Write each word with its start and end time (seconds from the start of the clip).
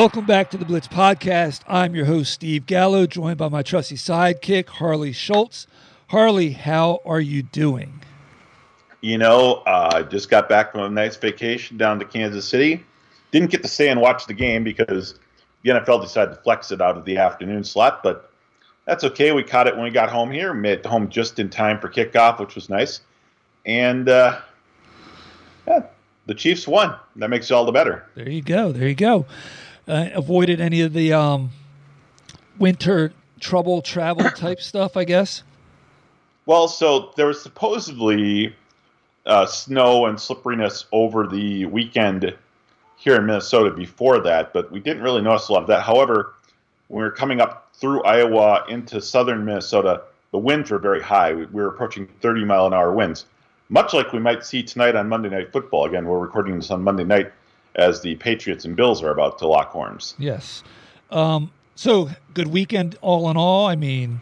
Welcome 0.00 0.24
back 0.24 0.48
to 0.52 0.56
the 0.56 0.64
Blitz 0.64 0.88
Podcast. 0.88 1.60
I'm 1.68 1.94
your 1.94 2.06
host, 2.06 2.32
Steve 2.32 2.64
Gallo, 2.64 3.06
joined 3.06 3.36
by 3.36 3.50
my 3.50 3.62
trusty 3.62 3.96
sidekick, 3.96 4.66
Harley 4.66 5.12
Schultz. 5.12 5.66
Harley, 6.08 6.52
how 6.52 7.00
are 7.04 7.20
you 7.20 7.42
doing? 7.42 8.00
You 9.02 9.18
know, 9.18 9.56
uh, 9.66 9.90
I 9.92 10.02
just 10.04 10.30
got 10.30 10.48
back 10.48 10.72
from 10.72 10.80
a 10.80 10.88
nice 10.88 11.16
vacation 11.16 11.76
down 11.76 11.98
to 11.98 12.06
Kansas 12.06 12.48
City. 12.48 12.82
Didn't 13.30 13.50
get 13.50 13.60
to 13.60 13.68
stay 13.68 13.90
and 13.90 14.00
watch 14.00 14.24
the 14.24 14.32
game 14.32 14.64
because 14.64 15.16
the 15.64 15.72
NFL 15.72 16.00
decided 16.00 16.34
to 16.34 16.40
flex 16.40 16.72
it 16.72 16.80
out 16.80 16.96
of 16.96 17.04
the 17.04 17.18
afternoon 17.18 17.62
slot, 17.62 18.02
but 18.02 18.32
that's 18.86 19.04
okay. 19.04 19.32
We 19.32 19.42
caught 19.42 19.66
it 19.66 19.74
when 19.74 19.84
we 19.84 19.90
got 19.90 20.08
home 20.08 20.30
here, 20.30 20.54
made 20.54 20.78
it 20.78 20.86
home 20.86 21.10
just 21.10 21.38
in 21.38 21.50
time 21.50 21.78
for 21.78 21.90
kickoff, 21.90 22.40
which 22.40 22.54
was 22.54 22.70
nice. 22.70 23.02
And 23.66 24.08
uh, 24.08 24.40
yeah, 25.68 25.82
the 26.24 26.34
Chiefs 26.34 26.66
won. 26.66 26.96
That 27.16 27.28
makes 27.28 27.50
it 27.50 27.52
all 27.52 27.66
the 27.66 27.72
better. 27.72 28.06
There 28.14 28.30
you 28.30 28.40
go. 28.40 28.72
There 28.72 28.88
you 28.88 28.94
go 28.94 29.26
uh, 29.88 30.08
avoided 30.14 30.60
any 30.60 30.80
of 30.80 30.92
the 30.92 31.12
um, 31.12 31.50
winter 32.58 33.12
trouble 33.40 33.82
travel 33.82 34.30
type 34.36 34.60
stuff, 34.60 34.96
I 34.96 35.04
guess. 35.04 35.42
Well, 36.46 36.68
so 36.68 37.12
there 37.16 37.26
was 37.26 37.42
supposedly 37.42 38.54
uh, 39.26 39.46
snow 39.46 40.06
and 40.06 40.18
slipperiness 40.18 40.86
over 40.92 41.26
the 41.26 41.66
weekend 41.66 42.34
here 42.96 43.16
in 43.16 43.26
Minnesota 43.26 43.70
before 43.70 44.20
that, 44.20 44.52
but 44.52 44.70
we 44.70 44.80
didn't 44.80 45.02
really 45.02 45.22
notice 45.22 45.48
a 45.48 45.52
lot 45.52 45.62
of 45.62 45.68
that. 45.68 45.82
However, 45.82 46.34
when 46.88 46.98
we 46.98 47.04
were 47.04 47.10
coming 47.10 47.40
up 47.40 47.68
through 47.74 48.02
Iowa 48.02 48.64
into 48.68 49.00
southern 49.00 49.44
Minnesota, 49.44 50.02
the 50.32 50.38
winds 50.38 50.70
were 50.70 50.78
very 50.78 51.02
high. 51.02 51.32
We 51.32 51.46
were 51.46 51.68
approaching 51.68 52.08
30 52.20 52.44
mile 52.44 52.66
an 52.66 52.74
hour 52.74 52.92
winds, 52.92 53.26
much 53.68 53.94
like 53.94 54.12
we 54.12 54.18
might 54.18 54.44
see 54.44 54.62
tonight 54.62 54.96
on 54.96 55.08
Monday 55.08 55.30
Night 55.30 55.52
Football. 55.52 55.86
Again, 55.86 56.06
we're 56.06 56.18
recording 56.18 56.56
this 56.56 56.70
on 56.70 56.82
Monday 56.82 57.04
night 57.04 57.32
as 57.76 58.00
the 58.00 58.14
Patriots 58.16 58.64
and 58.64 58.76
Bills 58.76 59.02
are 59.02 59.10
about 59.10 59.38
to 59.38 59.46
lock 59.46 59.70
horns. 59.70 60.14
Yes. 60.18 60.62
Um, 61.10 61.50
so 61.74 62.10
good 62.34 62.48
weekend 62.48 62.96
all 63.00 63.30
in 63.30 63.36
all. 63.36 63.66
I 63.66 63.76
mean, 63.76 64.20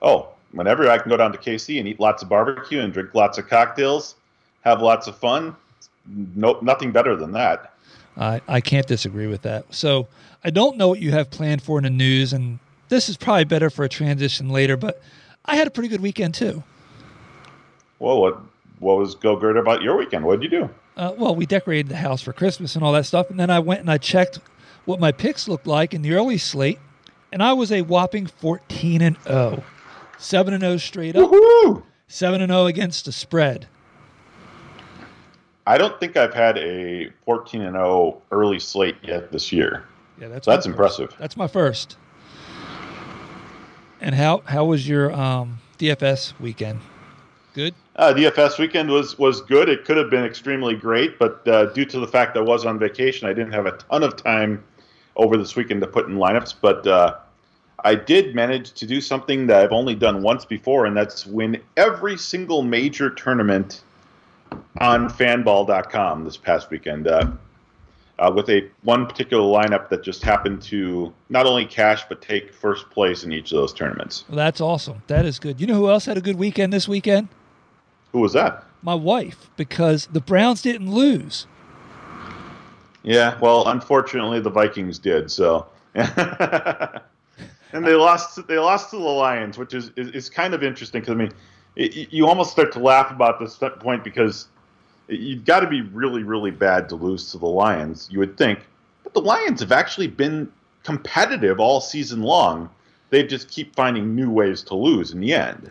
oh, 0.00 0.28
whenever 0.52 0.88
I 0.88 0.98
can 0.98 1.10
go 1.10 1.16
down 1.16 1.32
to 1.32 1.38
KC 1.38 1.78
and 1.78 1.88
eat 1.88 2.00
lots 2.00 2.22
of 2.22 2.28
barbecue 2.28 2.80
and 2.80 2.92
drink 2.92 3.14
lots 3.14 3.38
of 3.38 3.48
cocktails, 3.48 4.14
have 4.62 4.82
lots 4.82 5.06
of 5.06 5.16
fun. 5.16 5.56
No, 6.34 6.58
nothing 6.62 6.92
better 6.92 7.16
than 7.16 7.32
that. 7.32 7.72
I, 8.16 8.40
I 8.46 8.60
can't 8.60 8.86
disagree 8.86 9.26
with 9.26 9.42
that. 9.42 9.72
So 9.72 10.08
I 10.44 10.50
don't 10.50 10.76
know 10.76 10.88
what 10.88 11.00
you 11.00 11.12
have 11.12 11.30
planned 11.30 11.62
for 11.62 11.78
in 11.78 11.84
the 11.84 11.90
news, 11.90 12.32
and 12.32 12.58
this 12.88 13.08
is 13.08 13.16
probably 13.16 13.44
better 13.44 13.70
for 13.70 13.84
a 13.84 13.88
transition 13.88 14.48
later. 14.50 14.76
But 14.76 15.00
I 15.44 15.56
had 15.56 15.66
a 15.66 15.70
pretty 15.70 15.88
good 15.88 16.02
weekend 16.02 16.34
too. 16.34 16.62
Well, 17.98 18.20
what 18.20 18.40
what 18.80 18.98
was 18.98 19.14
go 19.14 19.36
good 19.36 19.56
about 19.56 19.82
your 19.82 19.96
weekend? 19.96 20.24
What 20.24 20.40
did 20.40 20.52
you 20.52 20.60
do? 20.60 20.70
Uh, 20.96 21.12
well, 21.16 21.34
we 21.34 21.46
decorated 21.46 21.88
the 21.88 21.96
house 21.96 22.22
for 22.22 22.32
Christmas 22.32 22.74
and 22.74 22.84
all 22.84 22.92
that 22.92 23.06
stuff. 23.06 23.30
And 23.30 23.38
then 23.38 23.50
I 23.50 23.58
went 23.58 23.80
and 23.80 23.90
I 23.90 23.98
checked 23.98 24.40
what 24.84 25.00
my 25.00 25.12
picks 25.12 25.48
looked 25.48 25.66
like 25.66 25.94
in 25.94 26.02
the 26.02 26.12
early 26.14 26.38
slate, 26.38 26.78
and 27.32 27.42
I 27.42 27.52
was 27.52 27.72
a 27.72 27.82
whopping 27.82 28.26
14 28.26 29.00
and 29.02 29.16
0. 29.22 29.62
7 30.18 30.54
and 30.54 30.62
0 30.62 30.76
straight 30.76 31.16
up. 31.16 31.30
Woo-hoo! 31.30 31.82
7 32.08 32.40
and 32.40 32.50
0 32.50 32.66
against 32.66 33.06
the 33.06 33.12
spread. 33.12 33.68
I 35.66 35.78
don't 35.78 35.98
think 36.00 36.16
I've 36.16 36.34
had 36.34 36.58
a 36.58 37.10
14 37.24 37.62
and 37.62 37.74
0 37.74 38.20
early 38.30 38.58
slate 38.58 38.96
yet 39.02 39.30
this 39.30 39.52
year. 39.52 39.84
Yeah, 40.20 40.28
that's 40.28 40.44
so 40.44 40.50
that's 40.50 40.66
impressive. 40.66 41.14
That's 41.18 41.36
my 41.36 41.46
first. 41.46 41.96
And 44.00 44.14
how 44.14 44.42
how 44.44 44.64
was 44.64 44.88
your 44.88 45.12
um, 45.12 45.58
DFS 45.78 46.38
weekend? 46.40 46.80
Good. 47.54 47.74
Uh, 47.96 48.14
DFS 48.14 48.58
weekend 48.58 48.90
was 48.90 49.18
was 49.18 49.40
good. 49.42 49.68
It 49.68 49.84
could 49.84 49.96
have 49.96 50.08
been 50.08 50.24
extremely 50.24 50.74
great, 50.74 51.18
but 51.18 51.46
uh, 51.46 51.66
due 51.66 51.84
to 51.84 52.00
the 52.00 52.06
fact 52.06 52.34
that 52.34 52.40
I 52.40 52.42
was 52.42 52.64
on 52.64 52.78
vacation, 52.78 53.28
I 53.28 53.34
didn't 53.34 53.52
have 53.52 53.66
a 53.66 53.72
ton 53.72 54.02
of 54.02 54.16
time 54.16 54.64
over 55.16 55.36
this 55.36 55.54
weekend 55.54 55.82
to 55.82 55.86
put 55.86 56.06
in 56.06 56.16
lineups. 56.16 56.54
But 56.60 56.86
uh, 56.86 57.16
I 57.84 57.94
did 57.94 58.34
manage 58.34 58.72
to 58.72 58.86
do 58.86 59.00
something 59.00 59.46
that 59.48 59.62
I've 59.62 59.72
only 59.72 59.94
done 59.94 60.22
once 60.22 60.46
before, 60.46 60.86
and 60.86 60.96
that's 60.96 61.26
win 61.26 61.60
every 61.76 62.16
single 62.16 62.62
major 62.62 63.10
tournament 63.10 63.82
on 64.80 65.10
Fanball.com 65.10 66.24
this 66.24 66.38
past 66.38 66.70
weekend. 66.70 67.06
Uh, 67.06 67.32
uh, 68.18 68.30
with 68.30 68.48
a 68.50 68.68
one 68.82 69.06
particular 69.06 69.42
lineup 69.42 69.88
that 69.88 70.02
just 70.02 70.22
happened 70.22 70.62
to 70.62 71.12
not 71.28 71.44
only 71.46 71.64
cash 71.64 72.04
but 72.08 72.22
take 72.22 72.52
first 72.52 72.88
place 72.90 73.24
in 73.24 73.32
each 73.32 73.50
of 73.52 73.56
those 73.56 73.72
tournaments. 73.72 74.24
Well, 74.28 74.36
that's 74.36 74.60
awesome. 74.60 75.02
That 75.08 75.26
is 75.26 75.38
good. 75.38 75.60
You 75.60 75.66
know 75.66 75.74
who 75.74 75.90
else 75.90 76.06
had 76.06 76.16
a 76.16 76.20
good 76.20 76.36
weekend 76.36 76.72
this 76.72 76.86
weekend? 76.86 77.28
Who 78.12 78.20
was 78.20 78.32
that? 78.34 78.64
My 78.82 78.94
wife, 78.94 79.50
because 79.56 80.06
the 80.06 80.20
Browns 80.20 80.62
didn't 80.62 80.92
lose. 80.92 81.46
Yeah, 83.02 83.38
well, 83.40 83.68
unfortunately, 83.68 84.40
the 84.40 84.50
Vikings 84.50 84.98
did. 84.98 85.30
So, 85.30 85.66
and 85.94 87.00
they 87.72 87.94
lost. 87.94 88.46
They 88.46 88.58
lost 88.58 88.90
to 88.90 88.96
the 88.96 89.02
Lions, 89.02 89.58
which 89.58 89.74
is 89.74 89.90
is, 89.96 90.08
is 90.10 90.30
kind 90.30 90.54
of 90.54 90.62
interesting 90.62 91.00
because 91.00 91.12
I 91.12 91.16
mean, 91.16 91.32
it, 91.76 92.12
you 92.12 92.26
almost 92.26 92.52
start 92.52 92.72
to 92.72 92.78
laugh 92.78 93.10
about 93.10 93.40
this 93.40 93.58
point 93.80 94.04
because 94.04 94.48
you've 95.08 95.44
got 95.44 95.60
to 95.60 95.66
be 95.66 95.82
really, 95.82 96.22
really 96.22 96.50
bad 96.50 96.88
to 96.90 96.94
lose 96.94 97.30
to 97.32 97.38
the 97.38 97.46
Lions. 97.46 98.08
You 98.10 98.20
would 98.20 98.36
think, 98.36 98.60
but 99.02 99.14
the 99.14 99.20
Lions 99.20 99.60
have 99.60 99.72
actually 99.72 100.06
been 100.08 100.50
competitive 100.84 101.60
all 101.60 101.80
season 101.80 102.22
long. 102.22 102.70
They 103.10 103.24
just 103.24 103.50
keep 103.50 103.74
finding 103.74 104.14
new 104.14 104.30
ways 104.30 104.62
to 104.64 104.74
lose 104.74 105.12
in 105.12 105.20
the 105.20 105.34
end. 105.34 105.70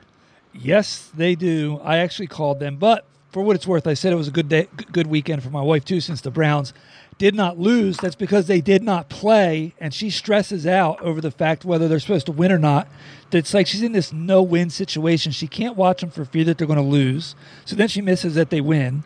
Yes, 0.53 1.09
they 1.15 1.35
do. 1.35 1.79
I 1.83 1.97
actually 1.97 2.27
called 2.27 2.59
them, 2.59 2.77
but 2.77 3.05
for 3.31 3.41
what 3.41 3.55
it's 3.55 3.65
worth, 3.65 3.87
I 3.87 3.93
said 3.93 4.11
it 4.11 4.17
was 4.17 4.27
a 4.27 4.31
good 4.31 4.49
day, 4.49 4.67
good 4.91 5.07
weekend 5.07 5.43
for 5.43 5.49
my 5.49 5.61
wife 5.61 5.85
too. 5.85 6.01
Since 6.01 6.21
the 6.21 6.31
Browns 6.31 6.73
did 7.17 7.33
not 7.33 7.57
lose, 7.57 7.97
that's 7.97 8.15
because 8.15 8.47
they 8.47 8.61
did 8.61 8.83
not 8.83 9.07
play, 9.07 9.73
and 9.79 9.93
she 9.93 10.09
stresses 10.09 10.67
out 10.67 10.99
over 11.01 11.21
the 11.21 11.31
fact 11.31 11.63
whether 11.63 11.87
they're 11.87 11.99
supposed 11.99 12.25
to 12.25 12.31
win 12.31 12.51
or 12.51 12.59
not. 12.59 12.87
It's 13.31 13.53
like 13.53 13.67
she's 13.67 13.83
in 13.83 13.93
this 13.93 14.11
no-win 14.11 14.69
situation. 14.69 15.31
She 15.31 15.47
can't 15.47 15.77
watch 15.77 16.01
them 16.01 16.09
for 16.09 16.25
fear 16.25 16.43
that 16.45 16.57
they're 16.57 16.67
going 16.67 16.77
to 16.77 16.83
lose. 16.83 17.35
So 17.63 17.75
then 17.75 17.87
she 17.87 18.01
misses 18.01 18.35
that 18.35 18.49
they 18.49 18.59
win, 18.59 19.03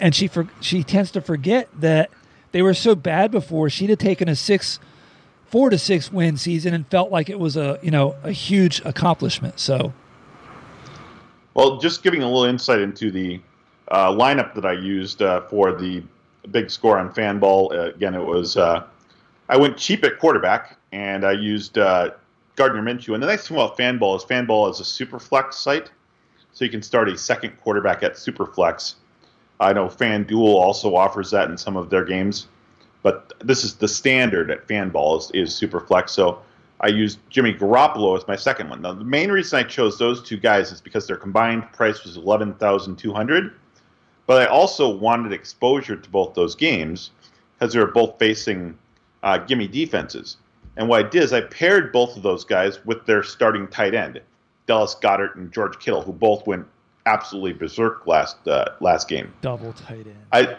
and 0.00 0.14
she 0.14 0.26
for, 0.26 0.48
she 0.60 0.82
tends 0.82 1.12
to 1.12 1.20
forget 1.20 1.68
that 1.78 2.10
they 2.52 2.62
were 2.62 2.74
so 2.74 2.96
bad 2.96 3.30
before. 3.30 3.70
She'd 3.70 3.90
have 3.90 3.98
taken 3.98 4.28
a 4.28 4.34
six, 4.34 4.80
four 5.46 5.70
to 5.70 5.78
six 5.78 6.10
win 6.10 6.36
season 6.36 6.74
and 6.74 6.86
felt 6.88 7.12
like 7.12 7.28
it 7.28 7.38
was 7.38 7.56
a 7.56 7.78
you 7.82 7.92
know 7.92 8.16
a 8.24 8.32
huge 8.32 8.80
accomplishment. 8.84 9.60
So 9.60 9.92
well, 11.54 11.78
just 11.78 12.02
giving 12.02 12.22
a 12.22 12.26
little 12.26 12.44
insight 12.44 12.80
into 12.80 13.10
the 13.10 13.40
uh, 13.88 14.10
lineup 14.10 14.54
that 14.54 14.64
I 14.64 14.72
used 14.72 15.22
uh, 15.22 15.42
for 15.42 15.72
the 15.72 16.02
big 16.50 16.70
score 16.70 16.98
on 16.98 17.12
Fanball. 17.12 17.72
Uh, 17.72 17.94
again, 17.94 18.14
it 18.14 18.24
was 18.24 18.56
uh, 18.56 18.84
I 19.48 19.56
went 19.56 19.76
cheap 19.76 20.04
at 20.04 20.18
quarterback 20.18 20.76
and 20.92 21.24
I 21.24 21.32
used 21.32 21.78
uh, 21.78 22.10
Gardner 22.56 22.82
Minshew. 22.82 23.14
And 23.14 23.22
the 23.22 23.26
nice 23.26 23.48
thing 23.48 23.56
about 23.56 23.76
Fanball 23.76 24.16
is 24.16 24.22
Fanball 24.24 24.70
is 24.70 24.80
a 24.80 24.84
super 24.84 25.18
flex 25.18 25.56
site, 25.56 25.90
so 26.52 26.64
you 26.64 26.70
can 26.70 26.82
start 26.82 27.08
a 27.08 27.18
second 27.18 27.58
quarterback 27.60 28.02
at 28.02 28.16
super 28.16 28.46
flex. 28.46 28.96
I 29.58 29.72
know 29.72 29.86
FanDuel 29.88 30.54
also 30.54 30.94
offers 30.94 31.30
that 31.32 31.50
in 31.50 31.58
some 31.58 31.76
of 31.76 31.90
their 31.90 32.04
games, 32.04 32.46
but 33.02 33.32
this 33.40 33.62
is 33.64 33.74
the 33.74 33.88
standard 33.88 34.50
at 34.50 34.66
Fanball 34.66 35.18
is, 35.18 35.30
is 35.32 35.54
super 35.54 35.80
flex. 35.80 36.12
So 36.12 36.40
I 36.80 36.88
used 36.88 37.18
Jimmy 37.28 37.52
Garoppolo 37.52 38.16
as 38.16 38.26
my 38.26 38.36
second 38.36 38.70
one. 38.70 38.80
Now, 38.80 38.94
the 38.94 39.04
main 39.04 39.30
reason 39.30 39.58
I 39.58 39.62
chose 39.62 39.98
those 39.98 40.22
two 40.22 40.38
guys 40.38 40.72
is 40.72 40.80
because 40.80 41.06
their 41.06 41.16
combined 41.16 41.70
price 41.72 42.04
was 42.04 42.16
eleven 42.16 42.54
thousand 42.54 42.96
two 42.96 43.12
hundred, 43.12 43.52
but 44.26 44.40
I 44.40 44.46
also 44.46 44.88
wanted 44.88 45.32
exposure 45.32 45.96
to 45.96 46.10
both 46.10 46.34
those 46.34 46.54
games 46.54 47.10
because 47.58 47.74
they 47.74 47.80
were 47.80 47.92
both 47.92 48.18
facing 48.18 48.78
uh, 49.22 49.38
gimme 49.38 49.68
defenses. 49.68 50.38
And 50.76 50.88
what 50.88 51.04
I 51.04 51.08
did 51.08 51.22
is 51.22 51.32
I 51.34 51.42
paired 51.42 51.92
both 51.92 52.16
of 52.16 52.22
those 52.22 52.44
guys 52.44 52.82
with 52.86 53.04
their 53.04 53.22
starting 53.22 53.68
tight 53.68 53.94
end, 53.94 54.20
Dallas 54.66 54.94
Goedert 54.94 55.36
and 55.36 55.52
George 55.52 55.78
Kittle, 55.78 56.00
who 56.00 56.12
both 56.12 56.46
went 56.46 56.66
absolutely 57.04 57.52
berserk 57.52 58.06
last 58.06 58.46
uh, 58.48 58.64
last 58.80 59.08
game. 59.08 59.34
Double 59.42 59.74
tight 59.74 60.06
end. 60.06 60.16
I 60.32 60.56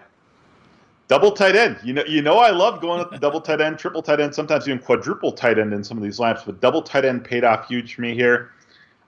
double 1.12 1.34
tight 1.34 1.58
end. 1.58 1.78
You 1.84 1.92
know, 1.92 2.06
you 2.08 2.22
know, 2.22 2.38
I 2.38 2.52
love 2.52 2.80
going 2.80 3.00
with 3.00 3.10
the 3.10 3.18
double 3.18 3.42
tight 3.42 3.60
end, 3.60 3.78
triple 3.78 4.02
tight 4.02 4.22
end, 4.22 4.34
sometimes 4.34 4.66
even 4.66 4.80
quadruple 4.80 5.34
tight 5.34 5.60
end 5.60 5.74
in 5.74 5.84
some 5.84 5.98
of 5.98 6.04
these 6.04 6.20
lineups. 6.20 6.46
But 6.46 6.62
double 6.62 6.82
tight 6.82 7.04
end 7.04 7.26
paid 7.26 7.44
off 7.44 7.68
huge 7.68 7.96
for 7.96 8.02
me 8.02 8.16
here. 8.16 8.52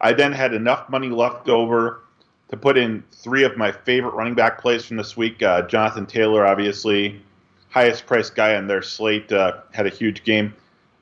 I 0.01 0.11
then 0.11 0.33
had 0.33 0.53
enough 0.53 0.89
money 0.89 1.07
left 1.07 1.47
over 1.47 2.01
to 2.49 2.57
put 2.57 2.77
in 2.77 3.05
three 3.13 3.45
of 3.45 3.55
my 3.55 3.71
favorite 3.71 4.15
running 4.15 4.33
back 4.33 4.59
plays 4.59 4.83
from 4.83 4.97
this 4.97 5.15
week. 5.15 5.41
Uh, 5.41 5.61
Jonathan 5.61 6.05
Taylor, 6.05 6.45
obviously, 6.45 7.21
highest 7.69 8.05
priced 8.05 8.35
guy 8.35 8.57
on 8.57 8.67
their 8.67 8.81
slate, 8.81 9.31
uh, 9.31 9.61
had 9.71 9.87
a 9.87 9.89
huge 9.89 10.25
game. 10.25 10.53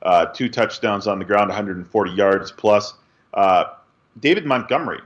Uh, 0.02 0.26
two 0.26 0.48
touchdowns 0.48 1.08
on 1.08 1.18
the 1.18 1.24
ground, 1.24 1.48
140 1.48 2.12
yards 2.12 2.52
plus. 2.52 2.94
Uh, 3.34 3.64
David 4.20 4.46
Montgomery 4.46 5.00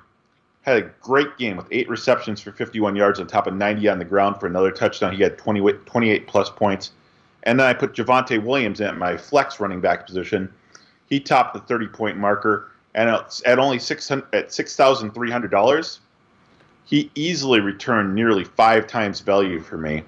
had 0.66 0.82
a 0.82 0.90
great 1.00 1.38
game 1.38 1.56
with 1.56 1.66
eight 1.70 1.88
receptions 1.88 2.40
for 2.40 2.50
51 2.50 2.96
yards 2.96 3.20
on 3.20 3.26
top 3.26 3.46
of 3.46 3.54
90 3.54 3.88
on 3.88 3.98
the 3.98 4.04
ground 4.04 4.40
for 4.40 4.46
another 4.46 4.72
touchdown. 4.72 5.14
He 5.14 5.22
had 5.22 5.38
20, 5.38 5.60
28 5.60 6.26
plus 6.26 6.50
points. 6.50 6.90
And 7.44 7.60
then 7.60 7.66
I 7.68 7.72
put 7.72 7.94
Javonte 7.94 8.42
Williams 8.42 8.80
in 8.80 8.88
at 8.88 8.98
my 8.98 9.16
flex 9.16 9.60
running 9.60 9.80
back 9.80 10.04
position. 10.06 10.52
He 11.08 11.20
topped 11.20 11.54
the 11.54 11.60
30 11.60 11.86
point 11.88 12.16
marker. 12.18 12.72
And 12.94 13.08
at 13.44 13.58
only 13.58 13.78
600, 13.78 14.26
at 14.34 14.48
$6,300, 14.48 15.98
he 16.84 17.10
easily 17.14 17.60
returned 17.60 18.14
nearly 18.14 18.44
five 18.44 18.86
times 18.86 19.20
value 19.20 19.60
for 19.60 19.76
me. 19.76 20.02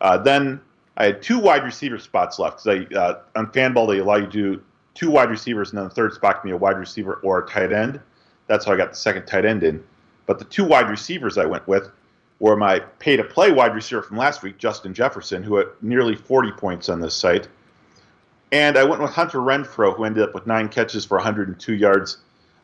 Uh, 0.00 0.16
then 0.16 0.60
I 0.96 1.06
had 1.06 1.22
two 1.22 1.38
wide 1.38 1.64
receiver 1.64 1.98
spots 1.98 2.38
left 2.38 2.64
because 2.64 2.92
uh, 2.94 3.20
on 3.34 3.48
Fanball 3.48 3.88
they 3.88 3.98
allow 3.98 4.16
you 4.16 4.26
to 4.26 4.30
do 4.30 4.62
two 4.94 5.10
wide 5.10 5.28
receivers, 5.28 5.70
and 5.70 5.78
then 5.78 5.84
the 5.84 5.94
third 5.94 6.14
spot 6.14 6.40
can 6.40 6.50
be 6.50 6.52
a 6.52 6.56
wide 6.56 6.78
receiver 6.78 7.14
or 7.14 7.40
a 7.40 7.48
tight 7.48 7.72
end. 7.72 8.00
That's 8.46 8.64
how 8.64 8.72
I 8.72 8.76
got 8.76 8.90
the 8.90 8.96
second 8.96 9.26
tight 9.26 9.44
end 9.44 9.62
in. 9.62 9.82
But 10.30 10.38
the 10.38 10.44
two 10.44 10.64
wide 10.64 10.88
receivers 10.88 11.38
I 11.38 11.44
went 11.44 11.66
with 11.66 11.90
were 12.38 12.54
my 12.54 12.78
pay 13.00 13.16
to 13.16 13.24
play 13.24 13.50
wide 13.50 13.74
receiver 13.74 14.00
from 14.00 14.16
last 14.16 14.44
week, 14.44 14.58
Justin 14.58 14.94
Jefferson, 14.94 15.42
who 15.42 15.56
had 15.56 15.66
nearly 15.82 16.14
40 16.14 16.52
points 16.52 16.88
on 16.88 17.00
this 17.00 17.16
site. 17.16 17.48
And 18.52 18.78
I 18.78 18.84
went 18.84 19.02
with 19.02 19.10
Hunter 19.10 19.40
Renfrow, 19.40 19.96
who 19.96 20.04
ended 20.04 20.22
up 20.22 20.32
with 20.32 20.46
nine 20.46 20.68
catches 20.68 21.04
for 21.04 21.16
102 21.16 21.74
yards 21.74 22.18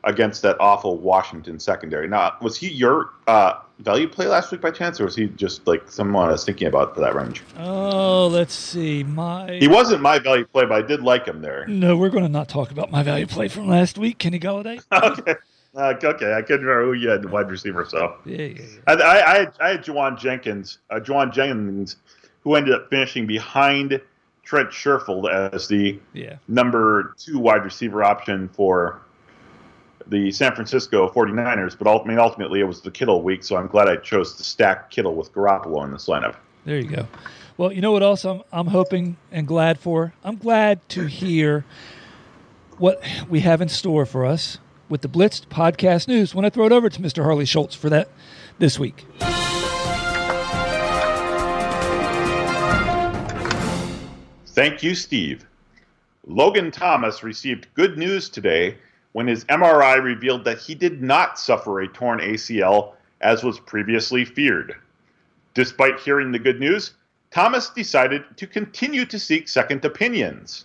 against 0.05 0.43
that 0.43 0.57
awful 0.61 0.97
Washington 0.99 1.59
secondary. 1.59 2.07
Now, 2.07 2.37
was 2.41 2.57
he 2.57 2.69
your 2.69 3.11
uh, 3.27 3.55
value 3.81 4.07
play 4.07 4.29
last 4.29 4.53
week 4.53 4.61
by 4.61 4.71
chance, 4.71 5.01
or 5.01 5.05
was 5.07 5.17
he 5.17 5.27
just 5.27 5.67
like 5.67 5.91
someone 5.91 6.29
I 6.29 6.33
was 6.33 6.45
thinking 6.45 6.69
about 6.69 6.95
for 6.95 7.01
that 7.01 7.17
range? 7.17 7.43
Oh, 7.59 8.29
let's 8.29 8.55
see. 8.55 9.03
My 9.03 9.55
he 9.55 9.67
wasn't 9.67 10.03
my 10.03 10.21
value 10.21 10.47
play, 10.47 10.67
but 10.67 10.85
I 10.85 10.87
did 10.87 11.03
like 11.03 11.27
him 11.27 11.43
there. 11.43 11.67
No, 11.67 11.97
we're 11.97 12.11
going 12.11 12.23
to 12.23 12.29
not 12.29 12.49
talk 12.49 12.71
about 12.71 12.93
my 12.93 13.03
value 13.03 13.27
play 13.27 13.49
from 13.49 13.67
last 13.67 13.99
week. 13.99 14.19
Kenny 14.19 14.39
Golladay. 14.39 14.81
okay. 14.93 15.35
Uh, 15.77 15.95
okay, 16.03 16.33
I 16.33 16.41
couldn't 16.41 16.65
remember 16.65 16.87
who 16.87 16.93
you 16.95 17.11
had 17.11 17.23
the 17.23 17.29
wide 17.29 17.51
receiver. 17.51 17.85
So 17.85 18.17
yeah, 18.25 18.43
yeah, 18.43 18.63
yeah. 18.63 18.67
I, 18.87 18.93
I, 18.95 19.33
I, 19.33 19.39
had, 19.39 19.53
I 19.61 19.69
had 19.71 19.85
Jauan 19.85 20.19
Jenkins, 20.19 20.79
uh, 20.91 21.01
Jauan 21.01 21.33
Jennings, 21.33 21.97
who 22.43 22.55
ended 22.55 22.75
up 22.75 22.89
finishing 22.89 23.27
behind 23.27 24.01
Trent 24.43 24.71
Sherfield 24.71 25.29
as 25.53 25.69
the 25.69 25.99
yeah. 26.15 26.37
number 26.49 27.15
two 27.19 27.39
wide 27.39 27.65
receiver 27.65 28.03
option 28.03 28.49
for 28.49 29.03
the 30.07 30.31
San 30.31 30.55
Francisco 30.55 31.09
49ers, 31.11 31.77
but 31.77 31.89
I 31.89 32.05
mean, 32.07 32.19
ultimately 32.19 32.61
it 32.61 32.65
was 32.65 32.81
the 32.81 32.91
Kittle 32.91 33.23
week, 33.23 33.43
so 33.43 33.57
I'm 33.57 33.67
glad 33.67 33.89
I 33.89 33.97
chose 33.97 34.35
to 34.37 34.45
stack 34.45 34.91
Kittle 34.91 35.15
with 35.15 35.33
Garoppolo 35.33 35.85
in 35.85 35.91
this 35.91 36.07
lineup. 36.07 36.37
There 36.65 36.77
you 36.77 36.89
go. 36.89 37.09
Well, 37.57 37.73
you 37.73 37.81
know 37.81 37.93
what 37.93 38.03
else 38.03 38.25
I'm, 38.25 38.43
I'm 38.53 38.69
hoping 38.69 39.17
and 39.33 39.47
glad 39.49 39.81
for? 39.81 40.15
I'm 40.23 40.37
glad 40.37 40.87
to 40.91 41.07
hear 41.07 41.65
what 42.79 43.03
we 43.29 43.41
have 43.41 43.61
in 43.61 43.69
store 43.69 44.07
for 44.07 44.25
us 44.25 44.59
with 44.89 45.03
the 45.03 45.09
Blitz 45.09 45.41
podcast 45.41 46.09
news 46.09 46.35
when 46.35 46.45
I 46.45 46.51
throw 46.51 46.67
it 46.67 46.73
over 46.73 46.89
to 46.89 47.01
Mr. 47.01 47.23
Harley 47.23 47.45
Schultz 47.45 47.75
for 47.75 47.91
that 47.91 48.09
this 48.59 48.79
week. 48.79 49.05
Thank 54.47 54.83
you, 54.83 54.95
Steve. 54.95 55.47
Logan 56.27 56.71
Thomas 56.71 57.23
received 57.23 57.69
good 57.75 57.99
news 57.99 58.29
today 58.29 58.79
when 59.13 59.27
his 59.27 59.45
MRI 59.47 60.03
revealed 60.03 60.45
that 60.45 60.59
he 60.59 60.75
did 60.75 61.03
not 61.03 61.39
suffer 61.39 61.81
a 61.81 61.89
torn 61.89 62.21
ACL 62.21 62.95
as 63.21 63.43
was 63.43 63.61
previously 63.61 64.25
feared. 64.25 64.75
Despite 65.55 66.01
hearing 66.01 66.33
the 66.33 66.39
good 66.39 66.61
news, 66.61 66.93
Thomas 67.31 67.71
decided 67.71 68.25
to 68.37 68.47
continue 68.47 69.05
to 69.07 69.19
seek 69.19 69.49
second 69.49 69.85
opinions. 69.85 70.65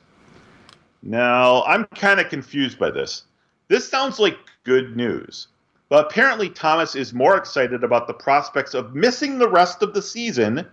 Now, 1.04 1.64
I'm 1.64 1.86
kind 1.96 2.20
of 2.20 2.30
confused 2.30 2.78
by 2.78 2.92
this. 2.92 3.24
This 3.72 3.88
sounds 3.88 4.20
like 4.20 4.38
good 4.66 4.98
news, 4.98 5.48
but 5.88 6.08
apparently 6.08 6.50
Thomas 6.50 6.94
is 6.94 7.14
more 7.14 7.38
excited 7.38 7.86
about 7.86 8.06
the 8.06 8.14
prospects 8.14 8.74
of 8.74 8.94
missing 8.94 9.40
the 9.40 9.48
rest 9.48 9.82
of 9.82 9.94
the 9.94 10.02
season 10.02 10.68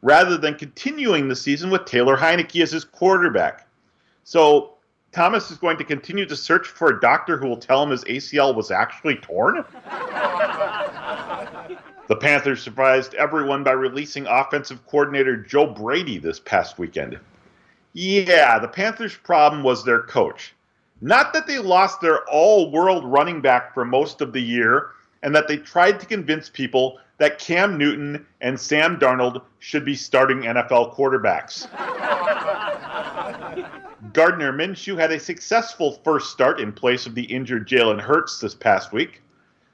rather 0.00 0.38
than 0.38 0.54
continuing 0.54 1.26
the 1.26 1.34
season 1.34 1.70
with 1.70 1.86
Taylor 1.86 2.16
Heinicke 2.16 2.62
as 2.62 2.70
his 2.70 2.84
quarterback. 2.84 3.66
So 4.22 4.74
Thomas 5.10 5.50
is 5.50 5.58
going 5.58 5.76
to 5.78 5.84
continue 5.84 6.24
to 6.24 6.36
search 6.36 6.68
for 6.68 6.90
a 6.90 7.00
doctor 7.00 7.36
who 7.36 7.48
will 7.48 7.56
tell 7.56 7.82
him 7.82 7.90
his 7.90 8.04
ACL 8.04 8.54
was 8.54 8.70
actually 8.70 9.16
torn? 9.16 9.64
the 12.06 12.14
Panthers 12.14 12.62
surprised 12.62 13.14
everyone 13.14 13.64
by 13.64 13.72
releasing 13.72 14.24
offensive 14.28 14.86
coordinator 14.86 15.36
Joe 15.36 15.66
Brady 15.66 16.18
this 16.18 16.38
past 16.38 16.78
weekend. 16.78 17.18
Yeah, 17.92 18.60
the 18.60 18.68
Panthers' 18.68 19.16
problem 19.16 19.64
was 19.64 19.84
their 19.84 20.02
coach. 20.02 20.54
Not 21.00 21.32
that 21.34 21.46
they 21.46 21.58
lost 21.58 22.00
their 22.00 22.24
all 22.28 22.70
world 22.70 23.04
running 23.04 23.40
back 23.40 23.74
for 23.74 23.84
most 23.84 24.20
of 24.20 24.32
the 24.32 24.40
year 24.40 24.90
and 25.22 25.34
that 25.34 25.48
they 25.48 25.58
tried 25.58 26.00
to 26.00 26.06
convince 26.06 26.48
people 26.48 26.98
that 27.18 27.38
Cam 27.38 27.78
Newton 27.78 28.26
and 28.40 28.58
Sam 28.58 28.98
Darnold 28.98 29.42
should 29.58 29.84
be 29.84 29.94
starting 29.94 30.42
NFL 30.42 30.94
quarterbacks. 30.94 31.66
Gardner 34.12 34.52
Minshew 34.52 34.98
had 34.98 35.12
a 35.12 35.18
successful 35.18 36.00
first 36.04 36.30
start 36.30 36.60
in 36.60 36.72
place 36.72 37.06
of 37.06 37.14
the 37.14 37.24
injured 37.24 37.68
Jalen 37.68 38.00
Hurts 38.00 38.38
this 38.38 38.54
past 38.54 38.92
week. 38.92 39.22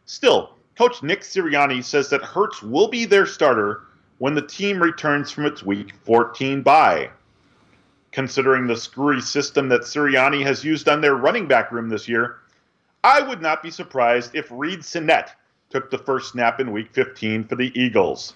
Still, 0.06 0.54
coach 0.76 1.02
Nick 1.02 1.20
Sirianni 1.20 1.84
says 1.84 2.08
that 2.10 2.22
Hurts 2.22 2.62
will 2.62 2.88
be 2.88 3.04
their 3.04 3.26
starter 3.26 3.82
when 4.18 4.34
the 4.34 4.42
team 4.42 4.82
returns 4.82 5.30
from 5.30 5.46
its 5.46 5.62
week 5.62 5.92
14 6.04 6.62
bye. 6.62 7.10
Considering 8.12 8.66
the 8.66 8.76
screwy 8.76 9.20
system 9.20 9.68
that 9.70 9.82
Sirianni 9.82 10.42
has 10.42 10.62
used 10.64 10.88
on 10.88 11.00
their 11.00 11.16
running 11.16 11.48
back 11.48 11.72
room 11.72 11.88
this 11.88 12.06
year, 12.06 12.36
I 13.02 13.20
would 13.20 13.40
not 13.40 13.62
be 13.62 13.70
surprised 13.70 14.34
if 14.34 14.46
Reid 14.50 14.84
Sinnett 14.84 15.32
took 15.70 15.90
the 15.90 15.98
first 15.98 16.32
snap 16.32 16.60
in 16.60 16.70
week 16.70 16.92
15 16.92 17.44
for 17.44 17.56
the 17.56 17.72
Eagles. 17.78 18.34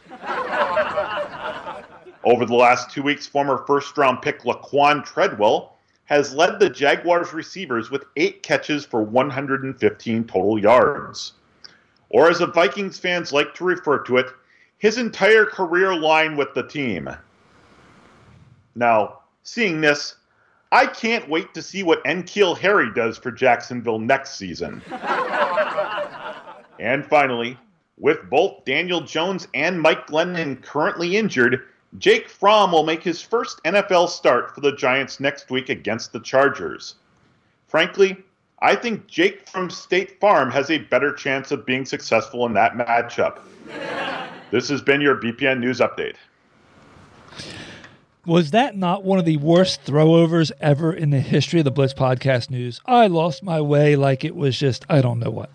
Over 2.25 2.47
the 2.47 2.55
last 2.55 2.91
two 2.91 3.03
weeks, 3.03 3.27
former 3.27 3.65
first 3.67 3.97
round 3.99 4.23
pick 4.23 4.43
Laquan 4.43 5.05
Treadwell 5.05 5.77
has 6.07 6.33
led 6.33 6.59
the 6.59 6.71
Jaguars 6.71 7.33
receivers 7.33 7.91
with 7.91 8.05
eight 8.17 8.43
catches 8.43 8.85
for 8.85 9.03
115 9.03 10.25
total 10.25 10.59
yards. 10.59 11.35
Or, 12.09 12.31
as 12.31 12.39
the 12.39 12.47
Vikings 12.47 12.99
fans 12.99 13.33
like 13.33 13.55
to 13.55 13.65
refer 13.65 13.99
to 14.05 14.17
it, 14.17 14.27
his 14.79 14.99
entire 14.99 15.45
career 15.45 15.95
line 15.95 16.37
with 16.37 16.55
the 16.55 16.63
team. 16.63 17.11
Now, 18.75 19.21
seeing 19.47 19.81
this, 19.81 20.17
I 20.73 20.87
can't 20.87 21.29
wait 21.29 21.55
to 21.55 21.63
see 21.63 21.83
what 21.83 22.05
N'Keal 22.05 22.59
Harry 22.59 22.93
does 22.93 23.17
for 23.17 23.31
Jacksonville 23.31 24.01
next 24.01 24.37
season. 24.37 24.83
and 26.81 27.07
finally, 27.07 27.57
with 27.99 28.29
both 28.29 28.65
Daniel 28.65 29.01
Jones 29.01 29.47
and 29.55 29.81
Mike 29.81 30.09
Glennon 30.09 30.61
currently 30.63 31.17
injured, 31.17 31.63
Jake 31.99 32.29
Fromm 32.29 32.73
will 32.73 32.83
make 32.83 33.03
his 33.03 33.23
first 33.23 33.63
NFL 33.65 34.09
start 34.09 34.55
for 34.55 34.61
the 34.61 34.73
Giants 34.73 35.21
next 35.21 35.51
week 35.51 35.69
against 35.69 36.13
the 36.13 36.21
Chargers. 36.21 36.97
Frankly, 37.69 38.17
I 38.61 38.75
think 38.75 39.07
Jake 39.07 39.49
from 39.49 39.71
State 39.71 40.19
Farm 40.21 40.51
has 40.51 40.71
a 40.71 40.79
better 40.79 41.13
chance 41.13 41.53
of 41.53 41.65
being 41.65 41.85
successful 41.85 42.45
in 42.47 42.53
that 42.55 42.73
matchup. 42.73 43.39
this 44.51 44.69
has 44.69 44.83
been 44.83 45.01
your 45.01 45.17
BPN 45.17 45.61
News 45.61 45.79
Update. 45.79 46.17
Was 48.27 48.51
that 48.51 48.77
not 48.77 49.05
one 49.05 49.21
of 49.21 49.25
the 49.25 49.37
worst 49.37 49.85
throwovers 49.85 50.51
ever 50.61 50.93
in 50.93 51.11
the 51.11 51.21
history 51.21 51.61
of 51.61 51.65
the 51.65 51.71
Blitz 51.71 51.95
Podcast 51.95 52.51
News? 52.51 52.81
I 52.85 53.07
lost 53.07 53.45
my 53.45 53.61
way 53.61 53.95
like 53.95 54.25
it 54.25 54.35
was 54.35 54.59
just, 54.59 54.85
I 54.89 55.01
don't 55.01 55.21
know 55.21 55.31
what. 55.31 55.51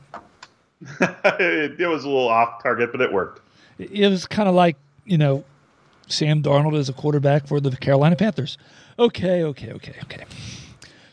it, 1.01 1.78
it 1.82 1.88
was 1.88 2.06
a 2.06 2.08
little 2.08 2.30
off 2.30 2.63
target, 2.63 2.94
but 2.94 3.01
it 3.01 3.12
worked. 3.12 3.42
It 3.78 4.08
was 4.10 4.25
kind 4.25 4.48
of 4.48 4.56
like, 4.56 4.78
you 5.04 5.18
know, 5.18 5.44
Sam 6.08 6.42
Darnold 6.42 6.78
is 6.78 6.88
a 6.88 6.94
quarterback 6.94 7.46
for 7.46 7.60
the 7.60 7.75
Carolina 7.75 8.16
Panthers. 8.16 8.58
Okay, 8.98 9.44
okay, 9.44 9.74
okay, 9.74 9.96
okay. 10.04 10.24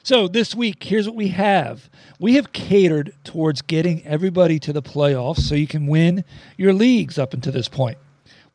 So 0.05 0.29
this 0.29 0.55
week, 0.55 0.85
here's 0.85 1.09
what 1.09 1.17
we 1.17 1.29
have. 1.29 1.91
We 2.21 2.37
have 2.37 2.53
catered 2.53 3.13
towards 3.25 3.63
getting 3.63 4.07
everybody 4.07 4.61
to 4.61 4.73
the 4.73 4.81
playoffs 4.81 5.41
so 5.41 5.57
you 5.57 5.67
can 5.67 5.89
win 5.89 6.25
your 6.57 6.73
leagues 6.73 7.19
up 7.19 7.35
until 7.35 7.53
this 7.53 7.69
point. 7.69 7.99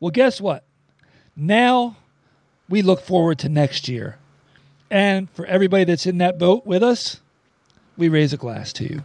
Well, 0.00 0.10
guess 0.10 0.40
what? 0.40 0.64
Now 1.36 1.96
we 2.68 2.82
look 2.82 3.00
forward 3.00 3.38
to 3.40 3.48
next 3.48 3.88
year. 3.88 4.18
And 4.90 5.30
for 5.30 5.46
everybody 5.46 5.84
that's 5.84 6.06
in 6.06 6.18
that 6.18 6.38
boat 6.38 6.66
with 6.66 6.82
us, 6.82 7.20
we 7.96 8.08
raise 8.08 8.32
a 8.32 8.36
glass 8.36 8.72
to 8.74 8.84
you. 8.84 9.04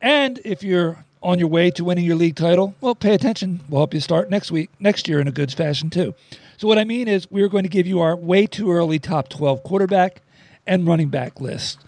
And 0.00 0.40
if 0.44 0.62
you're 0.62 1.04
on 1.22 1.38
your 1.38 1.48
way 1.48 1.70
to 1.70 1.84
winning 1.84 2.04
your 2.04 2.16
league 2.16 2.36
title, 2.36 2.74
well, 2.80 2.94
pay 2.94 3.14
attention. 3.14 3.60
We'll 3.68 3.80
help 3.80 3.94
you 3.94 4.00
start 4.00 4.28
next 4.28 4.50
week, 4.50 4.70
next 4.78 5.08
year 5.08 5.20
in 5.20 5.26
a 5.26 5.32
good 5.32 5.52
fashion 5.52 5.88
too. 5.88 6.14
So 6.58 6.68
what 6.68 6.78
I 6.78 6.84
mean 6.84 7.08
is 7.08 7.30
we're 7.30 7.48
going 7.48 7.64
to 7.64 7.70
give 7.70 7.86
you 7.86 8.00
our 8.00 8.14
way 8.14 8.46
too 8.46 8.70
early 8.70 8.98
top 8.98 9.28
12 9.28 9.62
quarterback 9.62 10.20
and 10.66 10.86
running 10.86 11.08
back 11.08 11.40
list. 11.40 11.78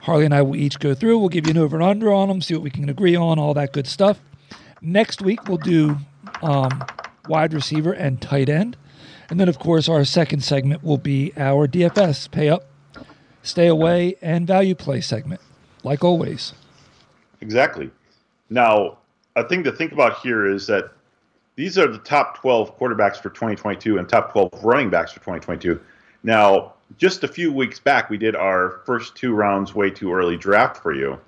Harley 0.00 0.24
and 0.24 0.34
I 0.34 0.42
will 0.42 0.56
each 0.56 0.80
go 0.80 0.94
through. 0.94 1.18
We'll 1.18 1.28
give 1.28 1.46
you 1.46 1.52
an 1.52 1.58
over 1.58 1.76
and 1.76 1.84
under 1.84 2.12
on 2.12 2.28
them, 2.28 2.42
see 2.42 2.54
what 2.54 2.62
we 2.64 2.70
can 2.70 2.88
agree 2.88 3.14
on, 3.14 3.38
all 3.38 3.54
that 3.54 3.72
good 3.72 3.86
stuff. 3.86 4.20
Next 4.80 5.22
week 5.22 5.46
we'll 5.48 5.58
do 5.58 5.96
um, 6.42 6.84
wide 7.28 7.54
receiver 7.54 7.92
and 7.92 8.20
tight 8.20 8.48
end. 8.48 8.76
And 9.32 9.40
then, 9.40 9.48
of 9.48 9.58
course, 9.58 9.88
our 9.88 10.04
second 10.04 10.44
segment 10.44 10.84
will 10.84 10.98
be 10.98 11.32
our 11.38 11.66
DFS 11.66 12.30
pay 12.30 12.50
up, 12.50 12.66
stay 13.42 13.66
away, 13.66 14.16
and 14.20 14.46
value 14.46 14.74
play 14.74 15.00
segment, 15.00 15.40
like 15.82 16.04
always. 16.04 16.52
Exactly. 17.40 17.90
Now, 18.50 18.98
a 19.34 19.48
thing 19.48 19.64
to 19.64 19.72
think 19.72 19.92
about 19.92 20.18
here 20.18 20.46
is 20.46 20.66
that 20.66 20.90
these 21.56 21.78
are 21.78 21.86
the 21.86 21.96
top 21.96 22.42
12 22.42 22.78
quarterbacks 22.78 23.16
for 23.16 23.30
2022 23.30 23.96
and 23.96 24.06
top 24.06 24.32
12 24.32 24.50
running 24.62 24.90
backs 24.90 25.12
for 25.12 25.20
2022. 25.20 25.80
Now, 26.24 26.74
just 26.98 27.24
a 27.24 27.28
few 27.28 27.50
weeks 27.50 27.80
back, 27.80 28.10
we 28.10 28.18
did 28.18 28.36
our 28.36 28.82
first 28.84 29.16
two 29.16 29.32
rounds 29.32 29.74
way 29.74 29.88
too 29.88 30.12
early 30.12 30.36
draft 30.36 30.76
for 30.76 30.92
you. 30.92 31.18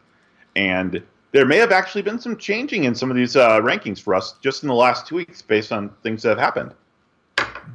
And 0.57 1.03
there 1.33 1.47
may 1.47 1.57
have 1.57 1.73
actually 1.73 2.03
been 2.03 2.19
some 2.19 2.37
changing 2.37 2.85
in 2.85 2.95
some 2.95 3.11
of 3.11 3.17
these 3.17 3.35
uh, 3.35 3.63
rankings 3.63 3.99
for 3.99 4.15
us 4.15 4.35
just 4.43 4.63
in 4.63 4.69
the 4.69 4.75
last 4.75 5.07
two 5.07 5.15
weeks 5.15 5.41
based 5.41 5.73
on 5.73 5.89
things 6.03 6.23
that 6.25 6.29
have 6.29 6.39
happened. 6.39 6.75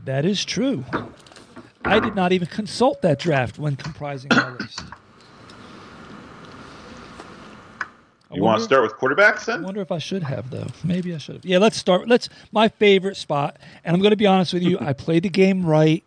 That 0.05 0.25
is 0.25 0.43
true. 0.45 0.85
I 1.85 1.99
did 1.99 2.15
not 2.15 2.31
even 2.31 2.47
consult 2.47 3.01
that 3.01 3.19
draft 3.19 3.57
when 3.57 3.75
comprising 3.75 4.31
our 4.33 4.57
list. 4.57 4.83
You 8.31 8.43
want 8.43 8.59
to 8.59 8.63
start 8.63 8.83
with 8.83 8.93
quarterbacks 8.93 9.45
then? 9.45 9.61
I 9.61 9.65
wonder 9.65 9.81
if 9.81 9.91
I 9.91 9.97
should 9.97 10.21
have 10.21 10.51
though. 10.51 10.67
Maybe 10.83 11.15
I 11.15 11.17
should 11.17 11.37
have. 11.37 11.45
Yeah, 11.45 11.57
let's 11.57 11.77
start. 11.77 12.07
Let's 12.07 12.29
my 12.51 12.67
favorite 12.67 13.17
spot. 13.17 13.57
And 13.83 13.95
I'm 13.95 14.01
going 14.01 14.11
to 14.11 14.17
be 14.17 14.27
honest 14.27 14.53
with 14.53 14.61
you. 14.61 14.77
I 14.81 14.93
played 14.93 15.23
the 15.23 15.29
game 15.29 15.65
right. 15.65 16.05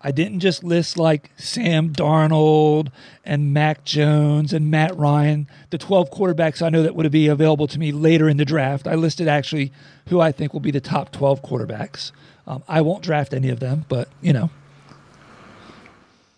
I 0.00 0.12
didn't 0.12 0.38
just 0.38 0.62
list 0.62 0.96
like 0.96 1.32
Sam 1.36 1.92
Darnold 1.92 2.92
and 3.24 3.52
Mac 3.52 3.82
Jones 3.84 4.52
and 4.52 4.70
Matt 4.70 4.96
Ryan, 4.96 5.48
the 5.70 5.78
12 5.78 6.10
quarterbacks 6.12 6.62
I 6.62 6.68
know 6.68 6.84
that 6.84 6.94
would 6.94 7.10
be 7.10 7.26
available 7.26 7.66
to 7.66 7.78
me 7.80 7.90
later 7.90 8.28
in 8.28 8.36
the 8.36 8.44
draft. 8.44 8.86
I 8.86 8.94
listed 8.94 9.26
actually 9.26 9.72
who 10.08 10.20
I 10.20 10.30
think 10.30 10.52
will 10.52 10.60
be 10.60 10.70
the 10.70 10.80
top 10.80 11.10
12 11.10 11.42
quarterbacks. 11.42 12.12
Um, 12.46 12.62
I 12.68 12.80
won't 12.80 13.02
draft 13.02 13.34
any 13.34 13.48
of 13.50 13.60
them, 13.60 13.84
but 13.88 14.08
you 14.20 14.32
know. 14.32 14.50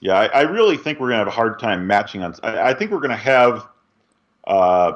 Yeah, 0.00 0.14
I, 0.14 0.26
I 0.26 0.40
really 0.42 0.76
think 0.76 1.00
we're 1.00 1.08
going 1.08 1.18
to 1.18 1.24
have 1.24 1.28
a 1.28 1.36
hard 1.36 1.58
time 1.58 1.86
matching 1.86 2.22
on. 2.22 2.34
I, 2.42 2.70
I 2.70 2.74
think 2.74 2.90
we're 2.90 3.00
going 3.00 3.10
to 3.10 3.16
have 3.16 3.66
uh, 4.46 4.92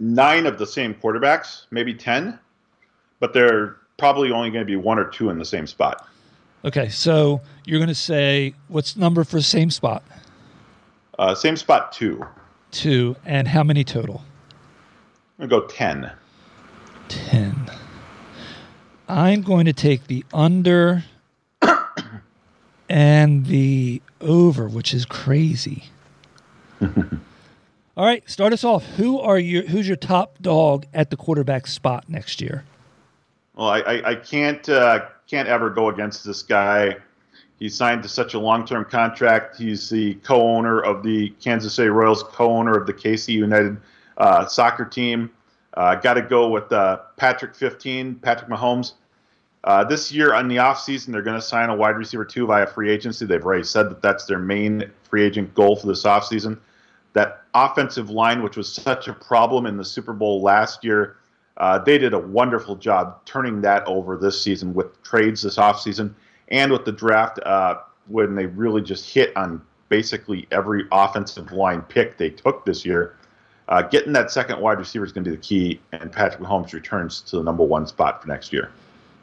nine 0.00 0.46
of 0.46 0.58
the 0.58 0.66
same 0.66 0.94
quarterbacks, 0.94 1.66
maybe 1.70 1.94
10, 1.94 2.38
but 3.20 3.32
they're 3.32 3.76
probably 3.98 4.30
only 4.30 4.50
going 4.50 4.62
to 4.62 4.66
be 4.66 4.76
one 4.76 4.98
or 4.98 5.04
two 5.04 5.28
in 5.30 5.38
the 5.38 5.44
same 5.44 5.66
spot. 5.66 6.06
Okay, 6.64 6.88
so 6.88 7.40
you're 7.64 7.78
going 7.78 7.88
to 7.88 7.94
say 7.94 8.54
what's 8.68 8.96
number 8.96 9.22
for 9.22 9.40
same 9.40 9.70
spot? 9.70 10.02
Uh, 11.18 11.34
same 11.34 11.56
spot 11.56 11.92
two. 11.92 12.24
Two, 12.70 13.16
and 13.24 13.48
how 13.48 13.62
many 13.62 13.84
total? 13.84 14.22
I'm 15.38 15.48
going 15.48 15.62
to 15.62 15.68
go 15.68 15.72
10. 15.72 16.10
10. 17.08 17.67
I'm 19.08 19.40
going 19.40 19.64
to 19.64 19.72
take 19.72 20.06
the 20.06 20.24
under 20.34 21.04
and 22.88 23.46
the 23.46 24.02
over, 24.20 24.68
which 24.68 24.92
is 24.92 25.06
crazy. 25.06 25.84
All 26.82 28.04
right, 28.04 28.28
start 28.28 28.52
us 28.52 28.64
off. 28.64 28.84
Who 28.96 29.18
are 29.18 29.38
your 29.38 29.62
who's 29.64 29.88
your 29.88 29.96
top 29.96 30.40
dog 30.40 30.86
at 30.94 31.10
the 31.10 31.16
quarterback 31.16 31.66
spot 31.66 32.04
next 32.08 32.40
year? 32.40 32.64
Well, 33.56 33.68
I, 33.68 33.80
I, 33.80 34.10
I 34.10 34.14
can't 34.14 34.68
uh, 34.68 35.06
can't 35.26 35.48
ever 35.48 35.70
go 35.70 35.88
against 35.88 36.24
this 36.24 36.42
guy. 36.42 36.96
He 37.58 37.68
signed 37.68 38.04
to 38.04 38.08
such 38.08 38.34
a 38.34 38.38
long 38.38 38.64
term 38.66 38.84
contract. 38.84 39.56
He's 39.56 39.88
the 39.88 40.14
co 40.16 40.40
owner 40.40 40.80
of 40.80 41.02
the 41.02 41.30
Kansas 41.40 41.74
City 41.74 41.88
Royals, 41.88 42.22
co 42.22 42.50
owner 42.52 42.76
of 42.76 42.86
the 42.86 42.94
KC 42.94 43.30
United 43.30 43.78
uh, 44.18 44.46
soccer 44.46 44.84
team. 44.84 45.30
Uh, 45.74 45.96
Got 45.96 46.14
to 46.14 46.22
go 46.22 46.48
with 46.48 46.70
uh, 46.72 46.98
Patrick 47.16 47.54
15, 47.54 48.16
Patrick 48.16 48.48
Mahomes. 48.50 48.92
Uh, 49.68 49.84
this 49.84 50.10
year 50.10 50.32
on 50.32 50.48
the 50.48 50.56
offseason, 50.56 51.08
they're 51.08 51.20
going 51.20 51.38
to 51.38 51.46
sign 51.46 51.68
a 51.68 51.76
wide 51.76 51.98
receiver 51.98 52.24
too 52.24 52.46
via 52.46 52.66
free 52.66 52.90
agency. 52.90 53.26
They've 53.26 53.44
already 53.44 53.64
said 53.64 53.90
that 53.90 54.00
that's 54.00 54.24
their 54.24 54.38
main 54.38 54.90
free 55.02 55.22
agent 55.22 55.52
goal 55.52 55.76
for 55.76 55.86
this 55.86 56.04
offseason. 56.04 56.58
That 57.12 57.42
offensive 57.52 58.08
line, 58.08 58.42
which 58.42 58.56
was 58.56 58.72
such 58.72 59.08
a 59.08 59.12
problem 59.12 59.66
in 59.66 59.76
the 59.76 59.84
Super 59.84 60.14
Bowl 60.14 60.40
last 60.40 60.84
year, 60.84 61.18
uh, 61.58 61.78
they 61.80 61.98
did 61.98 62.14
a 62.14 62.18
wonderful 62.18 62.76
job 62.76 63.22
turning 63.26 63.60
that 63.60 63.86
over 63.86 64.16
this 64.16 64.40
season 64.40 64.72
with 64.72 65.02
trades 65.02 65.42
this 65.42 65.58
offseason 65.58 66.14
and 66.48 66.72
with 66.72 66.86
the 66.86 66.92
draft 66.92 67.38
uh, 67.40 67.74
when 68.06 68.34
they 68.34 68.46
really 68.46 68.80
just 68.80 69.12
hit 69.12 69.36
on 69.36 69.60
basically 69.90 70.48
every 70.50 70.86
offensive 70.92 71.52
line 71.52 71.82
pick 71.82 72.16
they 72.16 72.30
took 72.30 72.64
this 72.64 72.86
year. 72.86 73.16
Uh, 73.68 73.82
getting 73.82 74.14
that 74.14 74.30
second 74.30 74.62
wide 74.62 74.78
receiver 74.78 75.04
is 75.04 75.12
going 75.12 75.24
to 75.24 75.30
be 75.30 75.36
the 75.36 75.42
key, 75.42 75.78
and 75.92 76.10
Patrick 76.10 76.40
Mahomes 76.40 76.72
returns 76.72 77.20
to 77.20 77.36
the 77.36 77.42
number 77.42 77.64
one 77.64 77.86
spot 77.86 78.22
for 78.22 78.28
next 78.28 78.50
year. 78.50 78.70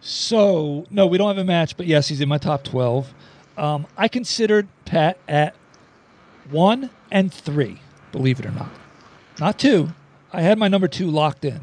So, 0.08 0.86
no, 0.92 1.08
we 1.08 1.18
don't 1.18 1.30
have 1.30 1.40
a 1.40 1.44
match, 1.44 1.78
but 1.78 1.88
yes, 1.88 2.10
he's 2.10 2.22
in 2.22 2.30
my 2.30 2.38
top 2.38 2.64
12. 2.64 3.12
Um, 3.58 3.88
I 3.98 4.08
considered 4.08 4.68
Pat 4.86 5.18
at 5.28 5.56
one 6.52 6.92
and 7.10 7.34
three, 7.34 7.82
believe 8.12 8.40
it 8.40 8.46
or 8.46 8.52
not. 8.52 8.70
Not 9.40 9.58
two. 9.58 9.94
I 10.32 10.42
had 10.42 10.60
my 10.60 10.68
number 10.68 10.88
two 10.88 11.10
locked 11.10 11.44
in. 11.44 11.62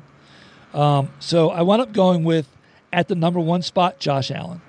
Um, 0.74 1.10
so 1.20 1.50
I 1.50 1.62
wound 1.62 1.82
up 1.82 1.92
going 1.92 2.24
with 2.24 2.48
at 2.92 3.06
the 3.06 3.14
number 3.14 3.38
one 3.38 3.62
spot, 3.62 4.00
Josh 4.00 4.32
Allen. 4.32 4.60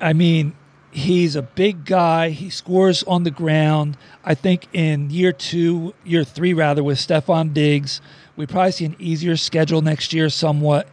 I 0.00 0.12
mean, 0.12 0.56
he's 0.90 1.36
a 1.36 1.42
big 1.42 1.84
guy. 1.84 2.30
He 2.30 2.50
scores 2.50 3.04
on 3.04 3.22
the 3.22 3.30
ground. 3.30 3.96
I 4.24 4.34
think 4.34 4.66
in 4.72 5.10
year 5.10 5.32
two, 5.32 5.94
year 6.04 6.24
three 6.24 6.52
rather, 6.52 6.82
with 6.82 6.98
Stefon 6.98 7.54
Diggs, 7.54 8.00
we 8.34 8.44
probably 8.44 8.72
see 8.72 8.86
an 8.86 8.96
easier 8.98 9.36
schedule 9.36 9.82
next 9.82 10.12
year 10.12 10.28
somewhat. 10.28 10.88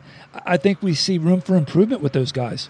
I 0.46 0.58
think 0.58 0.82
we 0.82 0.94
see 0.94 1.18
room 1.18 1.42
for 1.42 1.56
improvement 1.56 2.02
with 2.02 2.14
those 2.14 2.32
guys. 2.32 2.70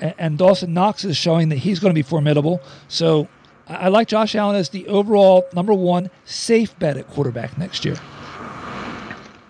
And, 0.00 0.14
and 0.18 0.38
Dawson 0.38 0.72
Knox 0.72 1.04
is 1.04 1.16
showing 1.16 1.48
that 1.50 1.56
he's 1.56 1.78
going 1.78 1.90
to 1.90 1.94
be 1.94 2.02
formidable. 2.02 2.62
So 2.88 3.28
I, 3.68 3.74
I 3.74 3.88
like 3.88 4.08
Josh 4.08 4.34
Allen 4.34 4.56
as 4.56 4.70
the 4.70 4.86
overall 4.88 5.46
number 5.52 5.74
one 5.74 6.10
safe 6.24 6.78
bet 6.78 6.96
at 6.96 7.08
quarterback 7.08 7.56
next 7.58 7.84
year. 7.84 7.96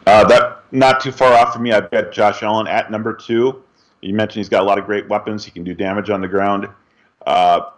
Uh, 0.07 0.25
that 0.25 0.63
not 0.71 1.01
too 1.01 1.13
far 1.13 1.33
off 1.33 1.55
from 1.55 1.63
me. 1.63 1.73
I've 1.73 1.91
got 1.91 2.13
Josh 2.13 2.43
Allen 2.43 2.67
at 2.67 2.91
number 2.91 3.15
two. 3.15 3.63
You 4.03 4.15
mentioned 4.15 4.41
he's 4.41 4.51
got 4.51 4.63
a 4.63 4.67
lot 4.67 4.79
of 4.79 4.85
great 4.85 5.09
weapons. 5.09 5.45
He 5.45 5.51
can 5.51 5.65
do 5.65 5.75
damage 5.75 6.11
on 6.11 6.21
the 6.21 6.29
ground. 6.29 6.69
Uh, 7.27 7.71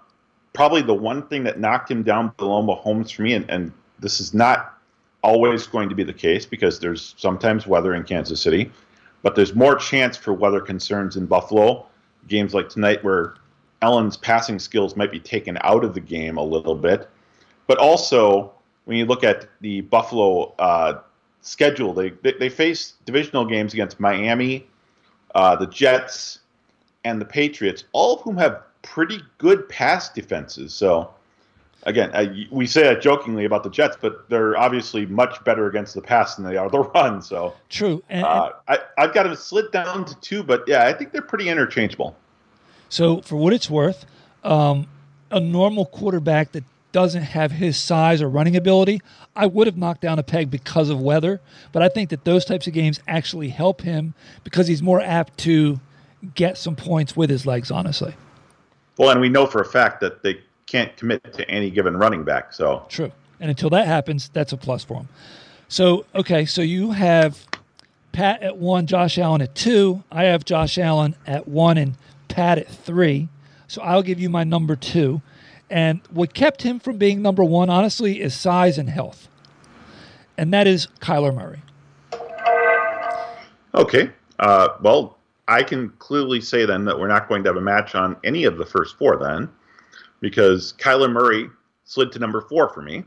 probably 0.53 0.83
the 0.83 0.95
one 0.95 1.27
thing 1.29 1.45
that 1.45 1.61
knocked 1.61 1.91
him 1.91 2.03
down 2.03 2.33
below 2.37 2.63
Mahomes 2.63 3.15
for 3.15 3.23
me, 3.23 3.35
and, 3.35 3.49
and 3.49 3.73
this 4.01 4.21
is 4.21 4.35
not 4.35 4.77
always 5.23 5.67
going 5.67 5.89
to 5.89 5.95
be 5.95 6.03
the 6.03 6.13
case 6.13 6.47
because 6.47 6.81
there's 6.81 7.15
sometimes 7.17 7.67
weather 7.67 7.95
in 7.95 8.03
Kansas 8.03 8.41
City, 8.41 8.73
but 9.27 9.35
there's 9.35 9.57
more 9.57 9.75
chance 9.75 10.17
for 10.17 10.33
weather 10.33 10.61
concerns 10.61 11.17
in 11.17 11.27
Buffalo. 11.27 11.85
Games 12.29 12.55
like 12.55 12.69
tonight 12.69 13.03
where 13.03 13.35
Allen's 13.83 14.17
passing 14.17 14.61
skills 14.61 14.95
might 14.95 15.11
be 15.11 15.19
taken 15.19 15.59
out 15.63 15.83
of 15.83 15.95
the 15.95 16.01
game 16.01 16.37
a 16.37 16.45
little 16.45 16.77
bit. 16.77 17.11
But 17.67 17.79
also, 17.79 18.53
when 18.85 18.99
you 18.99 19.05
look 19.05 19.25
at 19.25 19.49
the 19.61 19.81
Buffalo 19.81 20.55
uh, 20.61 21.01
schedule. 21.41 21.93
They, 21.93 22.11
they, 22.11 22.35
they 22.39 22.49
face 22.49 22.95
divisional 23.05 23.45
games 23.45 23.73
against 23.73 23.99
Miami, 23.99 24.69
uh, 25.35 25.57
the 25.57 25.67
Jets, 25.67 26.39
and 27.05 27.21
the 27.21 27.25
Patriots, 27.25 27.83
all 27.91 28.15
of 28.15 28.21
whom 28.23 28.37
have 28.37 28.63
pretty 28.83 29.21
good 29.39 29.69
pass 29.69 30.09
defenses. 30.09 30.73
So, 30.73 31.13
again, 31.87 32.11
uh, 32.13 32.27
we 32.51 32.67
say 32.67 32.83
that 32.83 33.01
jokingly 33.01 33.45
about 33.47 33.63
the 33.63 33.71
Jets, 33.71 33.97
but 33.99 34.29
they're 34.29 34.57
obviously 34.59 35.07
much 35.07 35.43
better 35.45 35.67
against 35.67 35.95
the 35.95 36.03
pass 36.03 36.35
than 36.35 36.45
they 36.45 36.57
are 36.57 36.69
the 36.69 36.81
run. 36.95 37.23
So, 37.23 37.55
true. 37.71 38.03
And, 38.11 38.25
uh, 38.25 38.53
I, 38.69 38.81
I've 38.99 39.15
got 39.15 39.23
them 39.23 39.35
slid 39.37 39.71
down 39.71 40.05
to 40.05 40.15
two, 40.21 40.43
but 40.43 40.65
yeah, 40.67 40.85
I 40.85 40.93
think 40.93 41.13
they're 41.13 41.23
pretty 41.23 41.49
interchangeable. 41.49 42.17
So, 42.89 43.23
for 43.23 43.37
what 43.37 43.53
it's 43.53 43.71
worth, 43.71 44.05
um, 44.45 44.87
a 45.31 45.41
normal 45.41 45.87
quarterback 45.87 46.53
that 46.53 46.65
doesn't 46.93 47.23
have 47.23 47.53
his 47.53 47.79
size 47.79 48.23
or 48.23 48.29
running 48.29 48.57
ability, 48.57 49.01
I 49.35 49.47
would 49.47 49.67
have 49.67 49.77
knocked 49.77 50.01
down 50.01 50.19
a 50.19 50.23
peg 50.23 50.51
because 50.51 50.89
of 50.89 51.01
weather. 51.01 51.41
But 51.73 51.83
I 51.83 51.89
think 51.89 52.11
that 52.11 52.25
those 52.25 52.45
types 52.45 52.67
of 52.67 52.73
games 52.73 53.01
actually 53.07 53.49
help 53.49 53.83
him 53.83 54.15
because 54.45 54.67
he's 54.67 54.83
more 54.83 55.01
apt 55.01 55.39
to 55.39 55.81
get 56.35 56.57
some 56.57 56.75
points 56.75 57.17
with 57.17 57.29
his 57.29 57.45
legs, 57.45 57.71
honestly. 57.71 58.15
Well, 58.97 59.11
and 59.11 59.21
we 59.21 59.29
know 59.29 59.47
for 59.47 59.61
a 59.61 59.65
fact 59.65 60.01
that 60.01 60.23
they 60.23 60.41
can't 60.67 60.97
commit 60.97 61.33
to 61.35 61.49
any 61.51 61.71
given 61.71 61.97
running 61.97 62.25
back. 62.25 62.53
So 62.53 62.87
true. 62.89 63.13
And 63.41 63.51
until 63.51 63.71
that 63.71 63.87
happens, 63.87 64.29
that's 64.33 64.53
a 64.53 64.57
plus 64.57 64.85
for 64.85 64.99
him. 64.99 65.09
So 65.69 66.05
okay, 66.15 66.45
so 66.45 66.63
you 66.63 66.93
have 66.93 67.47
Pat 68.13 68.43
at 68.43 68.57
one, 68.57 68.87
Josh 68.87 69.19
Allen 69.19 69.43
at 69.43 69.55
two. 69.55 70.03
I 70.11 70.25
have 70.25 70.45
Josh 70.45 70.79
Allen 70.79 71.17
at 71.27 71.47
one 71.47 71.79
and 71.79 71.95
Pat 72.29 72.59
at 72.59 72.69
three. 72.69 73.29
So 73.69 73.83
I'll 73.83 74.03
give 74.03 74.21
you 74.21 74.29
my 74.29 74.45
number 74.45 74.77
two. 74.77 75.23
And 75.69 76.01
what 76.11 76.33
kept 76.33 76.63
him 76.63 76.79
from 76.79 76.97
being 76.97 77.21
number 77.23 77.43
one, 77.43 77.69
honestly, 77.69 78.21
is 78.21 78.35
size 78.35 78.79
and 78.79 78.89
health. 78.89 79.29
And 80.39 80.53
that 80.53 80.67
is 80.67 80.87
Kyler 81.01 81.35
Murray. 81.35 81.61
Okay. 83.75 84.11
Uh, 84.39 84.69
well, 84.81 85.19
I 85.49 85.63
can 85.63 85.91
clearly 85.99 86.41
say 86.41 86.67
then 86.67 86.85
that 86.85 86.99
we're 86.99 87.09
not 87.09 87.29
going 87.29 87.43
to 87.45 87.49
have 87.49 87.57
a 87.57 87.61
match 87.61 87.95
on 87.95 88.17
any 88.25 88.45
of 88.45 88.59
the 88.59 88.67
first 88.67 88.97
four 88.97 89.17
then, 89.17 89.49
because 90.21 90.75
Kyler 90.79 91.11
Murray 91.11 91.49
slid 91.85 92.13
to 92.13 92.19
number 92.19 92.41
four 92.41 92.69
for 92.69 92.83
me. 92.83 93.05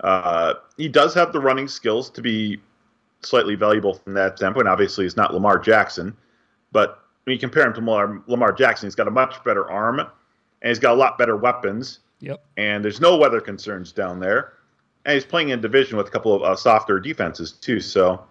Uh, 0.00 0.54
he 0.76 0.88
does 0.88 1.14
have 1.14 1.32
the 1.32 1.40
running 1.40 1.68
skills 1.68 2.10
to 2.10 2.22
be 2.22 2.60
slightly 3.20 3.54
valuable 3.54 3.94
from 3.94 4.14
that 4.14 4.36
standpoint. 4.36 4.66
Obviously, 4.66 5.04
he's 5.04 5.16
not 5.16 5.32
Lamar 5.32 5.58
Jackson, 5.58 6.16
but 6.72 7.02
when 7.24 7.34
you 7.34 7.40
compare 7.40 7.66
him 7.66 7.72
to 7.74 7.80
Lamar, 7.80 8.22
Lamar 8.26 8.52
Jackson, 8.52 8.86
he's 8.86 8.96
got 8.96 9.06
a 9.06 9.12
much 9.12 9.42
better 9.44 9.70
arm, 9.70 10.00
and 10.00 10.08
he's 10.62 10.80
got 10.80 10.92
a 10.92 10.96
lot 10.96 11.18
better 11.18 11.36
weapons. 11.36 12.00
Yep. 12.20 12.44
And 12.56 12.84
there's 12.84 13.00
no 13.00 13.16
weather 13.16 13.40
concerns 13.40 13.92
down 13.92 14.18
there, 14.18 14.54
and 15.04 15.14
he's 15.14 15.24
playing 15.24 15.50
in 15.50 15.60
division 15.60 15.96
with 15.96 16.08
a 16.08 16.10
couple 16.10 16.34
of 16.34 16.42
uh, 16.42 16.56
softer 16.56 16.98
defenses 16.98 17.52
too. 17.52 17.80
So 17.80 18.24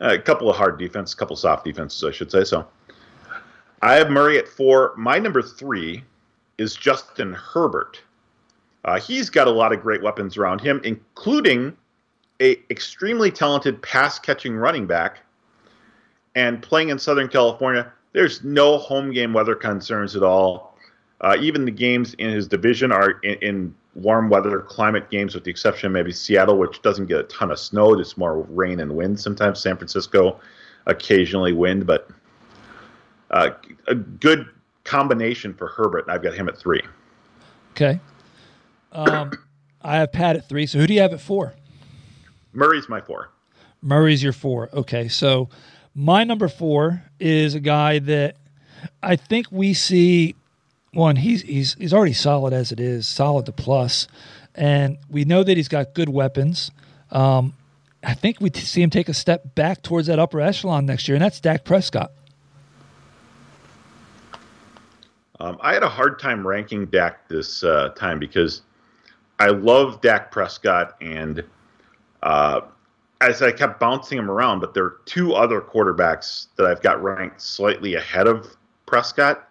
a 0.00 0.18
couple 0.18 0.50
of 0.50 0.56
hard 0.56 0.78
defense, 0.78 1.12
a 1.12 1.16
couple 1.16 1.36
soft 1.36 1.64
defenses, 1.64 2.02
I 2.04 2.10
should 2.10 2.30
say. 2.30 2.44
So 2.44 2.66
I 3.82 3.94
have 3.94 4.10
Murray 4.10 4.38
at 4.38 4.48
four. 4.48 4.94
My 4.96 5.18
number 5.18 5.42
three 5.42 6.04
is 6.62 6.74
Justin 6.74 7.34
Herbert. 7.34 8.00
Uh, 8.84 8.98
he's 8.98 9.28
got 9.28 9.46
a 9.46 9.50
lot 9.50 9.72
of 9.72 9.82
great 9.82 10.02
weapons 10.02 10.36
around 10.36 10.60
him, 10.60 10.80
including 10.84 11.76
a 12.40 12.58
extremely 12.70 13.30
talented 13.30 13.82
pass 13.82 14.18
catching 14.18 14.56
running 14.56 14.86
back. 14.86 15.18
And 16.34 16.62
playing 16.62 16.88
in 16.88 16.98
Southern 16.98 17.28
California, 17.28 17.92
there's 18.12 18.42
no 18.42 18.78
home 18.78 19.12
game 19.12 19.32
weather 19.32 19.54
concerns 19.54 20.16
at 20.16 20.22
all. 20.22 20.78
Uh, 21.20 21.36
even 21.40 21.64
the 21.64 21.70
games 21.70 22.14
in 22.14 22.30
his 22.30 22.48
division 22.48 22.90
are 22.90 23.10
in, 23.22 23.34
in, 23.42 23.74
warm 23.94 24.30
weather 24.30 24.60
climate 24.60 25.10
games, 25.10 25.34
with 25.34 25.44
the 25.44 25.50
exception 25.50 25.88
of 25.88 25.92
maybe 25.92 26.10
Seattle, 26.10 26.56
which 26.56 26.80
doesn't 26.80 27.06
get 27.06 27.18
a 27.18 27.24
ton 27.24 27.50
of 27.50 27.58
snow. 27.58 27.92
It's 27.92 28.16
more 28.16 28.40
rain 28.40 28.80
and 28.80 28.96
wind 28.96 29.20
sometimes. 29.20 29.60
San 29.60 29.76
Francisco, 29.76 30.40
occasionally 30.86 31.52
wind, 31.52 31.86
but 31.86 32.08
uh, 33.32 33.50
a 33.88 33.94
good 33.94 34.48
combination 34.92 35.54
for 35.54 35.68
Herbert. 35.68 36.04
And 36.06 36.12
I've 36.12 36.22
got 36.22 36.34
him 36.34 36.48
at 36.48 36.58
three. 36.58 36.82
Okay. 37.70 37.98
Um, 38.92 39.32
I 39.80 39.96
have 39.96 40.12
Pat 40.12 40.36
at 40.36 40.48
three. 40.48 40.66
So 40.66 40.78
who 40.78 40.86
do 40.86 40.92
you 40.92 41.00
have 41.00 41.14
at 41.14 41.20
four? 41.20 41.54
Murray's 42.52 42.88
my 42.90 43.00
four. 43.00 43.30
Murray's 43.80 44.22
your 44.22 44.34
four. 44.34 44.68
Okay. 44.74 45.08
So 45.08 45.48
my 45.94 46.24
number 46.24 46.46
four 46.46 47.02
is 47.18 47.54
a 47.54 47.60
guy 47.60 48.00
that 48.00 48.36
I 49.02 49.16
think 49.16 49.46
we 49.50 49.72
see. 49.72 50.34
One, 50.92 51.16
he's 51.16 51.40
he's 51.40 51.72
he's 51.74 51.94
already 51.94 52.12
solid 52.12 52.52
as 52.52 52.70
it 52.70 52.78
is, 52.78 53.06
solid 53.06 53.46
to 53.46 53.52
plus, 53.52 54.08
and 54.54 54.98
we 55.08 55.24
know 55.24 55.42
that 55.42 55.56
he's 55.56 55.68
got 55.68 55.94
good 55.94 56.10
weapons. 56.10 56.70
Um, 57.10 57.54
I 58.04 58.12
think 58.12 58.42
we 58.42 58.50
see 58.54 58.82
him 58.82 58.90
take 58.90 59.08
a 59.08 59.14
step 59.14 59.54
back 59.54 59.80
towards 59.82 60.08
that 60.08 60.18
upper 60.18 60.42
echelon 60.42 60.84
next 60.84 61.08
year, 61.08 61.14
and 61.16 61.24
that's 61.24 61.40
Dak 61.40 61.64
Prescott. 61.64 62.12
Um, 65.40 65.58
I 65.60 65.72
had 65.72 65.82
a 65.82 65.88
hard 65.88 66.18
time 66.18 66.46
ranking 66.46 66.86
Dak 66.86 67.28
this 67.28 67.64
uh, 67.64 67.90
time 67.90 68.18
because 68.18 68.62
I 69.38 69.48
love 69.48 70.00
Dak 70.00 70.30
Prescott, 70.30 70.94
and 71.00 71.42
uh, 72.22 72.60
as 73.20 73.42
I 73.42 73.52
kept 73.52 73.80
bouncing 73.80 74.18
him 74.18 74.30
around, 74.30 74.60
but 74.60 74.74
there 74.74 74.84
are 74.84 75.00
two 75.04 75.34
other 75.34 75.60
quarterbacks 75.60 76.48
that 76.56 76.66
I've 76.66 76.82
got 76.82 77.02
ranked 77.02 77.40
slightly 77.40 77.94
ahead 77.94 78.26
of 78.26 78.56
Prescott. 78.86 79.48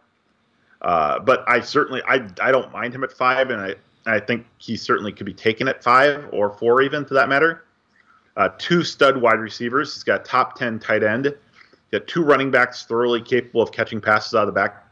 Uh, 0.81 1.19
but 1.19 1.43
I 1.47 1.59
certainly 1.61 2.01
I 2.07 2.27
I 2.41 2.51
don't 2.51 2.71
mind 2.71 2.93
him 2.93 3.03
at 3.03 3.11
five, 3.11 3.50
and 3.50 3.61
I 3.61 3.75
I 4.05 4.19
think 4.19 4.45
he 4.57 4.75
certainly 4.75 5.11
could 5.11 5.25
be 5.25 5.33
taken 5.33 5.67
at 5.67 5.83
five 5.83 6.27
or 6.31 6.51
four 6.51 6.81
even 6.81 7.05
for 7.05 7.13
that 7.15 7.29
matter. 7.29 7.65
Uh, 8.38 8.50
two 8.57 8.83
stud 8.83 9.17
wide 9.17 9.39
receivers. 9.39 9.93
He's 9.93 10.03
got 10.03 10.25
top 10.25 10.55
ten 10.55 10.79
tight 10.79 11.03
end. 11.03 11.25
He's 11.25 12.00
got 12.00 12.07
two 12.07 12.23
running 12.23 12.50
backs 12.50 12.85
thoroughly 12.85 13.21
capable 13.21 13.61
of 13.61 13.71
catching 13.71 14.01
passes 14.01 14.33
out 14.33 14.41
of 14.41 14.47
the 14.47 14.53
back 14.53 14.85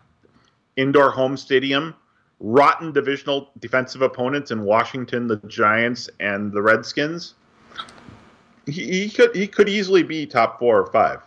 indoor 0.80 1.12
home 1.12 1.36
stadium, 1.36 1.94
rotten 2.40 2.92
divisional 2.92 3.52
defensive 3.60 4.02
opponents 4.02 4.52
in 4.52 4.64
Washington, 4.64 5.28
the 5.28 5.38
Giants, 5.48 6.10
and 6.20 6.52
the 6.52 6.62
Redskins. 6.62 7.36
He, 8.66 9.04
he 9.04 9.10
could 9.10 9.36
he 9.36 9.48
could 9.48 9.68
easily 9.68 10.04
be 10.04 10.26
top 10.26 10.60
four 10.60 10.80
or 10.80 10.92
five. 10.92 11.22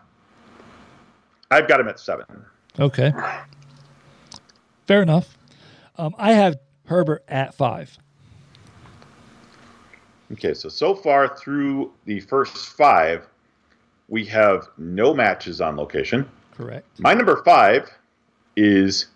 I've 1.50 1.68
got 1.68 1.80
him 1.80 1.88
at 1.88 2.00
seven. 2.00 2.24
Okay, 2.80 3.12
fair 4.86 5.02
enough. 5.02 5.36
Um, 5.96 6.14
I 6.18 6.32
have 6.32 6.56
Herbert 6.86 7.24
at 7.28 7.54
five. 7.54 7.96
Okay, 10.32 10.54
so 10.54 10.68
so 10.70 10.94
far 10.94 11.36
through 11.36 11.92
the 12.06 12.20
first 12.20 12.56
five, 12.56 13.26
we 14.08 14.24
have 14.26 14.68
no 14.78 15.12
matches 15.12 15.60
on 15.60 15.76
location. 15.76 16.26
Correct. 16.56 16.86
My 16.98 17.12
number 17.12 17.42
five 17.44 17.90
is 18.56 19.06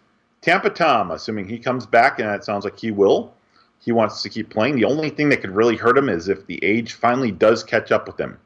Tampa 0.40 0.70
Tom, 0.70 1.10
assuming 1.10 1.48
he 1.48 1.58
comes 1.58 1.86
back, 1.86 2.18
and 2.18 2.28
it 2.30 2.44
sounds 2.44 2.64
like 2.64 2.78
he 2.78 2.90
will. 2.90 3.34
He 3.80 3.92
wants 3.92 4.22
to 4.22 4.28
keep 4.28 4.50
playing. 4.50 4.76
The 4.76 4.84
only 4.84 5.10
thing 5.10 5.28
that 5.30 5.40
could 5.40 5.54
really 5.54 5.76
hurt 5.76 5.98
him 5.98 6.08
is 6.08 6.28
if 6.28 6.46
the 6.46 6.62
age 6.64 6.94
finally 6.94 7.30
does 7.30 7.62
catch 7.62 7.92
up 7.92 8.06
with 8.06 8.18
him. 8.18 8.38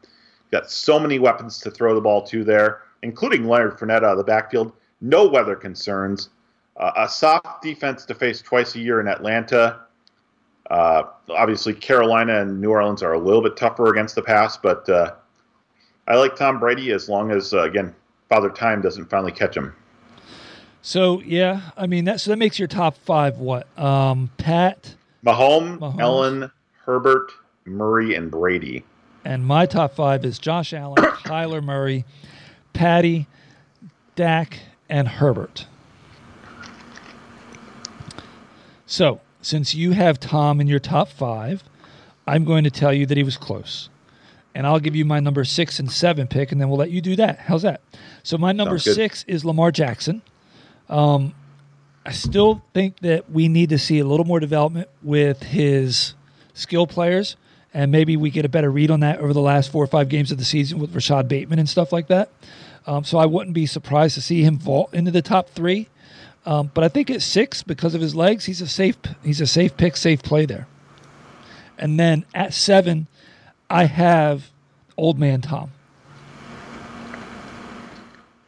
Got 0.51 0.71
so 0.71 0.99
many 0.99 1.19
weapons 1.19 1.59
to 1.61 1.71
throw 1.71 1.95
the 1.95 2.01
ball 2.01 2.23
to 2.27 2.45
there, 2.45 2.83
including 3.03 3.47
Leonard 3.47 3.79
Fournette 3.79 4.05
out 4.05 4.13
of 4.13 4.19
the 4.19 4.25
backfield. 4.25 4.73
No 5.01 5.27
weather 5.27 5.57
concerns. 5.57 6.31
Uh, 6.77 6.93
a 6.97 7.09
soft 7.09 7.63
defense 7.63 8.05
to 8.07 8.15
face 8.15 8.43
twice 8.43 8.75
a 8.75 8.81
year 8.81 9.01
in 9.01 9.09
Atlanta. 9.09 9.81
Uh, 10.71 11.03
obviously, 11.29 11.75
Carolina 11.75 12.41
and 12.41 12.61
New 12.61 12.71
Orleans 12.71 13.03
are 13.03 13.13
a 13.13 13.19
little 13.19 13.43
bit 13.43 13.57
tougher 13.57 13.91
against 13.91 14.15
the 14.15 14.23
pass, 14.23 14.57
but 14.57 14.89
uh, 14.89 15.15
I 16.07 16.17
like 16.17 16.37
Tom 16.37 16.59
Brady 16.59 16.93
as 16.93 17.09
long 17.09 17.31
as, 17.31 17.53
uh, 17.53 17.63
again, 17.63 17.95
Father 18.29 18.51
Time 18.51 18.81
doesn't 18.81 19.11
finally 19.11 19.33
catch 19.33 19.57
him. 19.57 19.75
So 20.83 21.21
yeah, 21.21 21.71
I 21.77 21.87
mean 21.87 22.05
that. 22.07 22.21
So 22.21 22.31
that 22.31 22.39
makes 22.39 22.59
your 22.59 22.69
top 22.69 22.97
five 22.97 23.39
what? 23.39 23.67
Um, 23.79 24.31
Pat, 24.39 24.95
Mahomes, 25.25 25.79
Mahomes, 25.79 26.01
Allen, 26.01 26.51
Herbert, 26.85 27.31
Murray, 27.65 28.15
and 28.15 28.31
Brady. 28.31 28.85
And 29.25 29.45
my 29.45 29.67
top 29.67 29.95
five 29.95 30.25
is 30.25 30.39
Josh 30.39 30.73
Allen, 30.73 30.97
Kyler 31.25 31.63
Murray, 31.63 32.05
Patty, 32.73 33.27
Dak, 34.17 34.61
and 34.89 35.07
Herbert. 35.07 35.67
So 38.87 39.21
since 39.43 39.75
you 39.75 39.93
have 39.93 40.19
Tom 40.19 40.61
in 40.61 40.67
your 40.67 40.81
top 40.81 41.09
five, 41.09 41.63
I'm 42.27 42.45
going 42.45 42.65
to 42.65 42.71
tell 42.71 42.93
you 42.93 43.07
that 43.07 43.17
he 43.17 43.23
was 43.23 43.37
close. 43.37 43.89
And 44.55 44.67
I'll 44.67 44.81
give 44.81 44.97
you 44.97 45.05
my 45.05 45.21
number 45.21 45.45
six 45.45 45.79
and 45.79 45.91
seven 45.91 46.27
pick, 46.27 46.51
and 46.51 46.61
then 46.61 46.69
we'll 46.69 46.79
let 46.79 46.91
you 46.91 47.01
do 47.01 47.15
that. 47.17 47.39
How's 47.39 47.63
that? 47.63 47.83
So 48.25 48.37
my 48.37 48.51
number 48.53 48.79
six 48.95 49.25
is 49.29 49.45
Lamar 49.45 49.71
Jackson. 49.71 50.23
Um, 50.91 51.35
I 52.05 52.13
still 52.13 52.63
think 52.75 52.99
that 53.01 53.31
we 53.31 53.49
need 53.49 53.71
to 53.71 53.79
see 53.79 54.01
a 54.01 54.05
little 54.05 54.27
more 54.27 54.41
development 54.41 54.89
with 55.03 55.43
his 55.43 56.15
skill 56.53 56.87
players, 56.87 57.37
and 57.73 57.93
maybe 57.93 58.17
we 58.17 58.31
get 58.31 58.45
a 58.45 58.49
better 58.49 58.71
read 58.71 58.91
on 58.91 59.01
that 59.01 59.21
over 59.21 59.33
the 59.33 59.41
last 59.41 59.71
four 59.71 59.85
or 59.85 59.87
five 59.87 60.09
games 60.09 60.33
of 60.33 60.39
the 60.39 60.45
season 60.45 60.79
with 60.79 60.95
Rashod 60.95 61.29
Bateman 61.29 61.59
and 61.59 61.69
stuff 61.69 61.93
like 61.93 62.09
that. 62.09 62.31
Um, 62.87 63.05
so 63.05 63.19
I 63.19 63.27
wouldn't 63.27 63.55
be 63.55 63.67
surprised 63.67 64.17
to 64.17 64.23
see 64.23 64.43
him 64.43 64.59
vault 64.59 64.93
into 64.93 65.11
the 65.11 65.23
top 65.23 65.51
three. 65.51 65.89
Um, 66.45 66.71
but 66.75 66.83
I 66.83 66.89
think 66.89 67.11
at 67.11 67.23
six, 67.23 67.63
because 67.63 67.95
of 67.95 68.01
his 68.01 68.15
legs, 68.15 68.47
he's 68.47 68.61
a 68.61 68.67
safe 68.67 68.97
he's 69.23 69.41
a 69.41 69.47
safe 69.47 69.77
pick, 69.77 69.97
safe 69.97 70.23
play 70.23 70.47
there. 70.47 70.67
And 71.79 72.01
then 72.01 72.25
at 72.35 72.53
seven, 72.53 73.07
I 73.69 73.85
have 73.85 74.51
Old 74.97 75.19
Man 75.19 75.41
Tom. 75.41 75.71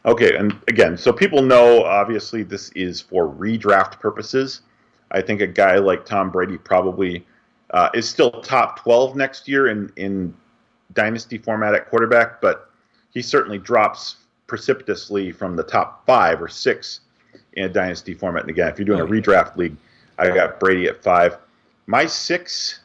Okay, 0.05 0.35
and 0.35 0.53
again, 0.67 0.97
so 0.97 1.13
people 1.13 1.41
know 1.41 1.83
obviously 1.83 2.43
this 2.43 2.69
is 2.71 2.99
for 2.99 3.27
redraft 3.27 3.99
purposes. 3.99 4.61
I 5.11 5.21
think 5.21 5.39
a 5.39 5.47
guy 5.47 5.77
like 5.77 6.05
Tom 6.05 6.29
Brady 6.29 6.57
probably 6.57 7.25
uh, 7.69 7.89
is 7.93 8.09
still 8.09 8.31
top 8.41 8.79
12 8.79 9.15
next 9.15 9.47
year 9.47 9.69
in, 9.69 9.91
in 9.95 10.33
dynasty 10.93 11.37
format 11.37 11.73
at 11.73 11.89
quarterback, 11.89 12.41
but 12.41 12.69
he 13.13 13.21
certainly 13.21 13.57
drops 13.57 14.17
precipitously 14.47 15.31
from 15.31 15.55
the 15.55 15.63
top 15.63 16.05
five 16.05 16.41
or 16.41 16.49
six 16.49 17.01
in 17.53 17.65
a 17.65 17.69
dynasty 17.69 18.13
format. 18.13 18.43
And 18.43 18.49
again, 18.49 18.67
if 18.67 18.77
you're 18.77 18.85
doing 18.85 18.99
a 18.99 19.05
redraft 19.05 19.55
league, 19.55 19.77
I 20.17 20.27
got 20.27 20.59
Brady 20.59 20.87
at 20.87 21.01
five. 21.01 21.37
My 21.87 22.05
six 22.05 22.81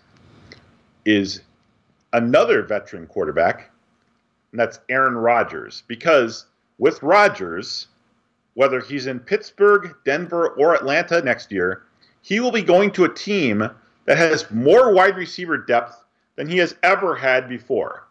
is 1.05 1.43
another 2.13 2.63
veteran 2.63 3.07
quarterback, 3.07 3.71
and 4.53 4.61
that's 4.61 4.81
Aaron 4.89 5.17
Rodgers, 5.17 5.83
because 5.89 6.47
with 6.79 7.03
Rodgers, 7.03 7.89
whether 8.55 8.81
he's 8.81 9.07
in 9.07 9.21
Pittsburgh, 9.21 9.95
Denver, 10.05 10.49
or 10.51 10.75
Atlanta 10.75 11.21
next 11.23 11.53
year, 11.53 11.83
he 12.23 12.41
will 12.41 12.53
be 12.53 12.63
going 12.63 12.91
to 12.93 13.05
a 13.05 13.15
team 13.15 13.69
that 14.07 14.17
has 14.17 14.51
more 14.51 14.93
wide 14.93 15.17
receiver 15.17 15.57
depth 15.57 16.03
than 16.37 16.49
he 16.49 16.59
has 16.59 16.75
ever 16.83 17.15
had 17.15 17.49
before. 17.49 18.07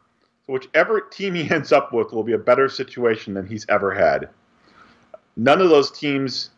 So, 0.45 0.53
whichever 0.53 1.01
team 1.01 1.33
he 1.33 1.49
ends 1.53 1.71
up 1.71 1.93
with 1.93 2.11
will 2.11 2.23
be 2.23 2.33
a 2.33 2.37
better 2.37 2.69
situation 2.69 3.33
than 3.33 3.47
he's 3.47 3.65
ever 3.69 3.93
had. 3.93 4.29
None 5.35 5.61
of 5.61 5.69
those 5.69 5.91
teams 5.91 6.51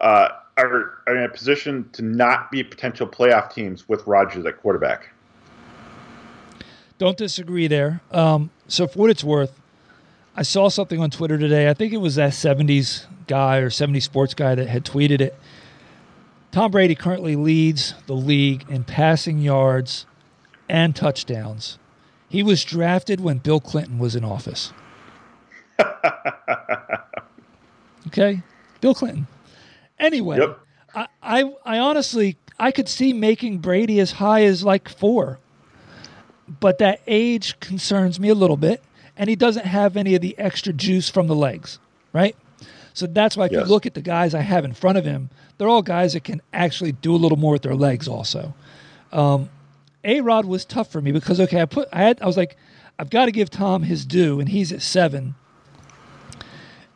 uh, 0.00 0.28
are, 0.56 1.02
are 1.06 1.16
in 1.16 1.24
a 1.24 1.28
position 1.28 1.88
to 1.92 2.02
not 2.02 2.50
be 2.50 2.62
potential 2.62 3.06
playoff 3.06 3.52
teams 3.52 3.88
with 3.88 4.06
Rodgers 4.06 4.46
at 4.46 4.60
quarterback. 4.60 5.10
Don't 6.98 7.18
disagree 7.18 7.66
there. 7.66 8.00
Um, 8.10 8.50
so, 8.68 8.86
for 8.86 8.98
what 9.00 9.10
it's 9.10 9.24
worth, 9.24 9.60
I 10.36 10.42
saw 10.42 10.68
something 10.68 11.00
on 11.00 11.10
Twitter 11.10 11.38
today. 11.38 11.68
I 11.68 11.74
think 11.74 11.92
it 11.92 11.96
was 11.98 12.16
that 12.16 12.32
70s 12.32 13.06
guy 13.26 13.56
or 13.58 13.70
70s 13.70 14.02
sports 14.02 14.34
guy 14.34 14.54
that 14.54 14.68
had 14.68 14.84
tweeted 14.84 15.20
it. 15.20 15.34
Tom 16.52 16.70
Brady 16.70 16.94
currently 16.94 17.36
leads 17.36 17.94
the 18.06 18.14
league 18.14 18.64
in 18.68 18.84
passing 18.84 19.38
yards 19.38 20.04
and 20.68 20.94
touchdowns. 20.94 21.78
He 22.28 22.42
was 22.42 22.64
drafted 22.64 23.20
when 23.20 23.38
Bill 23.38 23.60
Clinton 23.60 23.98
was 23.98 24.14
in 24.16 24.24
office. 24.24 24.72
okay. 25.80 26.10
Okay, 28.08 28.40
Bill 28.80 28.94
Clinton. 28.94 29.26
Anyway, 29.98 30.38
Yep. 30.38 30.60
I, 30.94 31.08
I 31.20 31.52
I 31.64 31.78
honestly 31.80 32.36
I 32.56 32.70
could 32.70 32.88
see 32.88 33.12
making 33.12 33.58
Brady 33.58 33.98
as 33.98 34.12
high 34.12 34.44
as 34.44 34.62
like 34.62 34.88
four, 34.88 35.40
but 36.60 36.78
that 36.78 37.00
age 37.08 37.58
concerns 37.58 38.20
me 38.20 38.28
a 38.28 38.34
little 38.34 38.56
bit, 38.56 38.80
and 39.16 39.30
he 39.30 39.36
doesn't 39.36 39.66
have 39.66 39.96
any 39.96 40.14
of 40.14 40.20
the 40.20 40.38
extra 40.38 40.72
juice 40.72 41.08
from 41.08 41.26
the 41.26 41.34
legs, 41.34 41.78
right? 42.12 42.36
So 42.94 43.06
that's 43.06 43.36
why 43.36 43.46
if 43.46 43.52
Yes. 43.52 43.62
you 43.62 43.72
look 43.72 43.86
at 43.86 43.94
the 43.94 44.00
guys 44.00 44.34
I 44.34 44.40
have 44.40 44.64
in 44.64 44.72
front 44.72 44.98
of 44.98 45.04
him, 45.04 45.28
they're 45.58 45.68
all 45.68 45.82
guys 45.82 46.14
that 46.14 46.24
can 46.24 46.40
actually 46.52 46.92
do 46.92 47.14
a 47.14 47.16
little 47.16 47.38
more 47.38 47.52
with 47.52 47.62
their 47.62 47.74
legs 47.74 48.08
also. 48.08 48.54
Um, 49.12 49.50
a 50.04 50.20
Rod 50.20 50.46
was 50.46 50.64
tough 50.64 50.90
for 50.90 51.00
me 51.00 51.12
because 51.12 51.40
okay, 51.40 51.60
I 51.60 51.66
put 51.66 51.88
I 51.92 52.02
had 52.02 52.22
I 52.22 52.26
was 52.26 52.36
like, 52.36 52.56
I've 52.98 53.10
got 53.10 53.26
to 53.26 53.32
give 53.32 53.50
Tom 53.50 53.82
his 53.82 54.06
due, 54.06 54.40
and 54.40 54.48
he's 54.48 54.72
at 54.72 54.82
seven. 54.82 55.34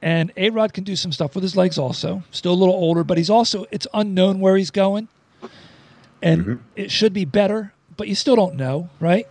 And 0.03 0.33
A 0.37 0.49
Rod 0.49 0.73
can 0.73 0.85
do 0.85 0.97
some 0.97 1.13
stuff 1.13 1.35
with 1.35 1.43
his 1.43 1.57
legs 1.57 1.77
also. 1.77 2.23
Still 2.31 2.55
a 2.55 2.55
little 2.55 2.75
older, 2.75 3.05
but 3.05 3.19
he's 3.19 3.29
also 3.29 3.67
it's 3.71 3.87
unknown 3.93 4.41
where 4.41 4.57
he's 4.57 4.71
going. 4.71 5.09
And 6.23 6.41
mm-hmm. 6.43 6.63
it 6.77 6.91
should 6.91 7.13
be 7.13 7.25
better, 7.25 7.73
but 7.97 8.09
you 8.09 8.15
still 8.15 8.37
don't 8.37 8.57
know, 8.57 8.89
right? 8.99 9.27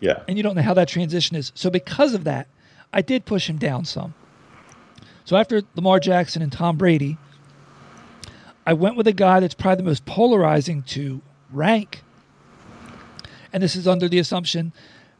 Yeah. 0.00 0.22
And 0.28 0.36
you 0.36 0.42
don't 0.42 0.54
know 0.54 0.62
how 0.62 0.74
that 0.74 0.88
transition 0.88 1.36
is. 1.36 1.52
So 1.54 1.70
because 1.70 2.14
of 2.14 2.24
that, 2.24 2.48
I 2.92 3.02
did 3.02 3.24
push 3.24 3.48
him 3.48 3.58
down 3.58 3.84
some. 3.84 4.14
So 5.24 5.36
after 5.36 5.62
Lamar 5.74 6.00
Jackson 6.00 6.40
and 6.40 6.50
Tom 6.50 6.76
Brady, 6.76 7.18
I 8.66 8.72
went 8.72 8.96
with 8.96 9.06
a 9.06 9.12
guy 9.12 9.40
that's 9.40 9.54
probably 9.54 9.76
the 9.76 9.88
most 9.88 10.06
polarizing 10.06 10.82
to 10.84 11.20
rank. 11.50 12.02
And 13.52 13.62
this 13.62 13.76
is 13.76 13.88
under 13.88 14.08
the 14.08 14.18
assumption 14.18 14.72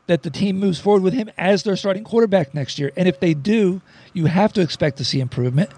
that 0.07 0.23
the 0.23 0.31
team 0.31 0.59
moves 0.59 0.81
forward 0.81 1.03
with 1.03 1.15
him 1.15 1.31
as 1.37 1.63
their 1.63 1.77
starting 1.77 2.05
quarterback 2.05 2.55
next 2.55 2.79
year. 2.79 2.93
And 2.97 3.07
if 3.09 3.21
they 3.21 3.35
do, 3.35 3.83
you 4.13 4.27
have 4.27 4.53
to 4.55 4.61
expect 4.61 4.99
to 4.99 5.05
see 5.05 5.21
improvement. 5.21 5.71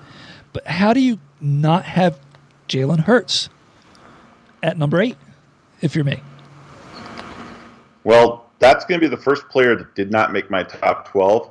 But 0.52 0.66
how 0.66 0.92
do 0.92 1.00
you 1.00 1.18
not 1.40 1.84
have 1.84 2.18
Jalen 2.68 3.00
Hurts 3.00 3.48
at 4.62 4.78
number 4.78 5.00
eight, 5.00 5.16
if 5.80 5.94
you're 5.94 6.04
me? 6.04 6.20
Well, 8.04 8.49
that's 8.61 8.85
going 8.85 9.01
to 9.01 9.05
be 9.05 9.11
the 9.14 9.20
first 9.20 9.49
player 9.49 9.75
that 9.75 9.94
did 9.96 10.12
not 10.12 10.33
make 10.33 10.49
my 10.51 10.62
top 10.62 11.09
12. 11.09 11.51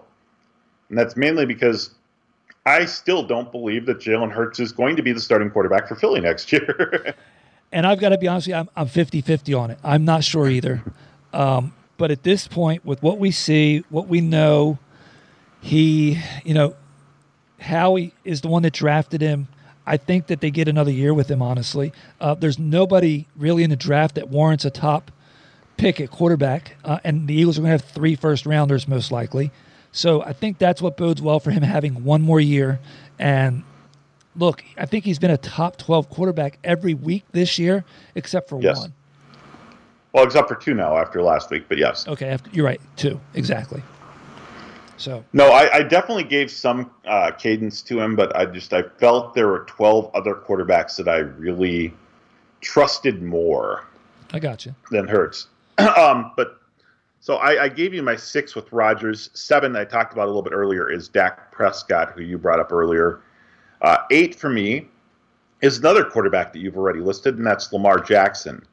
And 0.88 0.98
that's 0.98 1.18
mainly 1.18 1.46
because 1.46 1.92
I 2.66 2.86
still 2.86 3.24
don't 3.24 3.52
believe 3.52 3.86
that 3.88 4.00
Jalen 4.00 4.32
Hurts 4.32 4.60
is 4.60 4.72
going 4.72 4.96
to 4.96 5.02
be 5.02 5.12
the 5.12 5.20
starting 5.20 5.50
quarterback 5.50 5.90
for 5.90 5.96
Philly 5.96 6.22
next 6.22 6.52
year. 6.54 7.16
And 7.72 7.86
I've 7.86 8.00
got 8.00 8.10
to 8.10 8.18
be 8.18 8.28
honest 8.28 8.48
with 8.48 8.56
you, 8.56 8.60
I'm, 8.62 8.70
I'm 8.76 8.88
50 8.88 9.22
50 9.22 9.54
on 9.54 9.70
it. 9.70 9.78
I'm 9.84 10.04
not 10.04 10.24
sure 10.24 10.50
either. 10.50 10.82
Um, 11.34 11.72
but 11.98 12.10
at 12.10 12.24
this 12.24 12.48
point, 12.48 12.84
with 12.84 13.04
what 13.04 13.20
we 13.20 13.30
see, 13.30 13.84
what 13.90 14.08
we 14.08 14.22
know, 14.22 14.80
he, 15.62 16.20
you 16.44 16.56
know, 16.56 16.76
Howie 17.60 18.14
is 18.24 18.42
the 18.42 18.48
one 18.48 18.64
that 18.64 18.74
drafted 18.74 19.22
him. 19.22 19.50
I 19.86 19.98
think 19.98 20.28
that 20.28 20.42
they 20.42 20.50
get 20.50 20.68
another 20.68 20.90
year 20.90 21.14
with 21.14 21.30
him, 21.30 21.44
honestly. 21.44 21.94
Uh, 22.20 22.34
there's 22.34 22.58
nobody 22.58 23.28
really 23.36 23.64
in 23.64 23.70
the 23.70 23.76
draft 23.76 24.16
that 24.16 24.30
warrants 24.30 24.66
a 24.66 24.72
top 24.72 25.12
pick 25.80 26.00
at 26.02 26.12
quarterback. 26.12 26.76
Uh, 26.84 27.00
and 27.04 27.28
the 27.28 27.34
Eagles 27.34 27.58
are 27.58 27.62
going 27.62 27.78
to 27.78 27.84
have 27.84 27.92
three 27.92 28.16
first 28.16 28.46
rounders, 28.46 28.88
most 28.88 29.12
likely. 29.12 29.52
So 29.92 30.22
I 30.22 30.34
think 30.34 30.60
that's 30.60 30.82
what 30.82 30.98
bodes 30.98 31.22
well 31.22 31.40
for 31.40 31.52
him 31.52 31.64
having 31.64 32.04
one 32.04 32.22
more 32.22 32.40
year. 32.40 32.80
And 33.18 33.64
look, 34.36 34.64
I 34.78 34.86
think 34.86 35.06
he's 35.06 35.18
been 35.20 35.32
a 35.32 35.38
top 35.38 35.78
12 35.78 36.10
quarterback 36.10 36.60
every 36.64 36.94
week 36.94 37.24
this 37.32 37.58
year, 37.58 37.84
except 38.14 38.50
for 38.50 38.62
Yes. 38.62 38.78
one. 38.80 38.94
well, 40.14 40.24
except 40.26 40.48
for 40.50 40.56
two 40.56 40.74
now 40.74 40.98
after 40.98 41.22
last 41.24 41.50
week, 41.50 41.64
but 41.70 41.78
yes. 41.78 42.08
Okay, 42.08 42.28
after, 42.28 42.50
you're 42.52 42.66
right. 42.66 42.82
Two, 42.98 43.20
exactly. 43.34 43.82
So, 44.98 45.24
No, 45.32 45.50
I, 45.52 45.78
I 45.78 45.84
definitely 45.84 46.26
gave 46.26 46.52
some 46.52 46.92
uh, 47.08 47.32
cadence 47.32 47.82
to 47.84 48.02
him, 48.02 48.18
but 48.18 48.36
I 48.36 48.46
just 48.46 48.74
I 48.74 48.84
felt 48.84 49.34
there 49.34 49.48
were 49.48 49.60
12 49.66 50.12
other 50.14 50.36
quarterbacks 50.36 50.98
that 50.98 51.08
I 51.08 51.20
really 51.20 51.94
trusted 52.60 53.24
more. 53.24 53.86
I 54.34 54.40
got 54.40 54.66
you. 54.66 54.76
than 54.92 55.08
Hurts. 55.08 55.48
um, 55.98 56.32
but 56.36 56.60
so 57.20 57.36
I, 57.36 57.64
I 57.64 57.70
gave 57.70 57.94
you 57.94 58.02
my 58.02 58.16
six 58.16 58.56
with 58.56 58.72
Rodgers. 58.72 59.30
Seven 59.34 59.76
I 59.76 59.86
talked 59.86 60.14
about 60.14 60.26
a 60.26 60.28
little 60.28 60.42
bit 60.42 60.54
earlier 60.54 60.90
is 60.90 61.08
Dak 61.08 61.52
Prescott, 61.52 62.14
who 62.14 62.22
you 62.22 62.38
brought 62.38 62.60
up 62.60 62.72
earlier. 62.72 63.22
Uh, 63.82 63.98
eight 64.12 64.36
for 64.36 64.50
me 64.50 64.88
is 65.62 65.78
another 65.78 66.04
quarterback 66.04 66.54
that 66.54 66.60
you've 66.60 66.78
already 66.78 67.00
listed, 67.00 67.38
and 67.38 67.46
that's 67.46 67.72
Lamar 67.74 68.00
Jackson. 68.00 68.66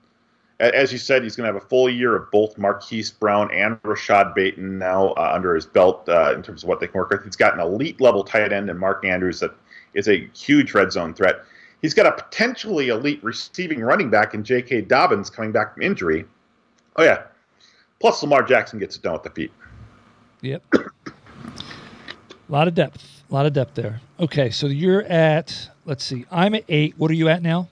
As 0.59 0.91
you 0.91 0.99
said, 0.99 1.23
he's 1.23 1.37
going 1.37 1.47
to 1.47 1.53
have 1.53 1.63
a 1.63 1.67
full 1.67 1.91
year 1.91 2.17
of 2.17 2.31
both 2.31 2.57
Marquise 2.57 3.11
Brown 3.11 3.53
and 3.53 3.79
Rashod 3.83 4.35
Bateman 4.35 4.79
now 4.79 5.09
uh, 5.09 5.33
under 5.35 5.55
his 5.55 5.67
belt 5.67 6.09
uh, 6.09 6.33
in 6.35 6.43
terms 6.43 6.63
of 6.63 6.69
what 6.69 6.81
they 6.81 6.87
can 6.87 6.99
work 6.99 7.11
with. 7.11 7.25
He's 7.25 7.37
got 7.37 7.53
an 7.53 7.61
elite 7.61 8.01
level 8.01 8.25
tight 8.25 8.53
end 8.53 8.71
in 8.71 8.79
Mark 8.79 9.05
Andrews 9.05 9.41
that 9.41 9.51
is 9.93 10.09
a 10.09 10.31
huge 10.35 10.73
red 10.73 10.93
zone 10.93 11.13
threat. 11.13 11.43
He's 11.83 11.93
got 11.93 12.07
a 12.07 12.13
potentially 12.13 12.89
elite 12.89 13.23
receiving 13.23 13.81
running 13.81 14.09
back 14.09 14.33
in 14.33 14.45
J.K. 14.45 14.83
Dobbins 14.83 15.29
coming 15.29 15.53
back 15.53 15.75
from 15.75 15.83
injury. 15.83 16.25
Oh, 16.97 17.05
yeah. 17.05 17.23
Plus, 18.01 18.23
Lamar 18.23 18.43
Jackson 18.43 18.79
gets 18.79 18.97
it 18.97 19.03
done 19.03 19.15
with 19.15 19.23
the 19.23 19.31
feet. 19.31 19.53
Yep. 20.43 20.63
a 20.75 20.91
lot 22.49 22.69
of 22.69 22.75
depth. 22.75 23.23
A 23.31 23.35
lot 23.35 23.47
of 23.47 23.53
depth 23.53 23.75
there. 23.75 24.01
Okay, 24.21 24.51
so 24.51 24.67
you're 24.67 25.03
at, 25.03 25.69
let's 25.85 26.05
see, 26.05 26.25
I'm 26.31 26.55
at 26.55 26.65
eight. 26.69 26.95
What 26.97 27.11
are 27.11 27.15
you 27.15 27.29
at 27.29 27.43
now? 27.43 27.69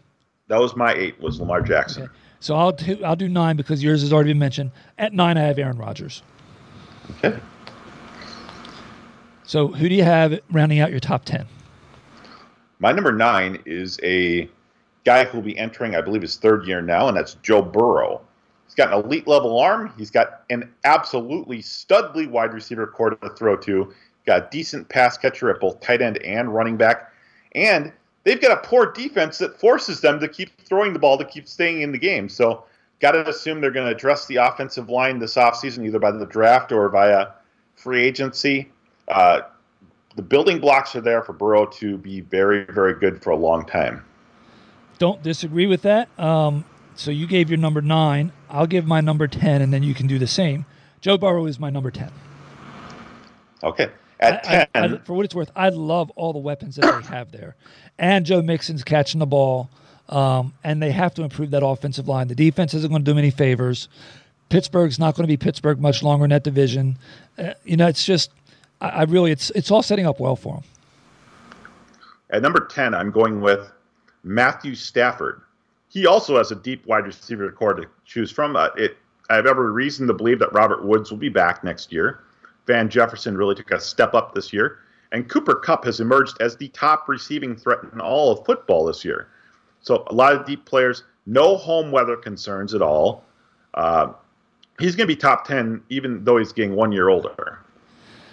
That 0.49 0.59
was 0.59 0.75
my 0.77 0.93
eight, 0.95 1.21
was 1.21 1.41
Lamar 1.41 1.63
Jackson. 1.63 2.05
Okay. 2.05 2.13
So 2.41 2.57
I'll 2.57 2.73
do, 2.73 3.03
I'll 3.05 3.17
do 3.17 3.29
nine 3.29 3.57
because 3.57 3.83
yours 3.83 4.03
has 4.03 4.13
already 4.13 4.31
been 4.31 4.39
mentioned. 4.39 4.71
At 4.99 5.13
nine, 5.13 5.39
I 5.39 5.43
have 5.43 5.59
Aaron 5.59 5.79
Rodgers. 5.79 6.23
Okay. 7.19 7.39
So 9.45 9.69
who 9.69 9.89
do 9.89 9.95
you 9.95 10.03
have 10.03 10.41
rounding 10.51 10.81
out 10.81 10.91
your 10.91 11.01
top 11.01 11.25
10? 11.25 11.47
My 12.81 12.93
number 12.93 13.13
nine 13.13 13.63
is 13.65 13.99
a 14.03 14.49
guy 15.05 15.25
who 15.25 15.39
will 15.39 15.45
be 15.45 15.57
entering, 15.57 15.95
I 15.95 16.01
believe, 16.01 16.23
his 16.23 16.37
third 16.37 16.67
year 16.67 16.83
now, 16.83 17.09
and 17.09 17.17
that's 17.17 17.35
Joe 17.37 17.63
Burrow. 17.63 18.21
He's 18.75 18.85
got 18.85 18.93
an 18.93 19.05
elite 19.05 19.29
level 19.29 19.57
arm. 19.61 19.93
He's 19.97 20.11
got 20.11 20.43
an 20.51 20.69
absolutely 20.83 21.59
studly 21.59 22.29
wide 22.29 22.53
receiver 22.53 22.89
corps 22.89 23.11
to 23.11 23.31
throw 23.31 23.57
to. 23.59 23.95
Got 24.27 24.43
a 24.43 24.49
decent 24.51 24.89
pass 24.89 25.17
catcher 25.17 25.49
at 25.49 25.61
both 25.61 25.79
tight 25.79 26.03
end 26.03 26.19
and 26.25 26.53
running 26.53 26.77
back. 26.77 27.13
And 27.53 27.93
they've 28.25 28.41
got 28.41 28.51
a 28.51 28.67
poor 28.67 28.91
defense 28.91 29.39
that 29.39 29.61
forces 29.61 30.01
them 30.01 30.19
to 30.19 30.27
keep 30.27 30.61
throwing 30.63 30.93
the 30.93 30.99
ball 30.99 31.17
to 31.19 31.25
keep 31.25 31.47
staying 31.47 31.83
in 31.83 31.93
the 31.93 31.99
game. 31.99 32.29
So, 32.29 32.65
got 32.99 33.13
to 33.13 33.29
assume 33.29 33.61
they're 33.61 33.71
going 33.71 33.87
to 33.87 33.95
address 33.95 34.27
the 34.27 34.37
offensive 34.37 34.89
line 34.89 35.21
this 35.21 35.37
offseason, 35.37 35.87
either 35.87 36.01
by 36.01 36.11
the 36.11 36.27
draft 36.27 36.73
or 36.73 36.89
via 36.89 37.29
free 37.77 38.03
agency. 38.03 38.73
Uh, 39.07 39.43
the 40.17 40.23
building 40.23 40.59
blocks 40.59 40.97
are 40.97 41.01
there 41.01 41.23
for 41.23 41.33
Burrow 41.33 41.67
to 41.67 41.97
be 41.97 42.23
very, 42.23 42.65
very 42.65 42.95
good 42.95 43.23
for 43.23 43.31
a 43.31 43.37
long 43.37 43.65
time. 43.67 44.05
Don't 44.99 45.23
disagree 45.23 45.67
with 45.67 45.83
that. 45.83 46.09
Um, 46.19 46.65
so 46.97 47.11
you 47.11 47.27
gave 47.27 47.51
your 47.51 47.59
number 47.59 47.81
nine. 47.83 48.33
I'll 48.51 48.67
give 48.67 48.87
my 48.87 49.01
number 49.01 49.27
10, 49.27 49.63
and 49.63 49.73
then 49.73 49.83
you 49.83 49.95
can 49.95 50.07
do 50.07 50.19
the 50.19 50.27
same. 50.27 50.65
Joe 51.01 51.19
Burrow 51.19 51.47
is 51.47 51.59
my 51.59 51.71
number 51.71 51.91
10. 51.91 52.11
Okay. 53.63 53.89
At 54.21 54.47
I- 54.47 54.67
10, 54.75 54.93
I- 54.93 54.95
I- 54.95 54.99
for 54.99 55.15
what 55.15 55.25
it's 55.25 55.35
worth, 55.35 55.51
I 55.57 55.69
love 55.71 56.11
all 56.17 56.33
the 56.33 56.39
weapons 56.39 56.77
that 56.77 57.03
they 57.03 57.09
have 57.15 57.33
there. 57.33 57.57
And 57.99 58.25
Joe 58.27 58.43
Mixon's 58.43 58.85
catching 58.85 59.19
the 59.19 59.27
ball. 59.27 59.71
Um, 60.09 60.53
and 60.63 60.83
they 60.83 60.91
have 60.91 61.15
to 61.15 61.23
improve 61.23 61.51
that 61.53 61.65
offensive 61.65 62.07
line. 62.09 62.29
The 62.29 62.35
defense 62.35 62.75
isn't 62.75 62.91
going 62.91 63.01
to 63.03 63.05
do 63.07 63.13
them 63.13 63.19
any 63.19 63.31
favors. 63.31 63.89
Pittsburgh's 64.51 64.99
not 64.99 65.15
going 65.15 65.25
to 65.25 65.29
be 65.29 65.39
Pittsburgh 65.39 65.81
much 65.81 66.03
longer 66.03 66.25
in 66.25 66.31
that 66.31 66.45
division. 66.45 66.99
Uh, 67.39 67.55
you 67.65 67.79
know, 67.79 67.87
it's 67.87 68.05
just, 68.05 68.31
I, 68.83 68.89
I 68.89 69.03
really, 69.05 69.33
it's 69.33 69.49
it's 69.51 69.71
all 69.71 69.83
setting 69.83 70.07
up 70.07 70.21
well 70.21 70.37
for 70.37 70.57
them. 70.57 70.65
at 72.29 72.43
number 72.43 72.67
10, 72.67 72.93
I'm 72.93 73.11
going 73.11 73.41
with 73.41 73.73
Matthew 74.25 74.75
Stafford. 74.75 75.41
He 75.95 76.07
also 76.07 76.37
has 76.37 76.51
a 76.51 76.57
deep 76.57 76.85
wide 76.87 77.07
receiver 77.07 77.51
corps 77.53 77.75
to 77.75 77.87
choose 78.05 78.31
from. 78.31 78.57
Uh, 78.57 78.69
it, 78.77 78.99
I 79.31 79.37
have 79.37 79.47
every 79.47 79.71
reason 79.71 80.09
to 80.09 80.13
believe 80.13 80.41
that 80.41 80.53
Robert 80.53 80.85
Woods 80.85 81.11
will 81.11 81.19
be 81.19 81.29
back 81.29 81.63
next 81.63 81.93
year. 81.93 82.25
Van 82.67 82.91
Jefferson 82.91 83.37
really 83.37 83.55
took 83.55 83.71
a 83.71 83.81
step 83.81 84.13
up 84.13 84.35
this 84.35 84.53
year. 84.53 84.79
And 85.13 85.29
Cooper 85.29 85.55
Kupp 85.55 85.85
has 85.85 86.01
emerged 86.01 86.37
as 86.41 86.57
the 86.57 86.69
top 86.69 87.09
receiving 87.09 87.55
threat 87.55 87.79
in 87.93 88.01
all 88.01 88.33
of 88.33 88.45
football 88.45 88.85
this 88.85 89.05
year. 89.05 89.29
So 89.81 90.05
a 90.09 90.15
lot 90.15 90.35
of 90.35 90.45
deep 90.45 90.65
players, 90.65 91.05
no 91.27 91.57
home 91.57 91.93
weather 91.93 92.17
concerns 92.17 92.75
at 92.75 92.83
all. 92.83 93.23
Uh, 93.75 94.13
he's 94.81 94.97
going 94.97 95.07
to 95.07 95.15
be 95.15 95.17
top 95.17 95.47
10, 95.47 95.81
even 95.91 96.25
though 96.25 96.39
he's 96.39 96.53
getting 96.53 96.75
one 96.75 96.91
year 96.91 97.09
older. 97.09 97.61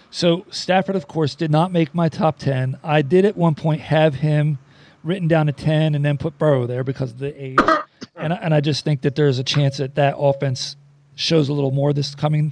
So 0.09 0.45
Stafford, 0.49 0.95
of 0.95 1.07
course, 1.07 1.35
did 1.35 1.51
not 1.51 1.71
make 1.71 1.95
my 1.95 2.09
top 2.09 2.37
ten. 2.37 2.77
I 2.83 3.01
did 3.01 3.23
at 3.23 3.37
one 3.37 3.55
point 3.55 3.79
have 3.79 4.15
him 4.15 4.59
written 5.03 5.27
down 5.27 5.49
at 5.49 5.57
ten, 5.57 5.95
and 5.95 6.03
then 6.03 6.17
put 6.17 6.37
Burrow 6.37 6.65
there 6.67 6.83
because 6.83 7.11
of 7.11 7.19
the 7.19 7.43
age. 7.43 7.59
And 8.15 8.33
I, 8.33 8.35
and 8.37 8.53
I 8.53 8.61
just 8.61 8.83
think 8.83 9.01
that 9.01 9.15
there's 9.15 9.39
a 9.39 9.43
chance 9.43 9.77
that 9.77 9.95
that 9.95 10.15
offense 10.17 10.75
shows 11.15 11.49
a 11.49 11.53
little 11.53 11.71
more 11.71 11.93
this 11.93 12.13
coming 12.13 12.51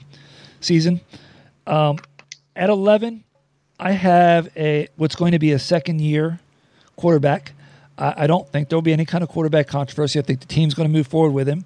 season. 0.61 1.01
Um, 1.67 1.97
at 2.55 2.69
eleven, 2.69 3.23
I 3.79 3.91
have 3.91 4.49
a 4.55 4.87
what's 4.95 5.15
going 5.15 5.33
to 5.33 5.39
be 5.39 5.51
a 5.51 5.59
second 5.59 6.01
year 6.01 6.39
quarterback. 6.95 7.53
I, 7.97 8.23
I 8.23 8.27
don't 8.27 8.47
think 8.47 8.69
there'll 8.69 8.81
be 8.81 8.93
any 8.93 9.05
kind 9.05 9.23
of 9.23 9.29
quarterback 9.29 9.67
controversy. 9.67 10.17
I 10.17 10.21
think 10.21 10.39
the 10.39 10.47
team's 10.47 10.73
going 10.73 10.87
to 10.87 10.93
move 10.93 11.07
forward 11.07 11.31
with 11.31 11.47
him. 11.47 11.65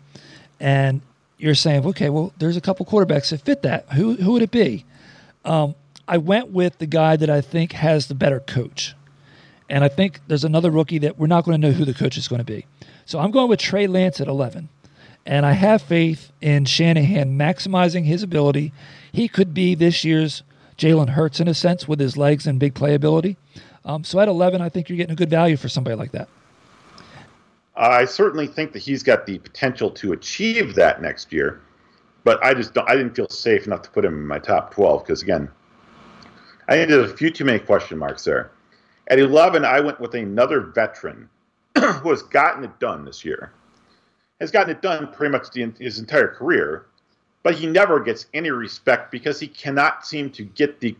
And 0.59 1.01
you're 1.37 1.55
saying, 1.55 1.85
okay, 1.85 2.09
well, 2.09 2.33
there's 2.39 2.57
a 2.57 2.61
couple 2.61 2.85
quarterbacks 2.85 3.29
that 3.29 3.41
fit 3.41 3.61
that. 3.61 3.89
Who 3.93 4.15
who 4.15 4.33
would 4.33 4.41
it 4.41 4.51
be? 4.51 4.85
I 6.07 6.17
went 6.17 6.49
with 6.49 6.77
the 6.79 6.85
guy 6.85 7.15
that 7.15 7.29
I 7.29 7.41
think 7.41 7.71
has 7.73 8.07
the 8.07 8.15
better 8.15 8.39
coach, 8.39 8.95
And 9.73 9.83
I 9.83 9.87
think 9.87 10.19
there's 10.27 10.43
another 10.43 10.69
rookie 10.69 10.99
that 10.99 11.17
we're 11.17 11.25
not 11.25 11.45
going 11.45 11.59
to 11.59 11.67
know 11.67 11.73
who 11.73 11.83
the 11.83 11.95
coach 11.95 12.15
is 12.15 12.27
going 12.27 12.37
to 12.37 12.45
be. 12.45 12.67
So 13.07 13.17
I'm 13.17 13.31
going 13.31 13.49
with 13.49 13.59
Trey 13.59 13.87
Lance 13.87 14.21
at 14.21 14.27
11. 14.27 14.69
And 15.25 15.47
I 15.47 15.53
have 15.53 15.81
faith 15.81 16.31
in 16.41 16.65
Shanahan 16.65 17.35
maximizing 17.39 18.05
his 18.05 18.21
ability. 18.21 18.71
He 19.11 19.27
could 19.27 19.51
be 19.51 19.73
this 19.73 20.03
year's 20.03 20.43
Jalen 20.77 21.09
Hurts 21.09 21.39
in 21.39 21.47
a 21.47 21.55
sense 21.55 21.87
with 21.87 21.99
his 21.99 22.15
legs 22.15 22.45
and 22.45 22.59
big 22.59 22.75
playability. 22.75 23.35
Um, 23.83 24.03
so 24.03 24.19
at 24.19 24.27
11, 24.27 24.61
I 24.61 24.69
think 24.69 24.89
you're 24.89 24.97
getting 24.97 25.13
a 25.13 25.15
good 25.15 25.31
value 25.31 25.57
for 25.57 25.69
somebody 25.69 25.95
like 25.95 26.11
that. 26.11 26.29
I 27.75 28.05
certainly 28.05 28.45
think 28.45 28.73
that 28.73 28.83
he's 28.83 29.01
got 29.01 29.25
the 29.25 29.39
potential 29.39 29.89
to 29.89 30.11
achieve 30.11 30.75
that 30.75 31.01
next 31.01 31.33
year, 31.33 31.61
but 32.23 32.43
I 32.45 32.53
just 32.53 32.77
I 32.77 32.95
didn't 32.95 33.15
feel 33.15 33.27
safe 33.27 33.65
enough 33.65 33.81
to 33.81 33.89
put 33.89 34.05
him 34.05 34.13
in 34.13 34.27
my 34.27 34.37
top 34.37 34.71
12 34.71 35.03
because 35.03 35.23
again, 35.23 35.49
I 36.67 36.73
think 36.75 36.91
there's 36.91 37.11
a 37.11 37.17
few 37.17 37.31
too 37.31 37.43
many 37.43 37.57
question 37.57 37.97
marks 37.97 38.23
there. 38.23 38.51
At 39.07 39.19
11, 39.19 39.65
I 39.65 39.79
went 39.81 39.99
with 39.99 40.15
another 40.15 40.61
veteran 40.61 41.29
who 41.77 42.09
has 42.09 42.23
gotten 42.23 42.63
it 42.63 42.79
done 42.79 43.05
this 43.05 43.25
year. 43.25 43.51
Has 44.39 44.51
gotten 44.51 44.71
it 44.71 44.81
done 44.81 45.11
pretty 45.11 45.31
much 45.31 45.51
the, 45.51 45.71
his 45.79 45.99
entire 45.99 46.27
career, 46.27 46.85
but 47.43 47.55
he 47.55 47.65
never 47.65 47.99
gets 47.99 48.27
any 48.33 48.49
respect 48.49 49.11
because 49.11 49.39
he 49.39 49.47
cannot 49.47 50.05
seem 50.05 50.29
to 50.31 50.43
get 50.43 50.79
the 50.79 50.95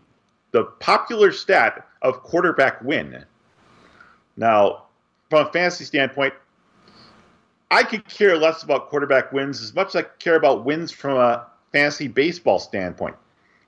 the 0.52 0.66
popular 0.80 1.32
stat 1.32 1.88
of 2.04 2.22
quarterback 2.22 2.80
win. 2.84 3.26
Now, 4.38 4.84
from 5.30 5.48
a 5.48 5.52
fantasy 5.52 5.84
standpoint, 5.84 6.36
I 7.72 7.82
could 7.82 8.08
care 8.08 8.38
less 8.38 8.62
about 8.62 8.90
quarterback 8.90 9.32
wins 9.32 9.64
as 9.64 9.74
much 9.74 9.90
as 9.90 9.96
I 9.96 10.04
care 10.20 10.36
about 10.36 10.64
wins 10.64 10.92
from 10.92 11.18
a 11.18 11.48
fantasy 11.72 12.08
baseball 12.08 12.60
standpoint. 12.60 13.16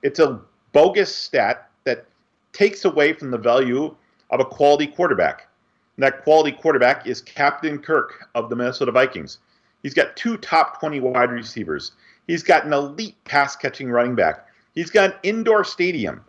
It's 0.02 0.20
a 0.20 0.40
bogus 0.72 1.12
stat 1.12 1.68
that 1.82 2.06
takes 2.52 2.84
away 2.84 3.12
from 3.14 3.32
the 3.32 3.38
value 3.38 3.96
of 4.30 4.40
a 4.40 4.44
quality 4.44 4.86
quarterback. 4.86 5.48
And 5.96 6.02
that 6.02 6.22
quality 6.22 6.52
quarterback 6.52 7.06
is 7.06 7.22
Captain 7.22 7.78
Kirk 7.78 8.28
of 8.34 8.50
the 8.50 8.56
Minnesota 8.56 8.92
Vikings. 8.92 9.38
He's 9.82 9.94
got 9.94 10.16
two 10.16 10.36
top 10.38 10.80
20 10.80 11.00
wide 11.00 11.30
receivers. 11.30 11.92
He's 12.26 12.42
got 12.42 12.66
an 12.66 12.72
elite 12.72 13.16
pass 13.24 13.56
catching 13.56 13.90
running 13.90 14.14
back. 14.14 14.46
He's 14.74 14.90
got 14.90 15.10
an 15.10 15.16
indoor 15.22 15.64
stadium 15.64 16.22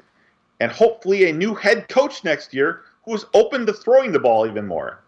and 0.59 0.71
hopefully 0.71 1.29
a 1.29 1.33
new 1.33 1.53
head 1.53 1.87
coach 1.89 2.23
next 2.23 2.53
year 2.53 2.81
who 3.03 3.13
is 3.13 3.25
open 3.33 3.65
to 3.65 3.73
throwing 3.73 4.11
the 4.11 4.19
ball 4.19 4.47
even 4.47 4.67
more. 4.67 5.03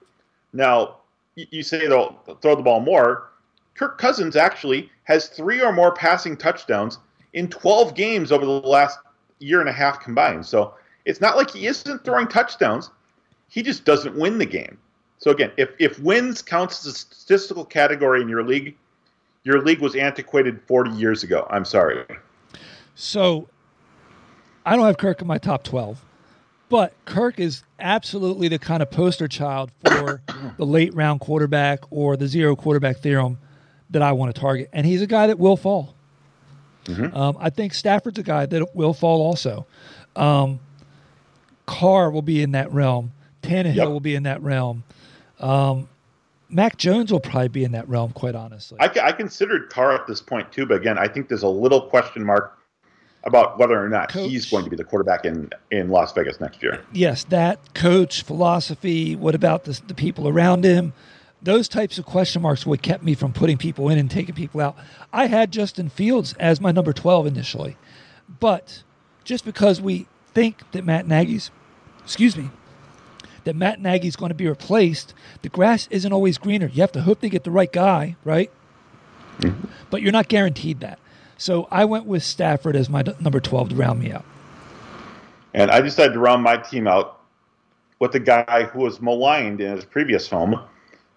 Now, 0.54 0.98
you 1.36 1.64
say 1.64 1.88
they'll 1.88 2.20
throw 2.42 2.56
the 2.56 2.64
ball 2.64 2.80
more. 2.80 3.30
Kirk 3.76 3.98
Cousins 3.98 4.36
actually 4.36 4.90
has 5.04 5.28
three 5.28 5.62
or 5.62 5.72
more 5.72 5.94
passing 5.94 6.36
touchdowns 6.36 7.00
in 7.34 7.48
12 7.48 7.96
games 7.96 8.32
over 8.32 8.46
the 8.46 8.52
last 8.52 9.00
year 9.40 9.60
and 9.60 9.70
a 9.70 9.74
half 9.74 10.02
combined. 10.02 10.46
So 10.46 10.74
it's 11.06 11.22
not 11.22 11.38
like 11.38 11.52
he 11.52 11.68
isn't 11.68 12.04
throwing 12.04 12.28
touchdowns. 12.28 12.90
He 13.48 13.62
just 13.62 13.86
doesn't 13.86 14.16
win 14.16 14.38
the 14.38 14.46
game. 14.46 14.78
So 15.18 15.32
again, 15.32 15.52
if, 15.58 15.70
if 15.80 16.00
wins 16.00 16.42
counts 16.42 16.86
as 16.86 16.94
a 16.94 16.98
statistical 16.98 17.66
category 17.66 18.22
in 18.22 18.30
your 18.30 18.44
league, 18.44 18.76
your 19.44 19.62
league 19.62 19.80
was 19.80 19.96
antiquated 19.96 20.62
40 20.68 20.92
years 20.92 21.24
ago. 21.24 21.48
I'm 21.50 21.66
sorry. 21.66 22.06
So 22.96 23.48
I 24.66 24.76
don't 24.76 24.86
have 24.86 24.98
Kirk 24.98 25.22
in 25.22 25.28
my 25.28 25.38
top 25.38 25.64
12. 25.64 26.04
But 26.70 26.94
Kirk 27.06 27.40
is 27.40 27.64
absolutely 27.80 28.48
the 28.48 28.60
kind 28.60 28.84
of 28.84 28.92
poster 28.92 29.28
child 29.28 29.72
for 29.84 30.22
the 30.58 30.66
late 30.66 30.94
round 30.94 31.20
quarterback 31.20 31.80
or 31.90 32.16
the 32.16 32.28
zero 32.28 32.56
quarterback 32.56 32.98
theorem 32.98 33.40
that 33.90 34.02
I 34.02 34.12
want 34.12 34.34
to 34.34 34.40
target. 34.40 34.70
And 34.72 34.86
he's 34.86 35.02
a 35.02 35.08
guy 35.08 35.28
that 35.28 35.40
will 35.40 35.58
fall. 35.58 35.96
Mm-hmm. 36.86 37.16
Um, 37.16 37.38
I 37.40 37.50
think 37.50 37.74
Stafford's 37.74 38.20
a 38.20 38.24
guy 38.24 38.46
that 38.46 38.76
will 38.76 38.94
fall 38.94 39.22
also. 39.22 39.66
Um, 40.16 40.60
Carr 41.70 42.10
will 42.10 42.24
be 42.24 42.42
in 42.42 42.54
that 42.54 42.74
realm. 42.74 43.12
Tannehill 43.44 43.76
yep. 43.76 43.88
will 43.90 44.00
be 44.00 44.16
in 44.16 44.24
that 44.24 44.42
realm. 44.42 44.84
Um, 45.40 45.88
Mac 46.50 46.78
Jones 46.78 47.12
will 47.12 47.20
probably 47.20 47.48
be 47.48 47.64
in 47.64 47.74
that 47.74 47.88
realm, 47.88 48.12
quite 48.12 48.34
honestly. 48.34 48.78
I, 48.82 48.92
I 49.04 49.12
considered 49.12 49.70
Carr 49.70 49.94
at 49.94 50.08
this 50.08 50.20
point 50.20 50.52
too, 50.52 50.66
but 50.66 50.78
again, 50.78 50.98
I 50.98 51.08
think 51.08 51.30
there's 51.30 51.44
a 51.44 51.48
little 51.48 51.82
question 51.84 52.26
mark 52.26 52.58
about 53.24 53.60
whether 53.60 53.80
or 53.80 53.88
not 53.88 54.10
coach. 54.10 54.32
he's 54.32 54.50
going 54.50 54.64
to 54.64 54.70
be 54.70 54.76
the 54.76 54.84
quarterback 54.84 55.26
in, 55.26 55.52
in 55.70 55.90
Las 55.92 56.12
Vegas 56.14 56.40
next 56.40 56.64
year. 56.64 56.84
Yes, 56.92 57.24
that 57.26 57.76
coach 57.76 58.24
philosophy. 58.24 59.16
What 59.16 59.36
about 59.36 59.66
the, 59.66 59.80
the 59.86 59.94
people 59.94 60.28
around 60.28 60.64
him? 60.64 60.94
Those 61.40 61.70
types 61.70 62.00
of 62.00 62.06
question 62.06 62.42
marks 62.42 62.66
what 62.66 62.82
kept 62.82 63.04
me 63.04 63.14
from 63.14 63.32
putting 63.32 63.58
people 63.58 63.90
in 63.90 64.00
and 64.00 64.10
taking 64.10 64.34
people 64.34 64.60
out. 64.60 64.76
I 65.14 65.28
had 65.28 65.52
Justin 65.52 65.90
Fields 65.90 66.34
as 66.40 66.60
my 66.60 66.72
number 66.72 66.94
12 66.94 67.28
initially, 67.28 67.78
but 68.40 68.82
just 69.24 69.46
because 69.46 69.80
we 69.80 70.08
think 70.34 70.72
that 70.72 70.84
Matt 70.84 71.08
Nagy's, 71.08 71.52
excuse 72.10 72.36
me, 72.36 72.50
that 73.44 73.56
Matt 73.56 73.80
Nagy 73.80 74.08
is 74.08 74.16
going 74.16 74.32
to 74.32 74.36
be 74.36 74.48
replaced, 74.48 75.14
the 75.44 75.50
grass 75.50 75.88
isn't 75.92 76.12
always 76.12 76.40
greener. 76.40 76.66
You 76.66 76.82
have 76.82 76.92
to 76.94 77.02
hope 77.02 77.20
they 77.20 77.30
get 77.30 77.44
the 77.44 77.52
right 77.52 77.72
guy, 77.72 78.16
right? 78.24 78.52
Mm-hmm. 79.38 79.68
But 79.92 80.02
you're 80.02 80.12
not 80.12 80.28
guaranteed 80.28 80.80
that. 80.80 80.98
So 81.38 81.68
I 81.70 81.86
went 81.86 82.08
with 82.08 82.24
Stafford 82.24 82.76
as 82.76 82.90
my 82.90 83.04
number 83.20 83.40
12 83.40 83.70
to 83.70 83.76
round 83.76 84.00
me 84.00 84.12
out. 84.12 84.26
And 85.54 85.70
I 85.70 85.82
decided 85.82 86.14
to 86.14 86.20
round 86.20 86.42
my 86.42 86.58
team 86.58 86.88
out 86.88 87.22
with 88.00 88.16
a 88.16 88.20
guy 88.20 88.64
who 88.74 88.80
was 88.80 89.00
maligned 89.00 89.62
in 89.62 89.76
his 89.76 89.86
previous 89.86 90.28
home 90.28 90.60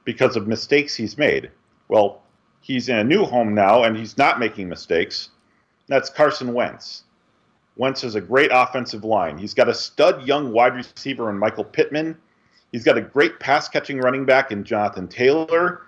because 0.05 0.37
of 0.37 0.47
mistakes 0.47 0.95
he's 0.95 1.17
made. 1.17 1.51
Well, 1.89 2.21
he's 2.61 2.91
in 2.91 2.99
a 2.99 3.05
new 3.05 3.25
home 3.25 3.55
now 3.55 3.85
and 3.85 3.97
he's 3.97 4.19
not 4.19 4.39
making 4.39 4.69
mistakes. 4.69 5.31
That's 5.87 6.11
Carson 6.11 6.53
Wentz. 6.53 7.05
Wentz 7.77 8.03
has 8.03 8.15
a 8.15 8.21
great 8.21 8.51
offensive 8.53 9.05
line. 9.05 9.39
He's 9.39 9.55
got 9.55 9.69
a 9.69 9.75
stud 9.75 10.27
young 10.27 10.53
wide 10.53 10.75
receiver 10.75 11.31
in 11.31 11.39
Michael 11.39 11.65
Pittman. 11.65 12.17
He's 12.71 12.85
got 12.85 12.99
a 12.99 13.03
great 13.03 13.41
pass 13.41 13.69
catching 13.69 13.99
running 13.99 14.25
back 14.25 14.51
in 14.51 14.65
Jonathan 14.65 15.09
Taylor. 15.09 15.83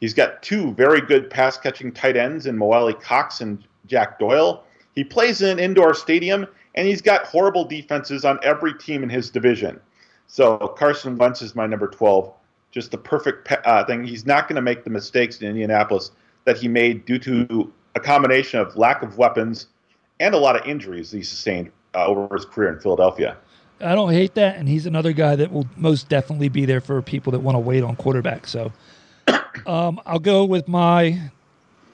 He's 0.00 0.14
got 0.14 0.42
two 0.42 0.72
very 0.74 1.00
good 1.00 1.28
pass 1.30 1.58
catching 1.58 1.92
tight 1.92 2.16
ends 2.16 2.46
in 2.46 2.56
Mo 2.56 2.72
Alie-Cox 2.72 3.40
and 3.40 3.62
Jack 3.86 4.18
Doyle. 4.18 4.64
He 4.94 5.04
plays 5.04 5.42
in 5.42 5.50
an 5.50 5.58
indoor 5.58 5.94
stadium, 5.94 6.46
and 6.74 6.86
he's 6.86 7.02
got 7.02 7.24
horrible 7.26 7.64
defenses 7.64 8.24
on 8.24 8.38
every 8.42 8.74
team 8.74 9.02
in 9.02 9.08
his 9.08 9.30
division. 9.30 9.78
So 10.26 10.56
Carson 10.58 11.18
Wentz 11.18 11.42
is 11.42 11.54
my 11.54 11.66
number 11.66 11.88
12. 11.88 12.32
Just 12.70 12.90
the 12.90 12.98
perfect 12.98 13.50
uh, 13.64 13.84
thing. 13.84 14.04
He's 14.04 14.26
not 14.26 14.48
going 14.48 14.56
to 14.56 14.62
make 14.62 14.84
the 14.84 14.90
mistakes 14.90 15.40
in 15.40 15.48
Indianapolis 15.48 16.12
that 16.44 16.56
he 16.56 16.68
made 16.68 17.04
due 17.04 17.18
to 17.18 17.72
a 17.94 18.00
combination 18.00 18.60
of 18.60 18.76
lack 18.76 19.02
of 19.02 19.18
weapons 19.18 19.66
and 20.20 20.34
a 20.34 20.38
lot 20.38 20.54
of 20.54 20.64
injuries 20.66 21.10
he 21.10 21.22
sustained 21.22 21.72
uh, 21.94 22.06
over 22.06 22.32
his 22.32 22.44
career 22.44 22.72
in 22.72 22.78
Philadelphia. 22.78 23.36
I 23.80 23.94
don't 23.94 24.12
hate 24.12 24.34
that, 24.34 24.56
and 24.56 24.68
he's 24.68 24.84
another 24.86 25.12
guy 25.12 25.34
that 25.36 25.50
will 25.50 25.66
most 25.76 26.08
definitely 26.08 26.50
be 26.50 26.66
there 26.66 26.82
for 26.82 27.00
people 27.00 27.32
that 27.32 27.40
want 27.40 27.56
to 27.56 27.60
wait 27.60 27.82
on 27.82 27.96
quarterback. 27.96 28.46
So 28.46 28.72
um, 29.66 30.00
I'll 30.06 30.18
go 30.20 30.44
with 30.44 30.68
my. 30.68 31.30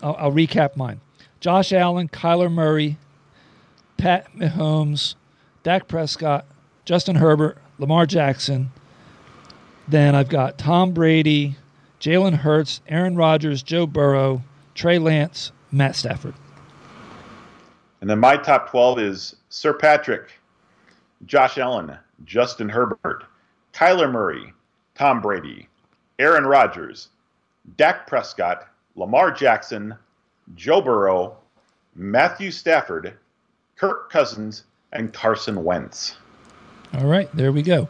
I'll, 0.02 0.16
I'll 0.18 0.32
recap 0.32 0.76
mine. 0.76 1.00
Josh 1.40 1.72
Allen, 1.72 2.08
Kyler 2.08 2.52
Murray, 2.52 2.98
Pat 3.96 4.26
Mahomes, 4.34 5.14
Dak 5.62 5.86
Prescott, 5.86 6.44
Justin 6.84 7.16
Herbert, 7.16 7.58
Lamar 7.78 8.04
Jackson. 8.04 8.72
Then 9.86 10.16
I've 10.16 10.28
got 10.28 10.58
Tom 10.58 10.92
Brady, 10.92 11.56
Jalen 12.00 12.38
Hurts, 12.38 12.80
Aaron 12.88 13.14
Rodgers, 13.14 13.62
Joe 13.62 13.86
Burrow, 13.86 14.42
Trey 14.74 14.98
Lance, 14.98 15.52
Matt 15.70 15.94
Stafford. 15.94 16.34
And 18.00 18.10
then 18.10 18.18
my 18.18 18.36
top 18.36 18.70
12 18.70 18.98
is 18.98 19.36
Sir 19.48 19.72
Patrick, 19.72 20.30
Josh 21.24 21.58
Allen, 21.58 21.96
Justin 22.24 22.68
Herbert, 22.68 23.24
Kyler 23.72 24.10
Murray, 24.10 24.52
Tom 24.94 25.20
Brady, 25.20 25.68
Aaron 26.18 26.46
Rodgers, 26.46 27.08
Dak 27.76 28.06
Prescott, 28.06 28.68
Lamar 28.94 29.30
Jackson, 29.30 29.94
Joe 30.54 30.80
Burrow, 30.80 31.36
Matthew 31.94 32.50
Stafford, 32.50 33.14
Kirk 33.76 34.10
Cousins, 34.10 34.64
and 34.92 35.12
Carson 35.12 35.64
Wentz. 35.64 36.16
All 36.94 37.06
right, 37.06 37.28
there 37.34 37.52
we 37.52 37.62
go. 37.62 37.88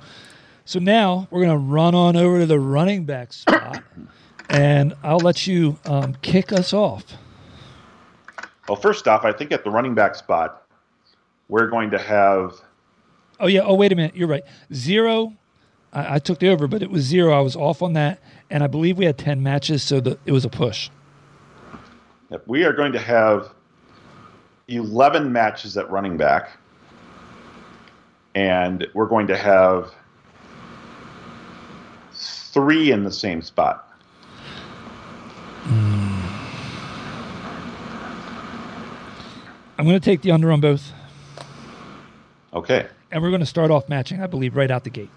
So 0.64 0.80
now 0.80 1.28
we're 1.30 1.44
going 1.44 1.56
to 1.56 1.64
run 1.72 1.94
on 1.94 2.16
over 2.16 2.40
to 2.40 2.46
the 2.46 2.58
running 2.58 3.04
back 3.04 3.32
spot, 3.32 3.82
and 4.50 4.94
I'll 5.02 5.18
let 5.18 5.46
you 5.46 5.78
um, 5.84 6.14
kick 6.22 6.52
us 6.52 6.72
off. 6.72 7.04
Well, 8.68 8.76
first 8.76 9.06
off, 9.06 9.24
I 9.24 9.32
think 9.32 9.52
at 9.52 9.64
the 9.64 9.70
running 9.70 9.94
back 9.94 10.14
spot, 10.14 10.66
we're 11.48 11.68
going 11.68 11.90
to 11.90 11.98
have. 11.98 12.54
Oh, 13.38 13.46
yeah. 13.46 13.60
Oh, 13.60 13.74
wait 13.74 13.92
a 13.92 13.96
minute. 13.96 14.16
You're 14.16 14.28
right. 14.28 14.44
Zero. 14.72 15.34
I, 15.92 16.16
I 16.16 16.18
took 16.18 16.38
the 16.38 16.48
over, 16.48 16.66
but 16.66 16.82
it 16.82 16.90
was 16.90 17.02
zero. 17.02 17.32
I 17.32 17.40
was 17.40 17.56
off 17.56 17.82
on 17.82 17.92
that. 17.94 18.20
And 18.50 18.64
I 18.64 18.66
believe 18.66 18.98
we 18.98 19.04
had 19.04 19.18
10 19.18 19.42
matches, 19.42 19.82
so 19.82 20.00
the, 20.00 20.18
it 20.26 20.32
was 20.32 20.44
a 20.44 20.48
push. 20.48 20.90
We 22.46 22.64
are 22.64 22.72
going 22.72 22.92
to 22.92 22.98
have 22.98 23.52
11 24.68 25.32
matches 25.32 25.76
at 25.76 25.88
running 25.90 26.16
back, 26.16 26.50
and 28.34 28.86
we're 28.94 29.06
going 29.06 29.28
to 29.28 29.36
have 29.36 29.92
three 32.12 32.90
in 32.90 33.04
the 33.04 33.12
same 33.12 33.42
spot. 33.42 33.85
I'm 39.78 39.84
going 39.84 39.98
to 39.98 40.04
take 40.04 40.22
the 40.22 40.30
under 40.30 40.50
on 40.52 40.60
both. 40.60 40.92
Okay. 42.52 42.86
And 43.10 43.22
we're 43.22 43.30
going 43.30 43.40
to 43.40 43.46
start 43.46 43.70
off 43.70 43.88
matching, 43.88 44.22
I 44.22 44.26
believe, 44.26 44.56
right 44.56 44.70
out 44.70 44.84
the 44.84 44.90
gate. 44.90 45.10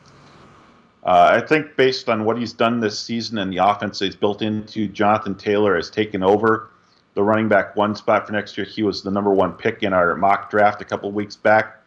Uh, 1.04 1.40
I 1.42 1.46
think 1.46 1.78
based 1.78 2.10
on 2.10 2.26
what 2.26 2.38
he's 2.38 2.52
done 2.52 2.82
this 2.82 3.00
season 3.00 3.38
and 3.38 3.52
the 3.52 3.58
offense 3.58 4.00
he's 4.00 4.16
built 4.16 4.42
into, 4.42 4.88
Jonathan 4.88 5.36
Taylor 5.36 5.76
has 5.76 5.90
taken 5.90 6.22
over 6.22 6.70
the 7.14 7.24
running 7.24 7.48
back 7.48 7.76
one 7.76 7.96
spot 7.96 8.28
for 8.28 8.34
next 8.34 8.58
year. 8.58 8.66
He 8.66 8.84
was 8.84 9.02
the 9.02 9.12
number 9.12 9.34
one 9.34 9.54
pick 9.54 9.82
in 9.82 9.94
our 9.94 10.16
mock 10.16 10.50
draft 10.50 10.82
a 10.82 10.86
couple 10.86 11.12
weeks 11.12 11.36
back. 11.36 11.78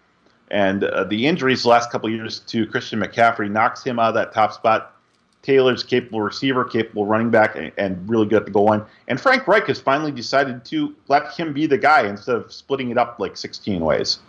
And 0.51 0.85
uh, 0.85 1.05
the 1.05 1.27
injuries 1.27 1.63
the 1.63 1.69
last 1.69 1.91
couple 1.91 2.09
of 2.09 2.15
years 2.15 2.41
to 2.41 2.67
Christian 2.67 3.01
McCaffrey 3.01 3.51
knocks 3.51 3.85
him 3.85 3.99
out 3.99 4.09
of 4.09 4.15
that 4.15 4.33
top 4.33 4.53
spot. 4.53 4.97
Taylor's 5.43 5.83
capable 5.83 6.21
receiver, 6.21 6.65
capable 6.65 7.05
running 7.05 7.31
back, 7.31 7.57
and, 7.57 7.73
and 7.77 8.09
really 8.09 8.27
good 8.27 8.39
at 8.39 8.45
the 8.45 8.51
goal 8.51 8.67
line. 8.67 8.83
And 9.09 9.21
Frank 9.21 9.47
Reich 9.47 9.67
has 9.67 9.81
finally 9.81 10.13
decided 10.13 10.65
to 10.67 10.95
let 11.09 11.33
him 11.33 11.53
be 11.53 11.67
the 11.67 11.79
guy 11.79 12.07
instead 12.07 12.37
of 12.37 12.53
splitting 12.53 12.91
it 12.91 12.99
up 12.99 13.19
like 13.19 13.37
16 13.37 13.81
ways. 13.81 14.21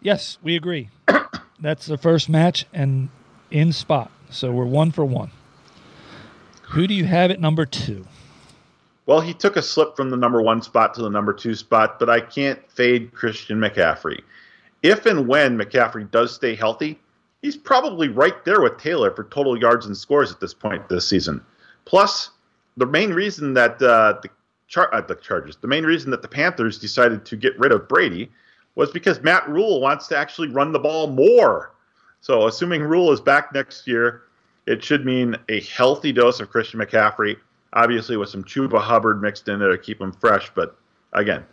Yes, 0.00 0.38
we 0.42 0.56
agree. 0.56 0.88
That's 1.60 1.86
the 1.86 1.98
first 1.98 2.28
match 2.28 2.64
and 2.72 3.08
in 3.50 3.72
spot. 3.72 4.10
So 4.30 4.52
we're 4.52 4.64
one 4.64 4.92
for 4.92 5.04
one. 5.04 5.30
Who 6.70 6.86
do 6.86 6.94
you 6.94 7.04
have 7.04 7.32
at 7.32 7.40
number 7.40 7.66
two? 7.66 8.06
Well, 9.06 9.20
he 9.20 9.34
took 9.34 9.56
a 9.56 9.62
slip 9.62 9.96
from 9.96 10.10
the 10.10 10.16
number 10.16 10.40
one 10.40 10.62
spot 10.62 10.94
to 10.94 11.02
the 11.02 11.10
number 11.10 11.32
two 11.32 11.56
spot, 11.56 11.98
but 11.98 12.08
I 12.08 12.20
can't 12.20 12.60
fade 12.70 13.12
Christian 13.12 13.58
McCaffrey. 13.58 14.22
If 14.82 15.04
and 15.04 15.26
when 15.26 15.58
McCaffrey 15.58 16.08
does 16.08 16.32
stay 16.32 16.54
healthy, 16.54 17.00
he's 17.42 17.56
probably 17.56 18.08
right 18.08 18.44
there 18.44 18.60
with 18.60 18.78
Taylor 18.78 19.10
for 19.10 19.24
total 19.24 19.58
yards 19.58 19.86
and 19.86 19.96
scores 19.96 20.30
at 20.30 20.40
this 20.40 20.54
point 20.54 20.88
this 20.88 21.06
season. 21.06 21.40
Plus, 21.84 22.30
the 22.76 22.86
main 22.86 23.12
reason 23.12 23.54
that 23.54 23.80
uh, 23.82 24.18
the, 24.22 24.28
char- 24.68 24.94
uh, 24.94 25.00
the 25.00 25.16
Chargers, 25.16 25.56
the 25.56 25.68
main 25.68 25.84
reason 25.84 26.10
that 26.10 26.22
the 26.22 26.28
Panthers 26.28 26.78
decided 26.78 27.24
to 27.26 27.36
get 27.36 27.58
rid 27.58 27.72
of 27.72 27.88
Brady 27.88 28.30
was 28.74 28.90
because 28.90 29.20
Matt 29.22 29.48
Rhule 29.48 29.80
wants 29.80 30.06
to 30.08 30.16
actually 30.16 30.48
run 30.48 30.72
the 30.72 30.78
ball 30.78 31.08
more. 31.08 31.72
So, 32.20 32.46
assuming 32.46 32.82
Rhule 32.82 33.12
is 33.12 33.20
back 33.20 33.52
next 33.52 33.86
year, 33.86 34.22
it 34.66 34.84
should 34.84 35.04
mean 35.06 35.36
a 35.48 35.60
healthy 35.62 36.12
dose 36.12 36.38
of 36.38 36.50
Christian 36.50 36.80
McCaffrey, 36.80 37.36
obviously 37.72 38.16
with 38.16 38.28
some 38.28 38.44
Chuba 38.44 38.80
Hubbard 38.80 39.22
mixed 39.22 39.48
in 39.48 39.58
there 39.58 39.70
to 39.70 39.78
keep 39.78 40.00
him 40.00 40.12
fresh. 40.12 40.50
But 40.54 40.76
again, 41.14 41.44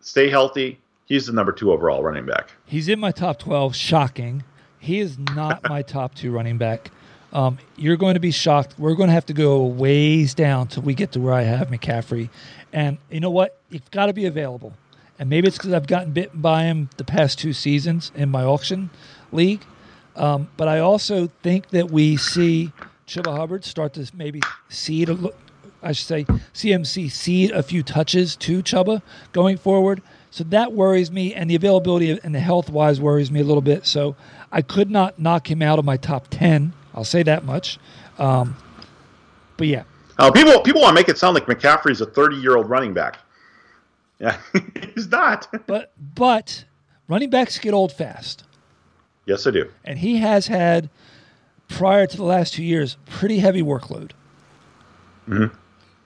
stay 0.00 0.30
healthy. 0.30 0.80
He's 1.06 1.26
the 1.26 1.32
number 1.32 1.52
two 1.52 1.72
overall 1.72 2.02
running 2.02 2.26
back. 2.26 2.50
He's 2.64 2.88
in 2.88 3.00
my 3.00 3.10
top 3.10 3.38
12. 3.38 3.74
Shocking. 3.74 4.44
He 4.78 5.00
is 5.00 5.18
not 5.18 5.68
my 5.68 5.82
top 5.82 6.14
two 6.14 6.30
running 6.30 6.58
back. 6.58 6.90
Um, 7.32 7.58
you're 7.76 7.96
going 7.96 8.14
to 8.14 8.20
be 8.20 8.30
shocked. 8.30 8.74
We're 8.78 8.94
going 8.94 9.08
to 9.08 9.14
have 9.14 9.26
to 9.26 9.34
go 9.34 9.64
ways 9.64 10.34
down 10.34 10.68
till 10.68 10.82
we 10.82 10.94
get 10.94 11.12
to 11.12 11.20
where 11.20 11.34
I 11.34 11.42
have 11.42 11.68
McCaffrey. 11.68 12.30
And 12.72 12.98
you 13.10 13.20
know 13.20 13.30
what? 13.30 13.60
It's 13.70 13.88
got 13.90 14.06
to 14.06 14.12
be 14.12 14.26
available. 14.26 14.72
And 15.18 15.28
maybe 15.28 15.48
it's 15.48 15.58
because 15.58 15.72
I've 15.72 15.86
gotten 15.86 16.12
bitten 16.12 16.40
by 16.40 16.64
him 16.64 16.88
the 16.96 17.04
past 17.04 17.38
two 17.38 17.52
seasons 17.52 18.12
in 18.14 18.30
my 18.30 18.44
auction 18.44 18.90
league. 19.32 19.62
Um, 20.16 20.48
but 20.56 20.68
I 20.68 20.78
also 20.78 21.28
think 21.42 21.70
that 21.70 21.90
we 21.90 22.16
see 22.16 22.72
Chuba 23.06 23.36
Hubbard 23.36 23.64
start 23.64 23.94
to 23.94 24.10
maybe 24.14 24.40
seed, 24.68 25.08
a, 25.08 25.30
I 25.82 25.92
should 25.92 26.06
say, 26.06 26.24
CMC 26.54 27.10
seed 27.10 27.50
a 27.50 27.62
few 27.62 27.82
touches 27.82 28.36
to 28.36 28.62
Chuba 28.62 29.02
going 29.32 29.56
forward. 29.58 30.02
So 30.30 30.44
that 30.44 30.72
worries 30.72 31.10
me, 31.10 31.34
and 31.34 31.48
the 31.48 31.54
availability 31.54 32.18
and 32.22 32.34
the 32.34 32.40
health 32.40 32.68
wise 32.70 33.00
worries 33.00 33.30
me 33.30 33.40
a 33.40 33.44
little 33.44 33.62
bit. 33.62 33.86
So 33.86 34.14
I 34.52 34.62
could 34.62 34.90
not 34.90 35.18
knock 35.18 35.50
him 35.50 35.62
out 35.62 35.78
of 35.78 35.84
my 35.84 35.96
top 35.96 36.28
10. 36.30 36.72
I'll 36.94 37.04
say 37.04 37.22
that 37.22 37.44
much. 37.44 37.78
Um, 38.18 38.56
but 39.56 39.66
yeah. 39.66 39.84
Uh, 40.18 40.30
people 40.32 40.60
people 40.60 40.82
want 40.82 40.96
to 40.96 41.00
make 41.00 41.08
it 41.08 41.16
sound 41.16 41.34
like 41.34 41.46
McCaffrey's 41.46 42.00
a 42.00 42.06
30 42.06 42.36
year 42.36 42.56
old 42.56 42.68
running 42.68 42.94
back. 42.94 43.18
Yeah, 44.20 44.36
he's 44.96 45.06
not. 45.06 45.46
but 45.68 45.92
but 46.16 46.64
running 47.06 47.30
backs 47.30 47.56
get 47.60 47.72
old 47.72 47.92
fast. 47.92 48.42
Yes, 49.26 49.46
I 49.46 49.52
do. 49.52 49.70
And 49.84 49.96
he 49.96 50.16
has 50.16 50.48
had, 50.48 50.90
prior 51.68 52.04
to 52.04 52.16
the 52.16 52.24
last 52.24 52.54
two 52.54 52.64
years, 52.64 52.96
pretty 53.06 53.38
heavy 53.38 53.62
workload. 53.62 54.10
Mm-hmm. 55.28 55.54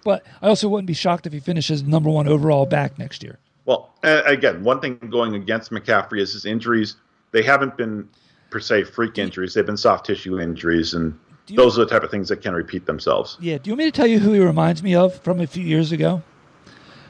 But 0.04 0.26
I 0.42 0.48
also 0.48 0.68
wouldn't 0.68 0.88
be 0.88 0.92
shocked 0.92 1.26
if 1.26 1.32
he 1.32 1.40
finishes 1.40 1.82
number 1.84 2.10
one 2.10 2.28
overall 2.28 2.66
back 2.66 2.98
next 2.98 3.22
year. 3.22 3.38
Well, 3.64 3.90
again, 4.02 4.64
one 4.64 4.80
thing 4.80 4.98
going 5.10 5.34
against 5.34 5.70
McCaffrey 5.70 6.20
is 6.20 6.32
his 6.32 6.44
injuries. 6.44 6.96
They 7.30 7.42
haven't 7.42 7.76
been 7.76 8.08
per 8.50 8.60
se 8.60 8.84
freak 8.84 9.18
injuries; 9.18 9.54
they've 9.54 9.64
been 9.66 9.76
soft 9.76 10.06
tissue 10.06 10.40
injuries, 10.40 10.94
and 10.94 11.18
you, 11.46 11.56
those 11.56 11.78
are 11.78 11.84
the 11.84 11.90
type 11.90 12.02
of 12.02 12.10
things 12.10 12.28
that 12.28 12.42
can 12.42 12.54
repeat 12.54 12.86
themselves. 12.86 13.36
Yeah. 13.40 13.58
Do 13.58 13.70
you 13.70 13.72
want 13.72 13.78
me 13.78 13.84
to 13.86 13.90
tell 13.92 14.06
you 14.06 14.18
who 14.18 14.32
he 14.32 14.40
reminds 14.40 14.82
me 14.82 14.94
of 14.94 15.14
from 15.22 15.40
a 15.40 15.46
few 15.46 15.64
years 15.64 15.92
ago? 15.92 16.22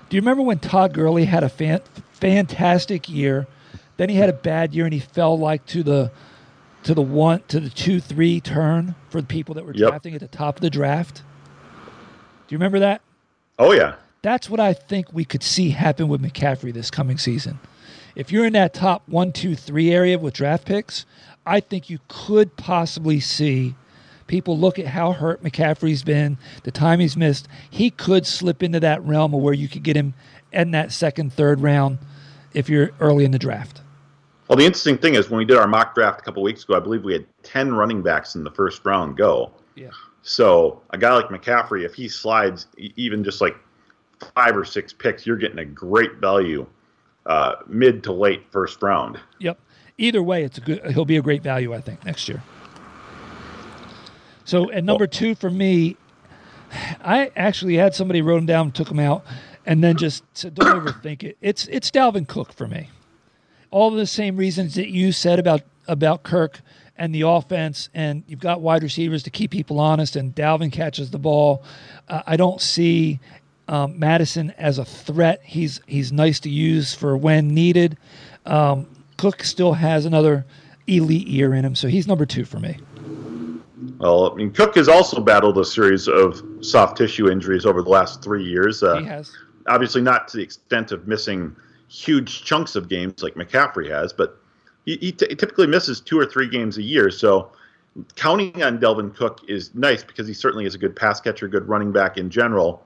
Do 0.09 0.17
you 0.17 0.21
remember 0.21 0.43
when 0.43 0.59
Todd 0.59 0.93
Gurley 0.93 1.25
had 1.25 1.43
a 1.43 1.49
fan, 1.49 1.81
fantastic 2.12 3.09
year? 3.09 3.47
Then 3.97 4.09
he 4.09 4.17
had 4.17 4.29
a 4.29 4.35
bad 4.35 4.75
year 4.75 4.85
and 4.85 4.93
he 4.93 5.01
fell 5.01 5.38
like 5.38 5.65
to 5.67 5.83
the 5.83 6.11
to 6.83 6.95
the 6.95 7.03
one 7.03 7.43
to 7.49 7.61
the 7.61 7.71
two 7.71 8.01
three 8.01 8.41
turn 8.41 8.95
for 9.09 9.21
the 9.21 9.27
people 9.27 9.55
that 9.55 9.65
were 9.65 9.75
yep. 9.75 9.91
drafting 9.91 10.15
at 10.15 10.21
the 10.21 10.29
top 10.29 10.57
of 10.57 10.61
the 10.61 10.71
draft. 10.71 11.23
Do 12.47 12.55
you 12.55 12.59
remember 12.59 12.81
that? 12.81 13.01
Oh 13.59 13.73
yeah. 13.73 13.95
That's 14.23 14.49
what 14.49 14.61
I 14.61 14.73
think 14.73 15.13
we 15.13 15.25
could 15.25 15.43
see 15.43 15.71
happen 15.71 16.07
with 16.07 16.23
McCaffrey 16.23 16.73
this 16.73 16.93
coming 16.93 17.19
season. 17.19 17.59
If 18.15 18.31
you're 18.31 18.47
in 18.47 18.53
that 18.53 18.73
top 18.73 19.03
one, 19.07 19.33
two, 19.33 19.57
three 19.57 19.91
area 19.91 20.17
with 20.17 20.35
draft 20.35 20.65
picks, 20.65 21.05
I 21.45 21.59
think 21.59 21.91
you 21.91 21.99
could 22.07 22.57
possibly 22.57 23.19
see 23.19 23.75
people 24.29 24.57
look 24.57 24.79
at 24.79 24.87
how 24.87 25.13
hurt 25.13 25.43
McCaffrey's 25.43 26.05
been, 26.05 26.39
the 26.63 26.71
time 26.71 27.01
he's 27.01 27.17
missed. 27.17 27.49
He 27.69 27.91
could 27.91 28.25
slip 28.25 28.63
into 28.63 28.79
that 28.81 29.03
realm 29.03 29.35
of 29.35 29.41
where 29.41 29.55
you 29.55 29.67
could 29.67 29.83
get 29.83 29.97
him 29.97 30.15
in 30.53 30.71
that 30.71 30.93
second, 30.93 31.33
third 31.33 31.61
round 31.61 31.99
if 32.55 32.69
you're 32.69 32.91
early 33.01 33.25
in 33.25 33.33
the 33.33 33.41
draft. 33.41 33.81
Well, 34.47 34.57
the 34.57 34.67
interesting 34.67 34.99
thing 34.99 35.17
is 35.17 35.31
when 35.31 35.39
we 35.39 35.45
did 35.45 35.57
our 35.57 35.67
mock 35.67 35.97
draft 35.97 36.21
a 36.21 36.23
couple 36.23 36.45
weeks 36.45 36.63
ago, 36.63 36.77
I 36.77 36.81
believe 36.81 37.03
we 37.03 37.13
had 37.13 37.27
10 37.43 37.75
running 37.75 38.03
backs 38.03 38.37
in 38.37 38.45
the 38.45 38.51
first 38.51 38.85
round 38.85 39.17
go. 39.17 39.51
Yeah. 39.75 39.91
So 40.23 40.81
a 40.91 40.99
guy 40.99 41.13
like 41.13 41.27
McCaffrey, 41.27 41.85
if 41.85 41.95
he 41.95 42.09
slides 42.09 42.67
even 42.77 43.25
just 43.25 43.41
like 43.41 43.57
five 44.35 44.57
or 44.57 44.65
six 44.65 44.93
picks, 44.93 45.27
you're 45.27 45.37
getting 45.37 45.59
a 45.59 45.65
great 45.65 46.15
value 46.17 46.67
uh, 47.27 47.55
mid 47.67 48.03
to 48.05 48.13
late 48.13 48.45
first 48.51 48.83
round. 48.83 49.19
Yep. 49.39 49.59
Either 49.99 50.23
way, 50.23 50.43
it's 50.43 50.59
a 50.59 50.61
good. 50.61 50.85
He'll 50.93 51.05
be 51.05 51.17
a 51.17 51.23
great 51.23 51.43
value, 51.43 51.75
I 51.75 51.81
think, 51.81 52.05
next 52.05 52.29
year. 52.29 52.43
So 54.45 54.71
at 54.73 54.85
number 54.85 55.07
two 55.07 55.35
for 55.35 55.51
me, 55.51 55.97
I 57.01 57.31
actually 57.37 57.77
had 57.77 57.95
somebody 57.95 58.23
wrote 58.23 58.39
him 58.39 58.47
down, 58.47 58.73
took 58.73 58.91
him 58.91 58.99
out, 58.99 59.25
and 59.67 59.85
then 59.85 59.97
just 59.97 60.25
said, 60.35 60.55
"Don't 60.55 60.85
overthink 60.85 61.23
it." 61.23 61.37
It's 61.41 61.67
it's 61.69 61.91
Dalvin 61.91 62.27
Cook 62.27 62.53
for 62.53 62.67
me. 62.67 62.89
All 63.71 63.91
the 63.91 64.07
same 64.07 64.37
reasons 64.37 64.75
that 64.75 64.89
you 64.89 65.13
said 65.13 65.39
about 65.39 65.63
about 65.87 66.23
Kirk 66.23 66.61
and 66.97 67.15
the 67.15 67.23
offense, 67.23 67.89
and 67.95 68.23
you've 68.27 68.41
got 68.41 68.61
wide 68.61 68.83
receivers 68.83 69.23
to 69.25 69.31
keep 69.31 69.51
people 69.51 69.81
honest, 69.81 70.17
and 70.17 70.35
Dalvin 70.35 70.73
catches 70.73 71.11
the 71.11 71.19
ball. 71.19 71.63
Uh, 72.09 72.23
I 72.27 72.37
don't 72.37 72.61
see 72.61 73.21
um, 73.73 73.99
Mattison 73.99 74.51
as 74.59 74.77
a 74.77 74.85
threat. 74.85 75.41
He's 75.43 75.81
he's 75.87 76.13
nice 76.13 76.39
to 76.41 76.51
use 76.51 76.95
for 76.95 77.17
when 77.17 77.49
needed. 77.49 77.97
Um, 78.45 78.87
Cook 79.17 79.43
still 79.43 79.73
has 79.73 80.05
another 80.05 80.45
elite 80.87 81.27
year 81.27 81.55
in 81.55 81.65
him, 81.65 81.75
so 81.75 81.89
he's 81.89 82.07
number 82.07 82.27
two 82.27 82.45
for 82.45 82.61
me. 82.61 82.77
Well, 83.99 84.31
I 84.31 84.35
mean, 84.35 84.53
Cook 84.53 84.75
has 84.75 84.89
also 84.89 85.23
battled 85.23 85.57
a 85.57 85.65
series 85.65 86.07
of 86.07 86.43
soft 86.61 86.99
tissue 86.99 87.31
injuries 87.31 87.65
over 87.65 87.83
the 87.83 87.89
last 87.89 88.23
three 88.23 88.45
years. 88.45 88.83
Uh, 88.83 88.97
he 88.97 89.07
has. 89.07 89.33
Obviously, 89.69 90.03
not 90.03 90.29
to 90.29 90.37
the 90.37 90.43
extent 90.43 90.93
of 90.93 91.09
missing 91.09 91.57
huge 91.89 92.45
chunks 92.45 92.77
of 92.77 92.91
games 92.91 93.23
like 93.23 93.35
McCaffrey 93.35 93.89
has, 93.89 94.13
but 94.13 94.39
he, 94.85 94.97
he, 94.97 95.13
t- 95.13 95.27
he 95.31 95.35
typically 95.35 95.67
misses 95.67 96.01
two 96.01 96.19
or 96.19 96.27
three 96.27 96.49
games 96.49 96.77
a 96.77 96.83
year. 96.83 97.11
So 97.11 97.53
counting 98.17 98.63
on 98.63 98.79
Dalvin 98.79 99.15
Cook 99.15 99.41
is 99.49 99.75
nice 99.75 100.03
because 100.03 100.27
he 100.27 100.35
certainly 100.35 100.67
is 100.67 100.75
a 100.75 100.79
good 100.79 100.97
pass 100.97 101.21
catcher, 101.21 101.49
good 101.49 101.69
running 101.69 101.93
back 101.93 102.19
in 102.19 102.29
general. 102.29 102.85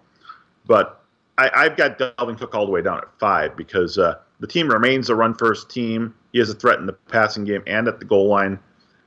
But 0.67 1.03
I, 1.39 1.65
have 1.65 1.77
got 1.77 1.99
Dalvin 1.99 2.39
Cook 2.39 2.55
all 2.55 2.67
the 2.67 2.73
way 2.73 2.83
down 2.83 2.99
at 2.99 3.09
five 3.19 3.57
because 3.57 3.99
uh, 3.99 4.17
the 4.41 4.47
team 4.47 4.69
remains 4.69 5.11
a 5.11 5.15
run 5.15 5.35
first 5.35 5.71
team. 5.71 6.15
He 6.33 6.39
has 6.39 6.51
a 6.51 6.55
threat 6.55 6.79
in 6.79 6.87
the 6.87 6.93
passing 6.93 7.45
game 7.45 7.63
and 7.67 7.89
at 7.89 7.99
the 7.99 8.05
goal 8.05 8.29
line. 8.29 8.59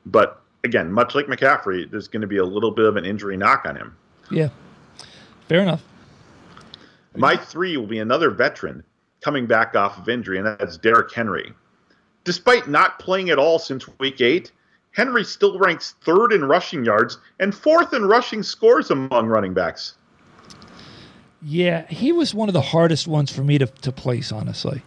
But 0.05 0.41
again, 0.63 0.91
much 0.91 1.15
like 1.15 1.25
McCaffrey, 1.25 1.89
there's 1.89 2.07
going 2.07 2.21
to 2.21 2.27
be 2.27 2.37
a 2.37 2.45
little 2.45 2.71
bit 2.71 2.85
of 2.85 2.97
an 2.97 3.05
injury 3.05 3.37
knock 3.37 3.65
on 3.65 3.75
him. 3.75 3.95
Yeah, 4.31 4.49
fair 5.47 5.61
enough. 5.61 5.83
My 7.15 7.35
three 7.35 7.75
will 7.77 7.87
be 7.87 7.99
another 7.99 8.29
veteran 8.29 8.83
coming 9.21 9.47
back 9.47 9.75
off 9.75 9.97
of 9.97 10.07
injury, 10.07 10.37
and 10.37 10.45
that's 10.45 10.77
Derrick 10.77 11.11
Henry. 11.11 11.53
Despite 12.23 12.67
not 12.67 12.99
playing 12.99 13.29
at 13.29 13.39
all 13.39 13.57
since 13.57 13.87
week 13.99 14.21
eight, 14.21 14.51
Henry 14.91 15.23
still 15.23 15.57
ranks 15.59 15.95
third 16.01 16.31
in 16.31 16.45
rushing 16.45 16.83
yards 16.83 17.17
and 17.39 17.55
fourth 17.55 17.93
in 17.93 18.05
rushing 18.05 18.43
scores 18.43 18.91
among 18.91 19.27
running 19.27 19.53
backs. 19.53 19.95
Yeah, 21.41 21.87
he 21.87 22.11
was 22.11 22.33
one 22.33 22.49
of 22.49 22.53
the 22.53 22.61
hardest 22.61 23.07
ones 23.07 23.31
for 23.31 23.43
me 23.43 23.57
to, 23.57 23.65
to 23.67 23.91
place, 23.91 24.31
honestly. 24.31 24.83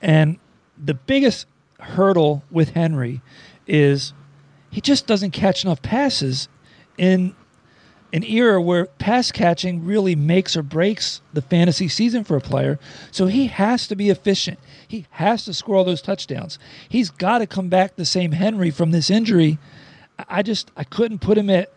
And 0.00 0.38
the 0.82 0.94
biggest 0.94 1.46
hurdle 1.80 2.44
with 2.50 2.70
Henry 2.70 3.22
is 3.66 4.12
he 4.70 4.80
just 4.80 5.06
doesn't 5.06 5.32
catch 5.32 5.64
enough 5.64 5.82
passes 5.82 6.48
in 6.96 7.34
an 8.12 8.24
era 8.24 8.60
where 8.60 8.86
pass 8.86 9.30
catching 9.30 9.84
really 9.84 10.16
makes 10.16 10.56
or 10.56 10.62
breaks 10.62 11.20
the 11.32 11.42
fantasy 11.42 11.88
season 11.88 12.24
for 12.24 12.36
a 12.36 12.40
player. 12.40 12.78
So 13.10 13.26
he 13.26 13.46
has 13.46 13.86
to 13.88 13.96
be 13.96 14.10
efficient. 14.10 14.58
He 14.86 15.06
has 15.10 15.44
to 15.44 15.54
score 15.54 15.76
all 15.76 15.84
those 15.84 16.02
touchdowns. 16.02 16.58
He's 16.88 17.10
got 17.10 17.38
to 17.38 17.46
come 17.46 17.68
back 17.68 17.96
the 17.96 18.04
same 18.04 18.32
Henry 18.32 18.70
from 18.70 18.90
this 18.90 19.10
injury. 19.10 19.58
I 20.28 20.42
just 20.42 20.70
I 20.76 20.84
couldn't 20.84 21.20
put 21.20 21.38
him 21.38 21.50
at 21.50 21.72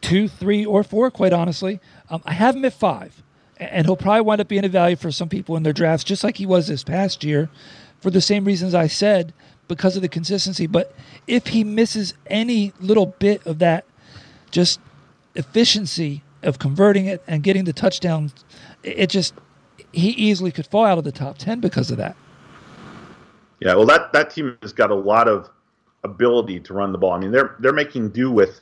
two, 0.00 0.28
three, 0.28 0.64
or 0.64 0.82
four. 0.82 1.10
Quite 1.10 1.32
honestly, 1.32 1.80
um, 2.08 2.22
I 2.24 2.32
have 2.32 2.56
him 2.56 2.64
at 2.64 2.72
five, 2.72 3.22
and 3.58 3.86
he'll 3.86 3.96
probably 3.96 4.22
wind 4.22 4.40
up 4.40 4.48
being 4.48 4.64
a 4.64 4.68
value 4.68 4.96
for 4.96 5.10
some 5.10 5.28
people 5.28 5.56
in 5.56 5.62
their 5.62 5.72
drafts, 5.72 6.04
just 6.04 6.24
like 6.24 6.36
he 6.36 6.46
was 6.46 6.66
this 6.66 6.84
past 6.84 7.24
year, 7.24 7.48
for 8.00 8.10
the 8.10 8.20
same 8.20 8.44
reasons 8.44 8.74
I 8.74 8.86
said 8.86 9.32
because 9.68 9.96
of 9.96 10.02
the 10.02 10.08
consistency. 10.08 10.66
But 10.66 10.94
if 11.26 11.48
he 11.48 11.64
misses 11.64 12.14
any 12.26 12.72
little 12.80 13.06
bit 13.06 13.46
of 13.46 13.58
that, 13.60 13.84
just 14.50 14.80
efficiency 15.34 16.22
of 16.42 16.58
converting 16.58 17.06
it 17.06 17.22
and 17.26 17.42
getting 17.42 17.64
the 17.64 17.72
touchdown, 17.72 18.32
it 18.82 19.08
just 19.08 19.34
he 19.92 20.10
easily 20.10 20.50
could 20.50 20.66
fall 20.66 20.84
out 20.84 20.98
of 20.98 21.04
the 21.04 21.12
top 21.12 21.38
ten 21.38 21.60
because 21.60 21.90
of 21.90 21.96
that. 21.96 22.16
Yeah, 23.60 23.74
well, 23.74 23.86
that 23.86 24.12
that 24.12 24.30
team 24.30 24.58
has 24.62 24.72
got 24.72 24.90
a 24.90 24.94
lot 24.94 25.28
of 25.28 25.48
ability 26.02 26.60
to 26.60 26.74
run 26.74 26.92
the 26.92 26.98
ball. 26.98 27.12
I 27.12 27.18
mean, 27.18 27.32
they're 27.32 27.56
they're 27.60 27.72
making 27.72 28.10
do 28.10 28.30
with 28.30 28.60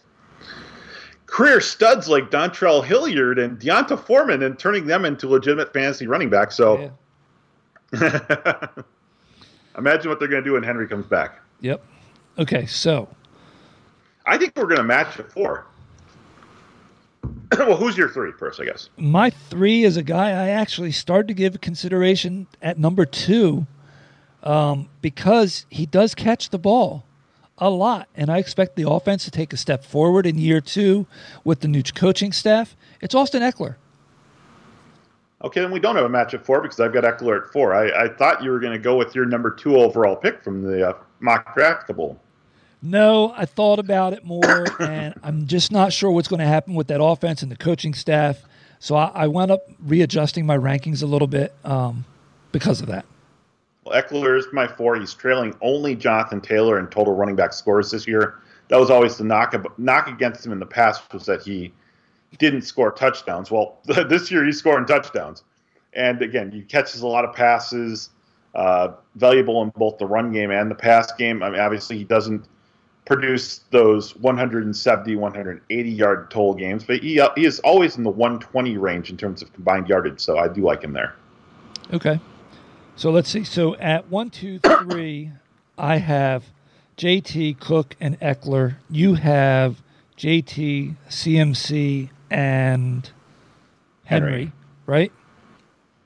career 1.32 1.62
studs 1.62 2.08
like 2.08 2.30
Dontrell 2.30 2.84
Hilliard 2.84 3.38
and 3.38 3.58
D'Onta 3.58 3.98
Foreman 3.98 4.42
and 4.42 4.58
turning 4.58 4.86
them 4.86 5.06
into 5.06 5.26
legitimate 5.26 5.72
fantasy 5.72 6.06
running 6.06 6.28
backs. 6.28 6.54
So 6.54 6.92
yeah. 7.92 8.66
imagine 9.78 10.10
what 10.10 10.18
they're 10.18 10.28
going 10.28 10.42
to 10.42 10.48
do 10.48 10.52
when 10.52 10.62
Henry 10.62 10.86
comes 10.86 11.06
back. 11.06 11.40
Yep. 11.62 11.82
Okay, 12.38 12.66
so 12.66 13.08
I 14.26 14.36
think 14.36 14.52
we're 14.56 14.66
going 14.66 14.76
to 14.76 14.84
match 14.84 15.18
at 15.18 15.32
four. 15.32 15.66
well, 17.58 17.76
who's 17.76 17.96
your 17.96 18.10
three 18.10 18.32
first, 18.32 18.60
I 18.60 18.66
guess? 18.66 18.90
My 18.98 19.30
three 19.30 19.84
is 19.84 19.96
a 19.96 20.02
guy 20.02 20.30
I 20.30 20.48
actually 20.50 20.92
started 20.92 21.28
to 21.28 21.34
give 21.34 21.58
consideration 21.62 22.46
at 22.60 22.78
number 22.78 23.06
two 23.06 23.66
um, 24.42 24.90
because 25.00 25.64
he 25.70 25.86
does 25.86 26.14
catch 26.14 26.50
the 26.50 26.58
ball 26.58 27.06
a 27.58 27.70
lot. 27.70 28.08
And 28.14 28.30
I 28.30 28.38
expect 28.38 28.76
the 28.76 28.88
offense 28.88 29.24
to 29.24 29.30
take 29.30 29.52
a 29.52 29.56
step 29.56 29.84
forward 29.84 30.26
in 30.26 30.38
year 30.38 30.60
two 30.60 31.06
with 31.44 31.60
the 31.60 31.68
new 31.68 31.82
coaching 31.82 32.32
staff. 32.32 32.76
It's 33.00 33.14
Austin 33.14 33.42
Ekeler. 33.42 33.76
Okay, 35.44 35.60
then 35.60 35.72
we 35.72 35.80
don't 35.80 35.96
have 35.96 36.04
a 36.04 36.08
match 36.08 36.34
at 36.34 36.46
four 36.46 36.60
because 36.60 36.78
I've 36.78 36.92
got 36.92 37.02
Ekeler 37.04 37.44
at 37.44 37.52
four. 37.52 37.74
I, 37.74 38.04
I 38.04 38.08
thought 38.08 38.44
you 38.44 38.50
were 38.50 38.60
going 38.60 38.74
to 38.74 38.78
go 38.78 38.96
with 38.96 39.14
your 39.14 39.24
number 39.26 39.50
two 39.50 39.76
overall 39.76 40.14
pick 40.14 40.42
from 40.42 40.62
the 40.62 40.90
uh, 40.90 40.94
mock 41.20 41.56
draftable. 41.56 42.16
No, 42.80 43.32
I 43.36 43.46
thought 43.46 43.78
about 43.78 44.12
it 44.12 44.24
more, 44.24 44.66
and 44.80 45.14
I'm 45.22 45.46
just 45.46 45.72
not 45.72 45.92
sure 45.92 46.10
what's 46.10 46.28
going 46.28 46.40
to 46.40 46.46
happen 46.46 46.74
with 46.74 46.88
that 46.88 47.02
offense 47.02 47.42
and 47.42 47.50
the 47.50 47.56
coaching 47.56 47.94
staff. 47.94 48.42
So 48.78 48.94
I, 48.94 49.10
I 49.14 49.26
wound 49.28 49.50
up 49.50 49.62
readjusting 49.80 50.46
my 50.46 50.56
rankings 50.56 51.02
a 51.02 51.06
little 51.06 51.28
bit 51.28 51.52
um, 51.64 52.04
because 52.52 52.80
of 52.80 52.86
that. 52.88 53.04
Well, 53.84 54.00
Ekeler 54.00 54.38
is 54.38 54.46
my 54.52 54.66
four. 54.66 54.96
He's 54.96 55.14
trailing 55.14 55.54
only 55.60 55.96
Jonathan 55.96 56.40
Taylor 56.40 56.78
in 56.78 56.86
total 56.88 57.14
running 57.14 57.36
back 57.36 57.52
scores 57.52 57.90
this 57.90 58.06
year. 58.06 58.40
That 58.68 58.78
was 58.78 58.90
always 58.90 59.16
the 59.16 59.24
knock 59.24 59.54
knock 59.78 60.08
against 60.08 60.46
him 60.46 60.52
in 60.52 60.60
the 60.60 60.66
past 60.66 61.12
was 61.12 61.26
that 61.26 61.42
he 61.42 61.72
didn't 62.38 62.62
score 62.62 62.92
touchdowns. 62.92 63.50
Well, 63.50 63.78
this 63.84 64.30
year 64.30 64.44
he's 64.44 64.58
scoring 64.58 64.86
touchdowns, 64.86 65.42
and 65.94 66.22
again, 66.22 66.50
he 66.50 66.62
catches 66.62 67.00
a 67.02 67.06
lot 67.06 67.24
of 67.24 67.34
passes, 67.34 68.10
uh, 68.54 68.92
valuable 69.16 69.62
in 69.62 69.70
both 69.70 69.98
the 69.98 70.06
run 70.06 70.32
game 70.32 70.50
and 70.50 70.70
the 70.70 70.74
pass 70.74 71.12
game. 71.12 71.42
I 71.42 71.50
mean, 71.50 71.60
obviously 71.60 71.98
he 71.98 72.04
doesn't 72.04 72.46
produce 73.04 73.58
those 73.70 74.14
170, 74.16 75.16
180 75.16 75.90
yard 75.90 76.30
total 76.30 76.54
games, 76.54 76.84
but 76.84 77.00
he 77.00 77.20
uh, 77.20 77.30
he 77.34 77.44
is 77.44 77.58
always 77.60 77.96
in 77.96 78.04
the 78.04 78.10
120 78.10 78.78
range 78.78 79.10
in 79.10 79.16
terms 79.16 79.42
of 79.42 79.52
combined 79.52 79.88
yardage. 79.88 80.20
So 80.20 80.38
I 80.38 80.48
do 80.48 80.62
like 80.62 80.82
him 80.82 80.92
there. 80.92 81.16
Okay. 81.92 82.20
So 82.96 83.10
let's 83.10 83.28
see. 83.28 83.44
So 83.44 83.74
at 83.76 84.08
one, 84.08 84.30
two, 84.30 84.58
three, 84.88 85.30
I 85.78 85.96
have 85.96 86.44
JT, 86.96 87.58
Cook, 87.58 87.96
and 88.00 88.18
Ekeler. 88.20 88.76
You 88.90 89.14
have 89.14 89.82
JT, 90.16 90.96
CMC, 91.08 92.10
and 92.30 93.10
Henry, 94.04 94.30
Henry. 94.30 94.52
right? 94.86 95.12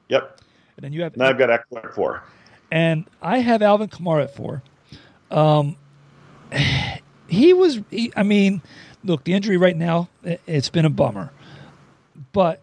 Yep. 0.09 0.41
And 0.77 0.85
then 0.85 0.93
you 0.93 1.03
have. 1.03 1.15
And 1.15 1.23
I've 1.23 1.39
got 1.39 1.49
Ekeler 1.49 1.85
at 1.85 1.95
four. 1.95 2.23
And 2.71 3.07
I 3.23 3.39
have 3.39 3.63
Alvin 3.63 3.89
Kamara 3.89 4.25
at 4.25 4.35
four. 4.35 4.63
Um, 5.31 5.77
he 7.29 7.53
was. 7.53 7.81
He, 7.91 8.13
I 8.17 8.23
mean, 8.23 8.63
look, 9.05 9.25
the 9.25 9.35
injury 9.35 9.57
right 9.57 9.77
now, 9.77 10.09
it's 10.47 10.69
been 10.69 10.85
a 10.85 10.91
bummer, 10.91 11.33
but 12.33 12.61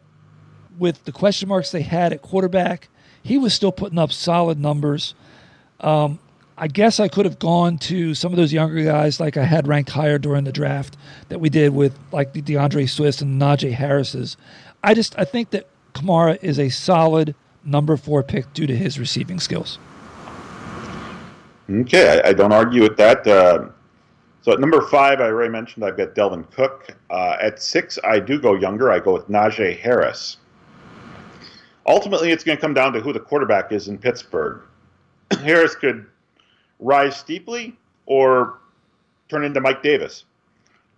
with 0.77 1.03
the 1.05 1.11
question 1.11 1.49
marks 1.49 1.71
they 1.71 1.81
had 1.81 2.13
at 2.13 2.21
quarterback 2.21 2.89
he 3.23 3.37
was 3.37 3.53
still 3.53 3.71
putting 3.71 3.97
up 3.97 4.11
solid 4.11 4.59
numbers. 4.59 5.15
Um, 5.79 6.19
I 6.57 6.67
guess 6.67 6.99
I 6.99 7.07
could 7.07 7.25
have 7.25 7.39
gone 7.39 7.77
to 7.79 8.13
some 8.13 8.31
of 8.31 8.37
those 8.37 8.53
younger 8.53 8.83
guys 8.83 9.19
like 9.19 9.37
I 9.37 9.43
had 9.43 9.67
ranked 9.67 9.89
higher 9.89 10.19
during 10.19 10.43
the 10.43 10.51
draft 10.51 10.97
that 11.29 11.39
we 11.39 11.49
did 11.49 11.73
with 11.73 11.97
like 12.11 12.33
the 12.33 12.41
D'Andre 12.41 12.85
Swift 12.85 13.21
and 13.21 13.41
Najee 13.41 13.73
Harris's. 13.73 14.37
I 14.83 14.93
just 14.93 15.17
I 15.17 15.23
think 15.23 15.49
that 15.51 15.67
Kamara 15.93 16.37
is 16.43 16.59
a 16.59 16.69
solid 16.69 17.33
number 17.63 17.97
four 17.97 18.21
pick 18.21 18.53
due 18.53 18.67
to 18.67 18.75
his 18.75 18.99
receiving 18.99 19.39
skills. 19.39 19.79
Okay, 21.69 22.21
I, 22.23 22.29
I 22.29 22.33
don't 22.33 22.51
argue 22.51 22.81
with 22.83 22.97
that. 22.97 23.25
Uh, 23.25 23.69
so 24.41 24.51
at 24.51 24.59
number 24.59 24.81
five, 24.89 25.21
I 25.21 25.25
already 25.25 25.51
mentioned 25.51 25.85
I've 25.85 25.97
got 25.97 26.13
Dalvin 26.13 26.49
Cook. 26.51 26.89
Uh, 27.09 27.37
at 27.41 27.61
six, 27.61 27.97
I 28.03 28.19
do 28.19 28.39
go 28.39 28.53
younger. 28.55 28.91
I 28.91 28.99
go 28.99 29.13
with 29.13 29.27
Najee 29.29 29.79
Harris 29.79 30.37
ultimately 31.85 32.31
it's 32.31 32.43
going 32.43 32.57
to 32.57 32.61
come 32.61 32.73
down 32.73 32.93
to 32.93 32.99
who 32.99 33.13
the 33.13 33.19
quarterback 33.19 33.71
is 33.71 33.87
in 33.87 33.97
Pittsburgh. 33.97 34.61
Harris 35.39 35.75
could 35.75 36.05
rise 36.79 37.15
steeply 37.15 37.77
or 38.05 38.59
turn 39.29 39.43
into 39.43 39.61
Mike 39.61 39.81
Davis. 39.81 40.25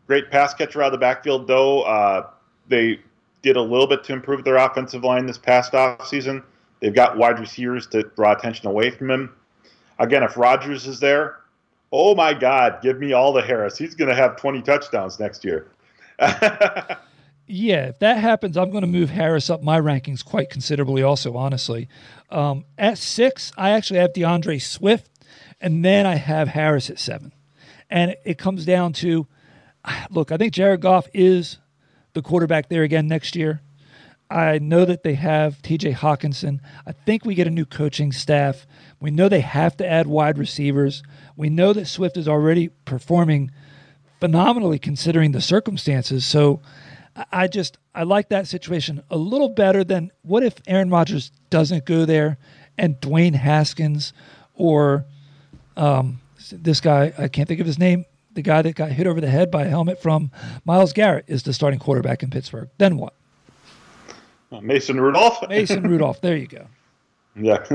Great 0.08 0.30
pass 0.30 0.54
catcher 0.54 0.82
out 0.82 0.88
of 0.88 0.92
the 0.92 0.98
backfield, 0.98 1.48
though. 1.48 1.82
Uh, 1.82 2.28
they 2.68 3.00
did 3.42 3.56
a 3.56 3.62
little 3.62 3.88
bit 3.88 4.04
to 4.04 4.14
improve 4.14 4.44
their 4.44 4.58
offensive 4.58 5.04
line 5.04 5.26
this 5.26 5.38
past 5.38 5.74
offseason. 5.74 6.44
They've 6.80 6.94
got 6.94 7.18
wide 7.18 7.40
receivers 7.40 7.88
to 7.88 8.04
draw 8.16 8.34
attention 8.34 8.68
away 8.68 8.92
from 8.92 9.10
him. 9.10 9.36
Again, 9.98 10.24
if 10.24 10.38
Rodgers 10.38 10.86
is 10.88 11.00
there, 11.00 11.38
oh 11.92 12.14
my 12.14 12.34
God, 12.34 12.80
give 12.82 13.00
me 13.00 13.14
all 13.14 13.32
the 13.32 13.42
Harris. 13.42 13.78
He's 13.78 13.96
going 13.96 14.10
to 14.10 14.16
have 14.16 14.36
20 14.36 14.62
touchdowns 14.62 15.20
next 15.20 15.46
year. 15.46 15.68
Yeah, 17.48 17.86
if 17.88 18.00
that 18.00 18.18
happens, 18.18 18.58
I'm 18.58 18.72
going 18.72 18.82
to 18.82 18.88
move 18.88 19.12
Harris 19.12 19.50
up 19.50 19.62
my 19.62 19.80
rankings 19.80 20.26
quite 20.26 20.50
considerably, 20.50 21.04
also, 21.04 21.36
honestly. 21.36 21.88
Um, 22.32 22.66
at 22.78 22.98
six, 22.98 23.52
I 23.56 23.72
actually 23.72 24.00
have 24.00 24.14
D'Andre 24.14 24.58
Swift, 24.58 25.10
and 25.62 25.86
then 25.86 26.08
I 26.08 26.16
have 26.16 26.48
Harris 26.48 26.90
at 26.90 27.00
seven. 27.00 27.32
And 27.90 28.16
it 28.26 28.40
comes 28.40 28.66
down 28.66 28.94
to 28.94 29.28
look, 30.10 30.32
I 30.32 30.38
think 30.38 30.54
Jared 30.54 30.82
Goff 30.82 31.08
is 31.14 31.60
the 32.14 32.22
quarterback 32.22 32.70
there 32.70 32.84
again 32.84 33.08
next 33.08 33.36
year. 33.36 33.62
I 34.30 34.58
know 34.58 34.86
that 34.86 35.04
they 35.04 35.14
have 35.14 35.62
TJ 35.62 35.96
Hockenson. 35.96 36.60
I 36.88 36.94
think 36.94 37.26
we 37.26 37.36
get 37.36 37.46
a 37.46 37.52
new 37.52 37.66
coaching 37.66 38.12
staff. 38.12 38.66
We 39.00 39.12
know 39.12 39.30
they 39.30 39.42
have 39.42 39.78
to 39.78 39.88
add 39.88 40.08
wide 40.08 40.40
receivers. 40.40 41.04
We 41.36 41.50
know 41.50 41.74
that 41.74 41.86
Swift 41.86 42.18
is 42.18 42.28
already 42.28 42.70
performing 42.86 43.52
phenomenally 44.20 44.80
considering 44.80 45.32
the 45.32 45.42
circumstances. 45.42 46.26
So, 46.26 46.62
I 47.32 47.48
just 47.48 47.78
I 47.94 48.04
like 48.04 48.30
that 48.30 48.48
situation 48.48 49.02
a 49.10 49.18
little 49.18 49.50
better 49.50 49.84
than 49.84 50.12
what 50.24 50.44
if 50.44 50.56
Aaron 50.68 50.90
Rodgers 50.90 51.32
doesn't 51.50 51.86
go 51.86 52.06
there 52.06 52.38
and 52.78 53.00
Dwayne 53.00 53.36
Haskins 53.36 54.12
or 54.54 55.06
um, 55.78 56.20
this 56.52 56.82
guy 56.82 57.14
I 57.18 57.28
can't 57.28 57.48
think 57.48 57.62
of 57.62 57.68
his 57.68 57.80
name 57.80 58.06
the 58.36 58.42
guy 58.42 58.62
that 58.62 58.76
got 58.76 58.92
hit 58.92 59.08
over 59.08 59.20
the 59.20 59.30
head 59.30 59.50
by 59.50 59.64
a 59.64 59.70
helmet 59.70 60.02
from 60.02 60.30
Myles 60.66 60.94
Garrett 60.94 61.26
is 61.28 61.44
the 61.44 61.54
starting 61.54 61.80
quarterback 61.80 62.22
in 62.22 62.30
Pittsburgh. 62.30 62.70
Then 62.78 62.98
what? 62.98 63.14
Uh, 64.52 64.62
Mason 64.62 65.00
Rudolph. 65.00 65.40
Mason 65.50 65.84
Rudolph. 65.84 66.22
There 66.22 66.38
you 66.38 66.48
go. 66.48 66.68
Yeah. 67.36 67.66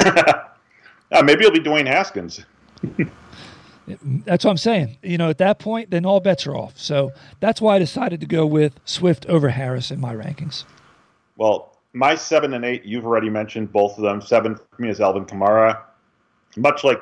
uh, 1.12 1.22
maybe 1.22 1.44
it'll 1.44 1.52
be 1.52 1.60
Dwayne 1.60 1.86
Haskins. 1.86 2.44
That's 3.86 4.44
what 4.44 4.50
I'm 4.50 4.56
saying. 4.56 4.96
You 5.02 5.18
know, 5.18 5.28
at 5.28 5.38
that 5.38 5.58
point, 5.58 5.90
then 5.90 6.06
all 6.06 6.20
bets 6.20 6.46
are 6.46 6.54
off. 6.54 6.78
So 6.78 7.12
that's 7.40 7.60
why 7.60 7.76
I 7.76 7.78
decided 7.78 8.20
to 8.20 8.26
go 8.26 8.46
with 8.46 8.80
Swift 8.84 9.26
over 9.26 9.50
Harris 9.50 9.90
in 9.90 10.00
my 10.00 10.14
rankings. 10.14 10.64
Well, 11.36 11.76
my 11.92 12.14
seven 12.14 12.54
and 12.54 12.64
eight, 12.64 12.84
you've 12.84 13.04
already 13.04 13.30
mentioned 13.30 13.72
both 13.72 13.96
of 13.98 14.04
them. 14.04 14.20
Seven 14.20 14.56
for 14.56 14.82
me 14.82 14.88
is 14.88 15.00
Alvin 15.00 15.26
Kamara. 15.26 15.80
Much 16.56 16.84
like 16.84 17.00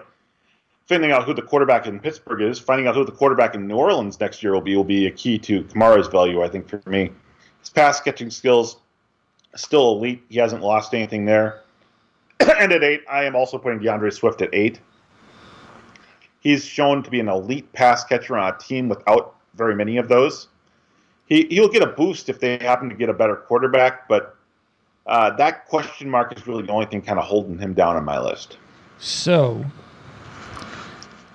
finding 0.87 1.13
out 1.13 1.25
who 1.25 1.35
the 1.35 1.43
quarterback 1.43 1.87
in 1.87 2.01
Pittsburgh 2.01 2.43
is, 2.43 2.59
finding 2.59 2.87
out 2.87 2.95
who 2.95 3.05
the 3.05 3.13
quarterback 3.13 3.55
in 3.55 3.67
New 3.67 3.77
Orleans 3.77 4.19
next 4.21 4.43
year 4.43 4.53
will 4.53 4.61
be 4.61 4.77
will 4.77 4.85
be 4.85 5.07
a 5.07 5.11
key 5.11 5.39
to 5.39 5.63
Kamara's 5.65 6.09
value, 6.09 6.43
I 6.43 6.49
think, 6.49 6.69
for 6.69 6.83
me. 6.89 7.11
His 7.61 7.71
pass 7.71 8.01
catching 8.01 8.31
skills 8.31 8.77
still 9.55 9.93
elite. 9.93 10.23
He 10.29 10.39
hasn't 10.39 10.63
lost 10.63 10.95
anything 10.95 11.25
there. 11.25 11.63
and 12.41 12.73
at 12.73 12.83
eight, 12.83 13.03
I 13.09 13.25
am 13.25 13.37
also 13.37 13.59
putting 13.59 13.81
D'Andre 13.81 14.11
Swift 14.11 14.43
at 14.43 14.51
eight. 14.53 14.81
He's 16.43 16.65
shown 16.65 17.05
to 17.05 17.11
be 17.11 17.21
an 17.21 17.29
elite 17.29 17.73
pass 17.73 18.03
catcher 18.05 18.37
on 18.37 18.53
a 18.53 18.59
team 18.59 18.89
without 18.89 19.37
very 19.55 19.77
many 19.77 19.97
of 19.97 20.09
those. 20.09 20.49
He 21.27 21.47
he'll 21.51 21.69
get 21.69 21.83
a 21.83 21.87
boost 21.87 22.29
if 22.29 22.41
they 22.41 22.59
happen 22.59 22.89
to 22.89 22.97
get 22.97 23.09
a 23.09 23.15
better 23.15 23.37
quarterback, 23.37 24.09
but 24.09 24.37
uh, 25.07 25.31
that 25.37 25.67
question 25.67 26.11
mark 26.11 26.37
is 26.37 26.47
really 26.47 26.65
the 26.67 26.73
only 26.73 26.87
thing 26.87 27.01
kind 27.01 27.19
of 27.19 27.25
holding 27.25 27.59
him 27.59 27.75
down 27.75 27.97
on 27.97 28.05
my 28.05 28.19
list. 28.21 28.59
So 28.99 29.65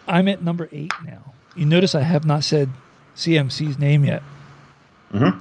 I'm 0.07 0.27
at 0.27 0.43
number 0.43 0.67
eight 0.73 0.91
now. 1.05 1.33
You 1.55 1.65
notice 1.65 1.95
I 1.95 2.01
have 2.01 2.25
not 2.25 2.43
said 2.43 2.69
CMC's 3.15 3.79
name 3.79 4.03
yet. 4.03 4.21
Mhm. 5.13 5.39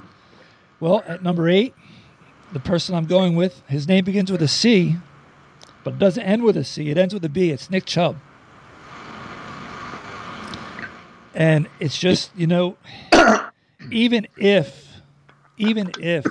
Well, 0.79 1.03
at 1.05 1.21
number 1.23 1.49
eight, 1.49 1.73
the 2.53 2.59
person 2.61 2.95
I'm 2.95 3.05
going 3.05 3.35
with, 3.35 3.61
his 3.67 3.85
name 3.85 4.05
begins 4.05 4.31
with 4.31 4.41
a 4.41 4.47
C, 4.47 4.95
but 5.83 5.95
it 5.95 5.99
doesn't 5.99 6.23
end 6.23 6.43
with 6.43 6.55
a 6.55 6.63
C. 6.63 6.89
It 6.89 6.97
ends 6.97 7.13
with 7.13 7.25
a 7.25 7.29
B. 7.29 7.51
It's 7.51 7.69
Nick 7.69 7.85
Chubb. 7.85 8.15
And 11.37 11.69
it's 11.79 11.95
just, 11.95 12.31
you 12.35 12.47
know, 12.47 12.77
even 13.91 14.27
if, 14.37 14.87
even 15.57 15.91
if, 15.99 16.25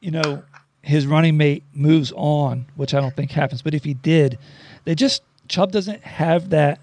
you 0.00 0.12
know, 0.12 0.44
his 0.82 1.04
running 1.04 1.36
mate 1.36 1.64
moves 1.74 2.12
on, 2.14 2.66
which 2.76 2.94
I 2.94 3.00
don't 3.00 3.16
think 3.16 3.32
happens, 3.32 3.60
but 3.60 3.74
if 3.74 3.82
he 3.82 3.92
did, 3.92 4.38
they 4.84 4.94
just, 4.94 5.24
Chubb 5.48 5.72
doesn't 5.72 6.04
have 6.04 6.50
that 6.50 6.78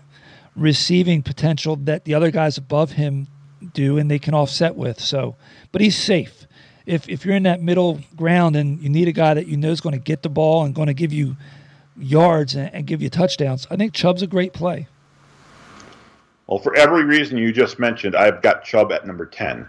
receiving 0.57 1.23
potential 1.23 1.77
that 1.77 2.03
the 2.03 2.13
other 2.15 2.31
guys 2.31 2.57
above 2.57 2.91
him 2.91 3.27
do 3.73 3.97
and 3.97 4.11
they 4.11 4.19
can 4.19 4.33
offset 4.33 4.75
with. 4.75 4.99
So, 4.99 5.37
but 5.71 5.79
he's 5.79 5.97
safe. 5.97 6.45
If, 6.85 7.07
if 7.07 7.25
you're 7.25 7.35
in 7.35 7.43
that 7.43 7.61
middle 7.61 8.01
ground 8.17 8.57
and 8.57 8.81
you 8.81 8.89
need 8.89 9.07
a 9.07 9.13
guy 9.13 9.35
that 9.35 9.47
you 9.47 9.55
know 9.55 9.69
is 9.69 9.79
going 9.79 9.93
to 9.93 10.03
get 10.03 10.21
the 10.21 10.29
ball 10.29 10.65
and 10.65 10.75
going 10.75 10.87
to 10.87 10.93
give 10.93 11.13
you 11.13 11.37
yards 11.97 12.55
and, 12.55 12.73
and 12.73 12.85
give 12.85 13.01
you 13.01 13.09
touchdowns, 13.09 13.67
I 13.71 13.77
think 13.77 13.93
Chubb's 13.93 14.21
a 14.21 14.27
great 14.27 14.51
play. 14.51 14.87
Well, 16.47 16.59
for 16.59 16.75
every 16.75 17.03
reason 17.03 17.37
you 17.37 17.51
just 17.51 17.79
mentioned, 17.79 18.15
I've 18.15 18.41
got 18.41 18.63
Chubb 18.63 18.91
at 18.91 19.05
number 19.05 19.25
ten. 19.25 19.67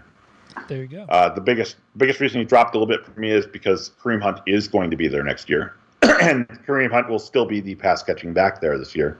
There 0.67 0.79
you 0.79 0.87
go. 0.87 1.05
Uh, 1.09 1.33
the 1.33 1.41
biggest 1.41 1.77
biggest 1.97 2.19
reason 2.19 2.39
he 2.39 2.45
dropped 2.45 2.75
a 2.75 2.79
little 2.79 2.87
bit 2.87 3.05
for 3.05 3.19
me 3.19 3.31
is 3.31 3.45
because 3.45 3.91
Kareem 4.01 4.21
Hunt 4.21 4.39
is 4.45 4.67
going 4.67 4.89
to 4.91 4.97
be 4.97 5.07
there 5.07 5.23
next 5.23 5.49
year, 5.49 5.75
and 6.01 6.47
Kareem 6.65 6.91
Hunt 6.91 7.09
will 7.09 7.19
still 7.19 7.45
be 7.45 7.59
the 7.59 7.75
pass 7.75 8.03
catching 8.03 8.33
back 8.33 8.61
there 8.61 8.77
this 8.77 8.95
year. 8.95 9.19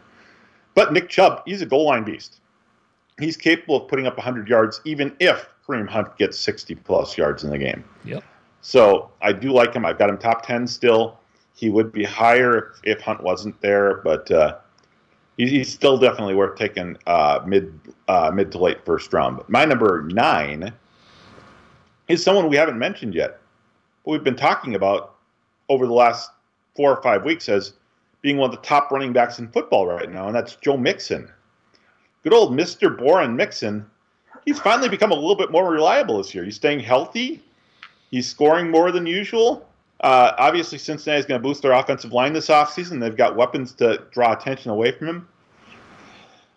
But 0.75 0.93
Nick 0.93 1.09
Chubb, 1.09 1.43
he's 1.45 1.61
a 1.61 1.65
goal 1.65 1.85
line 1.85 2.03
beast. 2.03 2.39
He's 3.19 3.37
capable 3.37 3.75
of 3.75 3.87
putting 3.87 4.07
up 4.07 4.17
100 4.17 4.47
yards, 4.47 4.81
even 4.85 5.15
if 5.19 5.47
Kareem 5.67 5.87
Hunt 5.87 6.17
gets 6.17 6.37
60 6.39 6.75
plus 6.75 7.17
yards 7.17 7.43
in 7.43 7.51
the 7.51 7.57
game. 7.57 7.83
Yep. 8.05 8.23
So 8.61 9.11
I 9.21 9.33
do 9.33 9.51
like 9.51 9.73
him. 9.73 9.85
I've 9.85 9.99
got 9.99 10.09
him 10.09 10.17
top 10.17 10.45
10 10.45 10.65
still. 10.67 11.19
He 11.53 11.69
would 11.69 11.91
be 11.91 12.03
higher 12.03 12.57
if, 12.57 12.97
if 12.97 13.01
Hunt 13.01 13.21
wasn't 13.21 13.59
there, 13.61 13.97
but 13.97 14.31
uh, 14.31 14.57
he's, 15.37 15.71
still 15.71 15.97
definitely 15.97 16.35
worth 16.35 16.57
taking 16.57 16.97
uh, 17.07 17.39
mid 17.45 17.77
uh, 18.07 18.31
mid 18.33 18.51
to 18.51 18.57
late 18.57 18.85
first 18.85 19.11
round. 19.13 19.37
But 19.37 19.49
my 19.49 19.65
number 19.65 20.03
nine 20.11 20.73
is 22.07 22.23
someone 22.23 22.49
we 22.49 22.57
haven't 22.57 22.77
mentioned 22.77 23.15
yet, 23.15 23.39
but 24.03 24.11
we've 24.11 24.23
been 24.23 24.35
talking 24.35 24.75
about 24.75 25.15
over 25.69 25.87
the 25.87 25.93
last 25.93 26.31
four 26.75 26.95
or 26.95 27.01
five 27.01 27.23
weeks 27.23 27.49
as 27.49 27.73
being 28.21 28.37
one 28.37 28.49
of 28.49 28.55
the 28.55 28.61
top 28.61 28.91
running 28.91 29.13
backs 29.13 29.39
in 29.39 29.47
football 29.49 29.85
right 29.85 30.11
now, 30.11 30.27
and 30.27 30.35
that's 30.35 30.55
Joe 30.55 30.77
Mixon. 30.77 31.29
Good 32.23 32.33
old 32.33 32.53
Mr. 32.53 32.97
Boren 32.97 33.35
Mixon. 33.35 33.85
He's 34.45 34.59
finally 34.59 34.89
become 34.89 35.11
a 35.11 35.15
little 35.15 35.35
bit 35.35 35.51
more 35.51 35.69
reliable 35.69 36.17
this 36.17 36.33
year. 36.33 36.43
He's 36.43 36.55
staying 36.55 36.79
healthy. 36.79 37.41
He's 38.11 38.29
scoring 38.29 38.69
more 38.69 38.91
than 38.91 39.05
usual. 39.05 39.67
Uh, 40.03 40.35
obviously, 40.37 40.77
is 40.77 40.85
going 41.05 41.25
to 41.25 41.39
boost 41.39 41.61
their 41.61 41.71
offensive 41.71 42.11
line 42.11 42.33
this 42.33 42.49
offseason. 42.49 42.99
They've 42.99 43.15
got 43.15 43.37
weapons 43.37 43.71
to 43.75 44.03
draw 44.11 44.33
attention 44.33 44.69
away 44.69 44.91
from 44.91 45.07
him. 45.07 45.27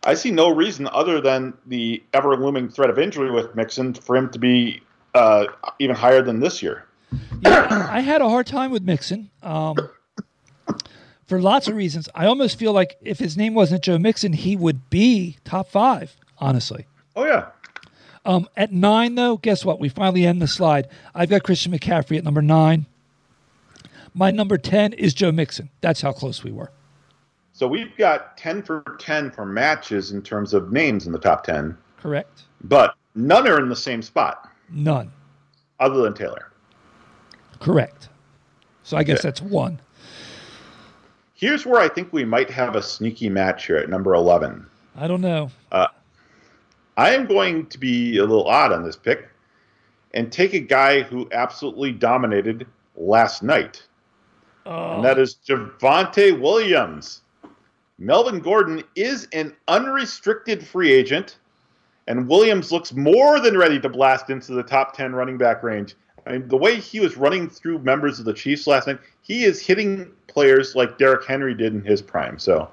I 0.02 0.14
see 0.14 0.32
no 0.32 0.48
reason 0.48 0.88
other 0.92 1.20
than 1.20 1.54
the 1.64 2.02
ever 2.12 2.36
looming 2.36 2.68
threat 2.68 2.90
of 2.90 2.98
injury 2.98 3.30
with 3.30 3.54
Mixon 3.54 3.94
for 3.94 4.16
him 4.16 4.30
to 4.30 4.38
be 4.40 4.82
uh, 5.14 5.46
even 5.78 5.94
higher 5.94 6.22
than 6.22 6.40
this 6.40 6.60
year. 6.60 6.86
Yeah, 7.40 7.88
I 7.90 8.00
had 8.00 8.20
a 8.20 8.28
hard 8.28 8.48
time 8.48 8.72
with 8.72 8.82
Mixon 8.82 9.30
um, 9.44 9.76
for 11.26 11.40
lots 11.40 11.68
of 11.68 11.76
reasons. 11.76 12.08
I 12.16 12.26
almost 12.26 12.58
feel 12.58 12.72
like 12.72 12.96
if 13.00 13.20
his 13.20 13.36
name 13.36 13.54
wasn't 13.54 13.84
Joe 13.84 13.98
Mixon, 13.98 14.32
he 14.32 14.56
would 14.56 14.90
be 14.90 15.36
top 15.44 15.68
five, 15.68 16.16
honestly. 16.38 16.86
Oh, 17.14 17.24
yeah. 17.24 17.46
Um, 18.24 18.48
at 18.56 18.72
nine, 18.72 19.14
though, 19.14 19.36
guess 19.36 19.64
what? 19.64 19.78
We 19.78 19.88
finally 19.88 20.26
end 20.26 20.42
the 20.42 20.48
slide. 20.48 20.88
I've 21.14 21.30
got 21.30 21.44
Christian 21.44 21.70
McCaffrey 21.70 22.18
at 22.18 22.24
number 22.24 22.42
nine. 22.42 22.86
My 24.18 24.30
number 24.30 24.56
10 24.56 24.94
is 24.94 25.12
Joe 25.12 25.30
Mixon. 25.30 25.68
That's 25.82 26.00
how 26.00 26.10
close 26.10 26.42
we 26.42 26.50
were. 26.50 26.70
So 27.52 27.68
we've 27.68 27.94
got 27.98 28.38
10 28.38 28.62
for 28.62 28.96
10 28.98 29.30
for 29.30 29.44
matches 29.44 30.10
in 30.12 30.22
terms 30.22 30.54
of 30.54 30.72
names 30.72 31.06
in 31.06 31.12
the 31.12 31.18
top 31.18 31.44
10, 31.44 31.76
Correct? 32.00 32.44
but 32.64 32.94
none 33.14 33.46
are 33.46 33.60
in 33.60 33.68
the 33.68 33.76
same 33.76 34.00
spot 34.00 34.50
None. 34.70 35.12
other 35.78 36.00
than 36.02 36.14
Taylor. 36.14 36.50
Correct. 37.60 38.08
So 38.84 38.96
I 38.96 39.02
guess 39.02 39.18
Okay. 39.18 39.28
that's 39.28 39.42
one. 39.42 39.80
Here's 41.34 41.66
where 41.66 41.80
I 41.82 41.88
think 41.88 42.10
we 42.10 42.24
might 42.24 42.48
have 42.48 42.74
a 42.74 42.82
sneaky 42.82 43.28
match 43.28 43.66
here 43.66 43.76
at 43.76 43.90
number 43.90 44.14
11. 44.14 44.66
I 44.96 45.06
don't 45.06 45.20
know. 45.20 45.50
Uh, 45.70 45.88
I 46.96 47.14
am 47.14 47.26
going 47.26 47.66
to 47.66 47.78
be 47.78 48.16
a 48.16 48.22
little 48.22 48.46
odd 48.48 48.72
on 48.72 48.82
this 48.82 48.96
pick 48.96 49.28
and 50.14 50.32
take 50.32 50.54
a 50.54 50.60
guy 50.60 51.02
who 51.02 51.28
absolutely 51.32 51.92
dominated 51.92 52.66
last 52.96 53.42
night, 53.42 53.82
and 54.66 55.04
that 55.04 55.18
is 55.18 55.36
Javonte 55.46 56.40
Williams. 56.40 57.22
Melvin 57.98 58.40
Gordon 58.40 58.82
is 58.94 59.26
an 59.32 59.54
unrestricted 59.68 60.66
free 60.66 60.92
agent, 60.92 61.38
and 62.06 62.28
Williams 62.28 62.70
looks 62.70 62.92
more 62.92 63.40
than 63.40 63.56
ready 63.56 63.80
to 63.80 63.88
blast 63.88 64.28
into 64.28 64.52
the 64.52 64.62
top 64.62 64.94
10 64.96 65.14
running 65.14 65.38
back 65.38 65.62
range. 65.62 65.94
I 66.26 66.32
mean, 66.32 66.48
the 66.48 66.56
way 66.56 66.76
he 66.76 67.00
was 67.00 67.16
running 67.16 67.48
through 67.48 67.78
members 67.78 68.18
of 68.18 68.24
the 68.24 68.34
Chiefs 68.34 68.66
last 68.66 68.86
night, 68.86 68.98
he 69.22 69.44
is 69.44 69.64
hitting 69.64 70.10
players 70.26 70.74
like 70.74 70.98
Derrick 70.98 71.24
Henry 71.26 71.54
did 71.54 71.72
in 71.72 71.82
his 71.82 72.02
prime. 72.02 72.38
So, 72.38 72.68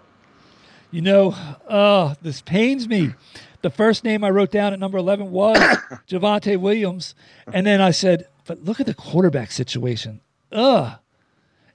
You 0.92 1.02
know, 1.02 1.36
uh, 1.68 2.16
this 2.22 2.42
pains 2.42 2.88
me. 2.88 3.14
The 3.62 3.70
first 3.70 4.04
name 4.04 4.24
I 4.24 4.30
wrote 4.30 4.52
down 4.52 4.74
at 4.74 4.80
number 4.80 4.98
11 4.98 5.32
was 5.32 5.58
Javonte 6.10 6.60
Williams. 6.60 7.16
And 7.52 7.66
then 7.66 7.80
I 7.80 7.92
said, 7.92 8.28
but 8.46 8.64
look 8.64 8.80
at 8.82 8.88
the 8.88 8.94
quarterback 8.94 9.52
situation. 9.52 10.20
Ugh. 10.52 11.00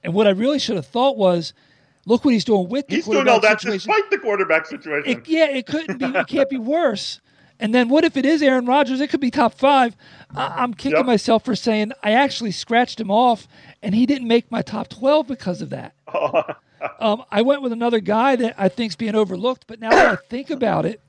And 0.03 0.13
what 0.13 0.27
I 0.27 0.31
really 0.31 0.59
should 0.59 0.75
have 0.75 0.85
thought 0.87 1.17
was, 1.17 1.53
look 2.05 2.23
what 2.25 2.33
he's 2.33 2.45
doing 2.45 2.69
with 2.69 2.87
the 2.87 2.95
he's 2.95 3.05
doing 3.05 3.27
all 3.27 3.39
that 3.41 3.61
situation. 3.61 3.91
despite 3.91 4.09
the 4.11 4.17
quarterback 4.17 4.65
situation. 4.65 5.11
It, 5.11 5.27
yeah, 5.27 5.49
it 5.49 5.65
couldn't 5.65 5.97
be. 5.97 6.05
It 6.05 6.27
can't 6.27 6.49
be 6.49 6.57
worse. 6.57 7.19
And 7.61 7.73
then 7.75 7.89
what 7.89 8.05
if 8.05 8.15
it 8.15 8.25
is 8.25 8.41
Aaron 8.41 8.65
Rodgers? 8.65 9.01
It 9.01 9.09
could 9.09 9.19
be 9.19 9.31
top 9.31 9.53
five. 9.53 9.95
I, 10.33 10.47
I'm 10.63 10.73
kicking 10.73 10.97
Yep. 10.97 11.05
myself 11.05 11.43
for 11.43 11.55
saying 11.55 11.91
I 12.01 12.11
actually 12.11 12.51
scratched 12.51 12.99
him 13.01 13.11
off, 13.11 13.47
and 13.83 13.93
he 13.93 14.05
didn't 14.05 14.27
make 14.29 14.49
my 14.49 14.61
top 14.61 14.87
twelve 14.87 15.27
because 15.27 15.61
of 15.61 15.69
that. 15.71 15.93
um, 16.99 17.23
I 17.29 17.41
went 17.41 17.61
with 17.61 17.73
another 17.73 17.99
guy 17.99 18.37
that 18.37 18.55
I 18.57 18.69
think's 18.69 18.95
being 18.95 19.15
overlooked, 19.15 19.65
but 19.67 19.79
now 19.81 19.89
that 19.89 20.07
I 20.07 20.15
think 20.29 20.49
about 20.49 20.85
it, 20.85 21.01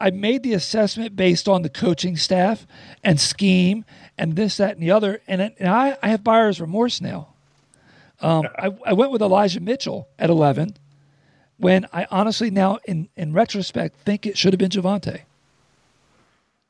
I 0.00 0.10
made 0.10 0.42
the 0.42 0.54
assessment 0.54 1.14
based 1.14 1.48
on 1.48 1.62
the 1.62 1.68
coaching 1.68 2.16
staff 2.16 2.66
and 3.04 3.20
scheme 3.20 3.84
and 4.18 4.34
this, 4.34 4.56
that, 4.56 4.72
and 4.72 4.82
the 4.82 4.90
other, 4.90 5.20
and, 5.28 5.40
it, 5.40 5.54
and 5.60 5.68
I, 5.68 5.96
I 6.02 6.08
have 6.08 6.24
buyer's 6.24 6.60
remorse 6.60 7.00
now. 7.00 7.31
Um, 8.22 8.48
I, 8.58 8.70
I 8.86 8.92
went 8.94 9.10
with 9.10 9.22
Elijah 9.22 9.60
Mitchell 9.60 10.08
at 10.18 10.30
eleven 10.30 10.76
when 11.62 11.86
I 11.92 12.06
honestly 12.10 12.50
now, 12.50 12.78
in, 12.86 13.08
in 13.16 13.32
retrospect, 13.32 14.00
think 14.00 14.26
it 14.26 14.36
should 14.36 14.52
have 14.52 14.58
been 14.58 14.70
Javonte. 14.70 15.22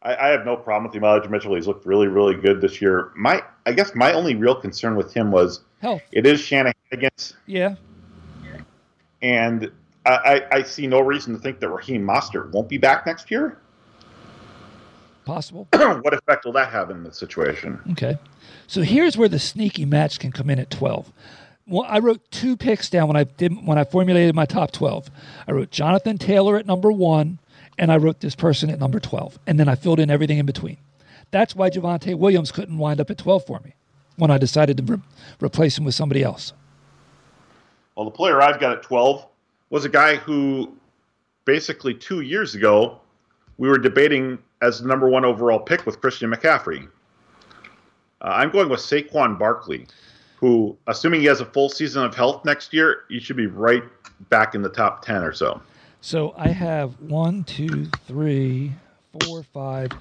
I, 0.02 0.16
I 0.16 0.28
have 0.28 0.44
no 0.44 0.54
problem 0.54 0.90
with 0.90 1.02
Elijah 1.02 1.30
Mitchell. 1.30 1.54
He's 1.54 1.66
looked 1.66 1.86
really, 1.86 2.08
really 2.08 2.34
good 2.34 2.60
this 2.60 2.82
year. 2.82 3.10
My, 3.16 3.42
I 3.64 3.72
guess 3.72 3.94
my 3.94 4.12
only 4.12 4.34
real 4.34 4.54
concern 4.54 4.94
with 4.94 5.14
him 5.14 5.30
was 5.30 5.60
Health, 5.80 6.02
it 6.12 6.26
is 6.26 6.40
Shanahan 6.40 6.74
against, 6.92 7.36
yeah, 7.46 7.76
and 9.22 9.70
I, 10.04 10.10
I, 10.52 10.56
I 10.58 10.62
see 10.62 10.86
no 10.86 11.00
reason 11.00 11.32
to 11.32 11.40
think 11.40 11.60
that 11.60 11.70
Raheem 11.70 12.06
Mostert 12.06 12.50
won't 12.50 12.68
be 12.68 12.78
back 12.78 13.06
next 13.06 13.30
year. 13.30 13.58
possible. 15.24 15.68
what 15.72 16.12
effect 16.12 16.44
will 16.44 16.52
that 16.52 16.70
have 16.70 16.90
in 16.90 17.02
the 17.02 17.12
situation? 17.12 17.80
Okay. 17.92 18.18
So 18.66 18.82
here's 18.82 19.16
where 19.16 19.28
the 19.28 19.38
sneaky 19.38 19.84
match 19.86 20.18
can 20.18 20.32
come 20.32 20.50
in 20.50 20.58
at 20.58 20.70
12. 20.70 21.12
Well, 21.66 21.86
I 21.88 22.00
wrote 22.00 22.30
two 22.30 22.56
picks 22.56 22.90
down 22.90 23.08
when 23.08 23.16
I 23.16 23.24
did 23.24 23.66
when 23.66 23.78
I 23.78 23.84
formulated 23.84 24.34
my 24.34 24.46
top 24.46 24.72
12. 24.72 25.10
I 25.46 25.52
wrote 25.52 25.70
Jonathan 25.70 26.18
Taylor 26.18 26.56
at 26.56 26.66
number 26.66 26.90
1 26.90 27.38
and 27.78 27.92
I 27.92 27.96
wrote 27.96 28.20
this 28.20 28.34
person 28.34 28.68
at 28.70 28.80
number 28.80 28.98
12 28.98 29.38
and 29.46 29.58
then 29.58 29.68
I 29.68 29.74
filled 29.74 30.00
in 30.00 30.10
everything 30.10 30.38
in 30.38 30.46
between. 30.46 30.78
That's 31.30 31.54
why 31.54 31.70
Javonte 31.70 32.16
Williams 32.16 32.52
couldn't 32.52 32.78
wind 32.78 33.00
up 33.00 33.10
at 33.10 33.18
12 33.18 33.46
for 33.46 33.60
me 33.60 33.74
when 34.16 34.30
I 34.30 34.38
decided 34.38 34.76
to 34.78 34.82
re- 34.82 35.02
replace 35.40 35.78
him 35.78 35.84
with 35.84 35.94
somebody 35.94 36.22
else. 36.22 36.52
Well, 37.94 38.04
the 38.04 38.10
player 38.10 38.42
I've 38.42 38.60
got 38.60 38.76
at 38.76 38.82
12 38.82 39.26
was 39.70 39.84
a 39.84 39.88
guy 39.88 40.16
who 40.16 40.76
basically 41.44 41.94
two 41.94 42.20
years 42.20 42.54
ago 42.54 43.00
we 43.58 43.68
were 43.68 43.78
debating 43.78 44.38
as 44.60 44.80
the 44.80 44.88
number 44.88 45.08
one 45.08 45.24
overall 45.24 45.58
pick 45.58 45.86
with 45.86 46.00
Christian 46.00 46.30
McCaffrey. 46.30 46.88
Uh, 48.20 48.24
I'm 48.24 48.50
going 48.50 48.68
with 48.68 48.80
Saquon 48.80 49.38
Barkley, 49.38 49.86
who, 50.42 50.76
assuming 50.88 51.20
he 51.20 51.26
has 51.26 51.40
a 51.40 51.44
full 51.46 51.68
season 51.68 52.04
of 52.04 52.16
health 52.16 52.44
next 52.44 52.74
year, 52.74 53.04
he 53.08 53.20
should 53.20 53.36
be 53.36 53.46
right 53.46 53.84
back 54.28 54.56
in 54.56 54.60
the 54.60 54.68
top 54.68 55.04
10 55.04 55.22
or 55.22 55.32
so. 55.32 55.62
So 56.00 56.34
I 56.36 56.48
have 56.48 57.00
one, 57.00 57.44
two, 57.44 57.86
three, 58.08 58.72
four, 59.20 59.44
five, 59.44 59.92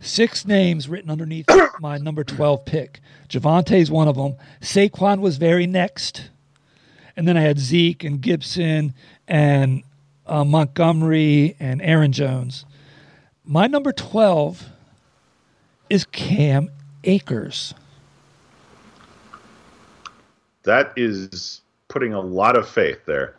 six 0.00 0.46
names 0.46 0.88
written 0.88 1.10
underneath 1.10 1.44
my 1.80 1.98
number 1.98 2.24
12 2.24 2.64
pick. 2.64 3.00
Javonte's 3.28 3.90
one 3.90 4.08
of 4.08 4.16
them. 4.16 4.36
Saquon 4.62 5.20
was 5.20 5.36
very 5.36 5.66
next. 5.66 6.30
And 7.14 7.28
then 7.28 7.36
I 7.36 7.42
had 7.42 7.58
Zeke 7.58 8.02
and 8.02 8.22
Gibson 8.22 8.94
and 9.28 9.82
uh, 10.26 10.44
Montgomery 10.44 11.56
and 11.60 11.82
Aaron 11.82 12.12
Jones. 12.12 12.64
My 13.44 13.66
number 13.66 13.92
12 13.92 14.64
is 15.90 16.06
Cam 16.06 16.70
Akers. 17.04 17.74
That 20.64 20.92
is 20.96 21.62
putting 21.88 22.12
a 22.12 22.20
lot 22.20 22.56
of 22.56 22.68
faith 22.68 23.04
there. 23.06 23.36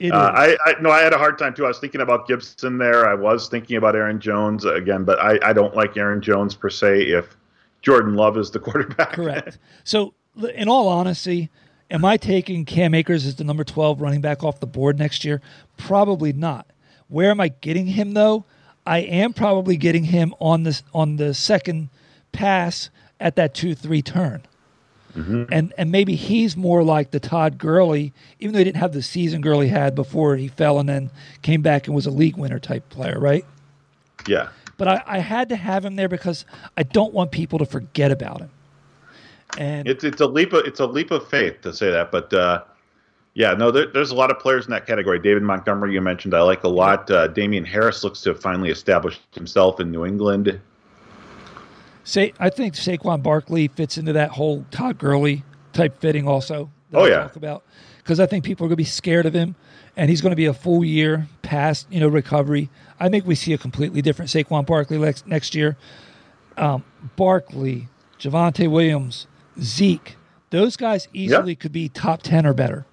Uh. 0.00 0.14
I, 0.14 0.56
I 0.64 0.74
no, 0.80 0.90
I 0.90 1.00
had 1.00 1.12
a 1.12 1.18
hard 1.18 1.38
time 1.38 1.54
too. 1.54 1.64
I 1.64 1.68
was 1.68 1.78
thinking 1.78 2.00
about 2.00 2.28
Gibson 2.28 2.78
there. 2.78 3.08
I 3.08 3.14
was 3.14 3.48
thinking 3.48 3.76
about 3.76 3.96
Aaron 3.96 4.20
Jones 4.20 4.64
again, 4.64 5.04
but 5.04 5.18
I, 5.18 5.38
I 5.42 5.52
don't 5.52 5.74
like 5.74 5.96
Aaron 5.96 6.20
Jones 6.20 6.54
per 6.54 6.70
se. 6.70 7.02
If 7.02 7.36
Jordan 7.82 8.14
Love 8.14 8.38
is 8.38 8.50
the 8.50 8.58
quarterback, 8.60 9.12
Correct. 9.12 9.58
So, 9.82 10.14
in 10.54 10.68
all 10.68 10.88
honesty, 10.88 11.50
am 11.90 12.04
I 12.04 12.16
taking 12.16 12.64
Cam 12.64 12.94
Akers 12.94 13.26
as 13.26 13.36
the 13.36 13.44
number 13.44 13.64
12 13.64 14.00
running 14.00 14.20
back 14.20 14.44
off 14.44 14.60
the 14.60 14.66
board 14.66 14.98
next 14.98 15.24
year? 15.24 15.40
Probably 15.76 16.32
not. 16.32 16.66
Where 17.08 17.30
am 17.30 17.40
I 17.40 17.48
getting 17.48 17.86
him 17.86 18.14
though? 18.14 18.44
I 18.86 18.98
am 18.98 19.32
probably 19.32 19.76
getting 19.76 20.04
him 20.04 20.32
on 20.40 20.62
this 20.62 20.82
on 20.94 21.16
the 21.16 21.34
second 21.34 21.90
pass 22.32 22.88
at 23.20 23.36
that 23.36 23.52
2-3 23.52 24.04
turn. 24.04 24.42
And 25.50 25.72
and 25.76 25.90
maybe 25.90 26.14
he's 26.14 26.56
more 26.56 26.82
like 26.82 27.10
the 27.10 27.20
Todd 27.20 27.58
Gurley, 27.58 28.12
even 28.40 28.52
though 28.52 28.58
he 28.58 28.64
didn't 28.64 28.76
have 28.76 28.92
the 28.92 29.02
season 29.02 29.40
Gurley 29.40 29.68
had 29.68 29.94
before 29.94 30.36
he 30.36 30.48
fell 30.48 30.78
and 30.78 30.88
then 30.88 31.10
came 31.42 31.62
back 31.62 31.86
and 31.86 31.94
was 31.96 32.06
a 32.06 32.10
league 32.10 32.36
winner 32.36 32.58
type 32.58 32.88
player, 32.88 33.18
right? 33.18 33.44
yeah. 34.26 34.48
but 34.76 34.88
I, 34.88 35.02
I 35.06 35.18
had 35.18 35.48
to 35.50 35.56
have 35.56 35.84
him 35.84 35.96
there 35.96 36.08
because 36.08 36.44
I 36.76 36.82
don't 36.82 37.12
want 37.12 37.30
people 37.30 37.58
to 37.58 37.66
forget 37.66 38.10
about 38.10 38.40
him. 38.40 38.50
And 39.56 39.88
It's 39.88 40.04
it's 40.04 40.20
a 40.20 40.26
leap 40.26 40.52
of 40.52 40.66
it's 40.66 40.80
a 40.80 40.86
leap 40.86 41.10
of 41.10 41.28
faith 41.28 41.62
to 41.62 41.72
say 41.72 41.90
that, 41.90 42.10
but 42.10 42.32
uh, 42.34 42.62
yeah, 43.34 43.54
no, 43.54 43.70
there, 43.70 43.86
there's 43.86 44.10
a 44.10 44.14
lot 44.14 44.30
of 44.30 44.38
players 44.38 44.66
in 44.66 44.70
that 44.72 44.86
category. 44.86 45.18
David 45.18 45.42
Montgomery, 45.42 45.94
you 45.94 46.00
mentioned, 46.00 46.34
I 46.34 46.42
like 46.42 46.64
a 46.64 46.68
lot. 46.68 47.10
Uh, 47.10 47.28
Damien 47.28 47.64
Harris 47.64 48.04
looks 48.04 48.20
to 48.22 48.30
have 48.30 48.40
finally 48.40 48.70
established 48.70 49.22
himself 49.32 49.80
in 49.80 49.90
New 49.90 50.04
England. 50.04 50.60
Say 52.08 52.32
I 52.40 52.48
think 52.48 52.72
Saquon 52.72 53.22
Barkley 53.22 53.68
fits 53.68 53.98
into 53.98 54.14
that 54.14 54.30
whole 54.30 54.64
Todd 54.70 54.96
Gurley 54.96 55.44
type 55.74 56.00
fitting 56.00 56.26
also. 56.26 56.70
that 56.90 56.98
Oh, 56.98 57.04
I 57.04 57.08
yeah. 57.08 57.16
talk 57.24 57.36
about 57.36 57.64
because 57.98 58.18
I 58.18 58.24
think 58.24 58.46
people 58.46 58.64
are 58.64 58.68
going 58.68 58.76
to 58.76 58.76
be 58.76 58.84
scared 58.84 59.26
of 59.26 59.34
him, 59.34 59.56
and 59.94 60.08
he's 60.08 60.22
going 60.22 60.30
to 60.32 60.36
be 60.36 60.46
a 60.46 60.54
full 60.54 60.82
year 60.82 61.28
past 61.42 61.86
you 61.90 62.00
know 62.00 62.08
recovery. 62.08 62.70
I 62.98 63.10
think 63.10 63.26
we 63.26 63.34
see 63.34 63.52
a 63.52 63.58
completely 63.58 64.00
different 64.00 64.30
Saquon 64.30 64.64
Barkley 64.64 64.96
next 64.96 65.26
next 65.26 65.54
year. 65.54 65.76
Um, 66.56 66.82
Barkley, 67.16 67.88
Javonte 68.18 68.70
Williams, 68.70 69.26
Zeke, 69.60 70.16
those 70.48 70.78
guys 70.78 71.08
easily 71.12 71.54
could 71.54 71.72
be 71.72 71.90
top 71.90 72.22
ten 72.22 72.46
or 72.46 72.54
better 72.54 72.86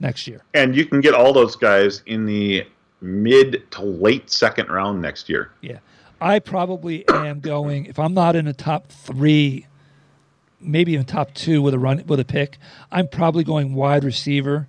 next 0.00 0.26
year. 0.26 0.40
And 0.54 0.74
you 0.74 0.86
can 0.86 1.02
get 1.02 1.12
all 1.12 1.34
those 1.34 1.56
guys 1.56 2.02
in 2.06 2.24
the 2.24 2.66
mid 3.02 3.70
to 3.72 3.82
late 3.82 4.30
second 4.30 4.70
round 4.70 5.02
next 5.02 5.28
year. 5.28 5.50
Yeah. 5.60 5.80
I 6.20 6.38
probably 6.38 7.06
am 7.08 7.40
going 7.40 7.86
if 7.86 7.98
I'm 7.98 8.14
not 8.14 8.36
in 8.36 8.46
the 8.46 8.52
top 8.52 8.88
three, 8.88 9.66
maybe 10.60 10.92
even 10.92 11.04
top 11.04 11.34
two 11.34 11.60
with 11.60 11.74
a 11.74 11.78
run 11.78 12.02
with 12.06 12.20
a 12.20 12.24
pick, 12.24 12.58
I'm 12.90 13.08
probably 13.08 13.44
going 13.44 13.74
wide 13.74 14.04
receiver 14.04 14.68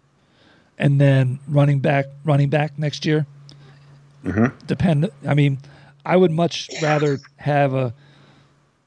and 0.78 1.00
then 1.00 1.40
running 1.48 1.80
back 1.80 2.06
running 2.26 2.50
back 2.50 2.78
next 2.78 3.06
year. 3.06 3.26
Depend 4.66 5.10
I 5.26 5.34
mean, 5.34 5.60
I 6.06 6.18
would 6.18 6.32
much 6.32 6.70
rather 6.82 7.20
have 7.38 7.74
a 7.74 7.94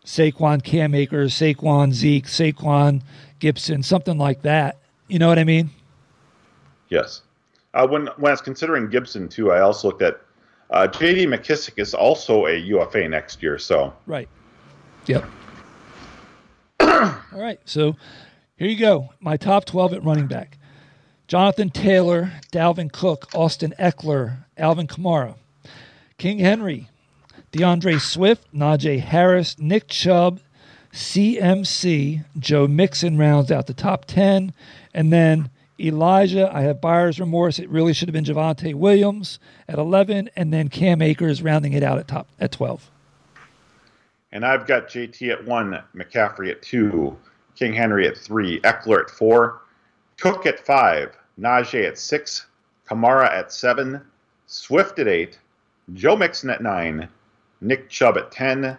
Saquon 0.04 0.62
Cam 0.62 0.94
Akers, 0.94 1.32
Saquon 1.32 1.92
Zeke, 1.92 2.26
Saquon 2.26 3.02
Gibson, 3.38 3.82
something 3.82 4.18
like 4.18 4.42
that. 4.42 4.78
You 5.08 5.18
know 5.18 5.28
what 5.28 5.38
I 5.38 5.44
mean? 5.44 5.70
Yes. 6.88 7.22
Uh, 7.72 7.86
when 7.86 8.06
when 8.16 8.30
I 8.30 8.32
was 8.32 8.40
considering 8.40 8.90
Gibson 8.90 9.28
too, 9.28 9.50
I 9.52 9.61
also 9.61 9.88
looked 9.88 10.02
at 10.02 10.20
uh, 10.70 10.86
J.D. 10.86 11.26
McKissic 11.26 11.74
is 11.76 11.94
also 11.94 12.46
a 12.46 12.56
UFA 12.56 13.08
next 13.08 13.42
year. 13.42 13.58
So 13.58 13.92
Right. 14.06 14.28
Yep. 15.06 15.24
All 16.80 17.22
right. 17.32 17.60
So 17.64 17.96
here 18.56 18.68
you 18.68 18.76
go. 18.76 19.10
My 19.20 19.36
top 19.36 19.64
12 19.64 19.94
at 19.94 20.04
running 20.04 20.26
back 20.26 20.58
Jonathan 21.28 21.70
Taylor, 21.70 22.32
Dalvin 22.52 22.90
Cook, 22.90 23.28
Austin 23.34 23.72
Ekeler, 23.78 24.44
Alvin 24.56 24.86
Kamara, 24.86 25.36
King 26.18 26.40
Henry, 26.40 26.88
D'Andre 27.52 27.98
Swift, 27.98 28.52
Najee 28.52 29.00
Harris, 29.00 29.58
Nick 29.58 29.88
Chubb, 29.88 30.40
CMC, 30.92 32.24
Joe 32.38 32.66
Mixon 32.66 33.16
rounds 33.16 33.50
out 33.50 33.66
the 33.66 33.74
top 33.74 34.04
10. 34.06 34.52
And 34.92 35.12
then 35.12 35.50
Elijah, 35.80 36.50
I 36.54 36.62
have 36.62 36.80
buyer's 36.80 37.18
remorse. 37.18 37.58
It 37.58 37.68
really 37.68 37.92
should 37.92 38.08
have 38.08 38.12
been 38.12 38.24
Javonte 38.24 38.74
Williams 38.74 39.38
at 39.68 39.78
11. 39.78 40.30
And 40.36 40.52
then 40.52 40.68
Cam 40.68 41.02
Akers 41.02 41.42
rounding 41.42 41.72
it 41.72 41.82
out 41.82 41.98
at 41.98 42.08
top 42.08 42.28
at 42.38 42.52
12. 42.52 42.90
And 44.32 44.44
I've 44.44 44.66
got 44.66 44.88
JT 44.88 45.30
at 45.30 45.44
one, 45.44 45.82
McCaffrey 45.94 46.50
at 46.50 46.62
two, 46.62 47.16
King 47.56 47.72
Henry 47.72 48.06
at 48.06 48.16
three, 48.16 48.60
Ekeler 48.60 49.02
at 49.02 49.10
four, 49.10 49.62
Cook 50.18 50.46
at 50.46 50.64
five, 50.64 51.16
Najee 51.38 51.86
at 51.86 51.98
six, 51.98 52.46
Kamara 52.88 53.28
at 53.30 53.52
seven, 53.52 54.00
Swift 54.46 54.98
at 54.98 55.08
eight, 55.08 55.38
Joe 55.94 56.16
Mixon 56.16 56.50
at 56.50 56.62
nine, 56.62 57.08
Nick 57.60 57.88
Chubb 57.88 58.16
at 58.16 58.30
ten, 58.30 58.76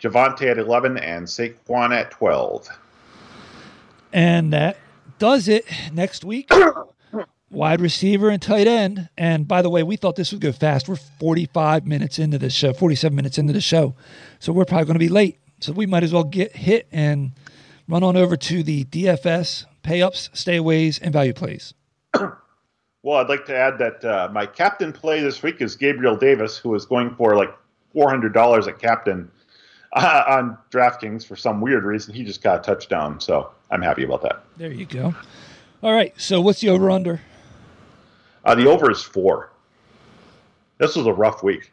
Javonte 0.00 0.50
at 0.50 0.58
eleven, 0.58 0.98
and 0.98 1.26
Saquon 1.26 1.92
at 1.92 2.10
twelve. 2.10 2.68
And 4.12 4.52
that 4.52 4.76
does 5.18 5.48
it 5.48 5.64
next 5.92 6.24
week. 6.24 6.50
Wide 7.50 7.80
receiver 7.80 8.28
and 8.28 8.42
tight 8.42 8.66
end. 8.66 9.08
And 9.16 9.46
by 9.46 9.62
the 9.62 9.70
way, 9.70 9.82
we 9.82 9.96
thought 9.96 10.16
this 10.16 10.32
would 10.32 10.40
go 10.40 10.52
fast. 10.52 10.88
We're 10.88 10.96
45 10.96 11.86
minutes 11.86 12.18
into 12.18 12.38
the 12.38 12.50
show, 12.50 12.72
47 12.72 13.14
minutes 13.14 13.38
into 13.38 13.52
the 13.52 13.60
show. 13.60 13.94
So 14.40 14.52
we're 14.52 14.64
probably 14.64 14.86
going 14.86 14.94
to 14.94 14.98
be 14.98 15.08
late. 15.08 15.38
So 15.60 15.72
we 15.72 15.86
might 15.86 16.02
as 16.02 16.12
well 16.12 16.24
get 16.24 16.54
hit 16.54 16.88
and 16.92 17.32
run 17.88 18.02
on 18.02 18.16
over 18.16 18.36
to 18.36 18.62
the 18.62 18.84
DFS 18.84 19.64
pay 19.82 20.02
ups, 20.02 20.28
stay 20.32 20.56
aways, 20.56 20.98
and 20.98 21.12
value 21.12 21.32
plays. 21.32 21.72
Well, 23.02 23.18
I'd 23.18 23.28
like 23.28 23.46
to 23.46 23.56
add 23.56 23.78
that 23.78 24.04
uh, 24.04 24.28
my 24.32 24.46
captain 24.46 24.92
play 24.92 25.20
this 25.20 25.40
week 25.40 25.60
is 25.60 25.76
Gabriel 25.76 26.16
Davis, 26.16 26.58
who 26.58 26.74
is 26.74 26.84
going 26.86 27.14
for 27.14 27.36
like 27.36 27.56
four 27.92 28.10
hundred 28.10 28.34
dollars 28.34 28.66
at 28.66 28.80
captain 28.80 29.30
uh, 29.96 30.24
on 30.28 30.56
DraftKings 30.70 31.26
for 31.26 31.34
some 31.36 31.60
weird 31.60 31.84
reason. 31.84 32.14
He 32.14 32.24
just 32.24 32.42
got 32.42 32.60
a 32.60 32.62
touchdown, 32.62 33.18
so 33.20 33.50
I'm 33.70 33.82
happy 33.82 34.04
about 34.04 34.22
that. 34.22 34.44
There 34.56 34.70
you 34.70 34.86
go. 34.86 35.14
All 35.82 35.92
right. 35.92 36.14
So 36.20 36.40
what's 36.40 36.60
the 36.60 36.68
over 36.68 36.90
under? 36.90 37.20
Uh, 38.44 38.54
the 38.54 38.68
over 38.68 38.90
is 38.90 39.02
four. 39.02 39.50
This 40.78 40.94
was 40.94 41.06
a 41.06 41.12
rough 41.12 41.42
week. 41.42 41.72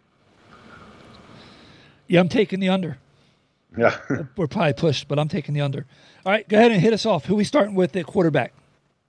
Yeah, 2.08 2.20
I'm 2.20 2.30
taking 2.30 2.60
the 2.60 2.70
under. 2.70 2.98
Yeah. 3.78 3.98
We're 4.38 4.48
probably 4.48 4.74
pushed, 4.74 5.08
but 5.08 5.20
I'm 5.20 5.28
taking 5.28 5.54
the 5.54 5.62
under. 5.62 5.86
All 6.26 6.32
right. 6.32 6.48
Go 6.48 6.58
ahead 6.58 6.72
and 6.72 6.82
hit 6.82 6.94
us 6.94 7.06
off. 7.06 7.26
Who 7.26 7.36
we 7.36 7.44
starting 7.44 7.76
with 7.76 7.96
at 7.96 8.06
quarterback? 8.06 8.54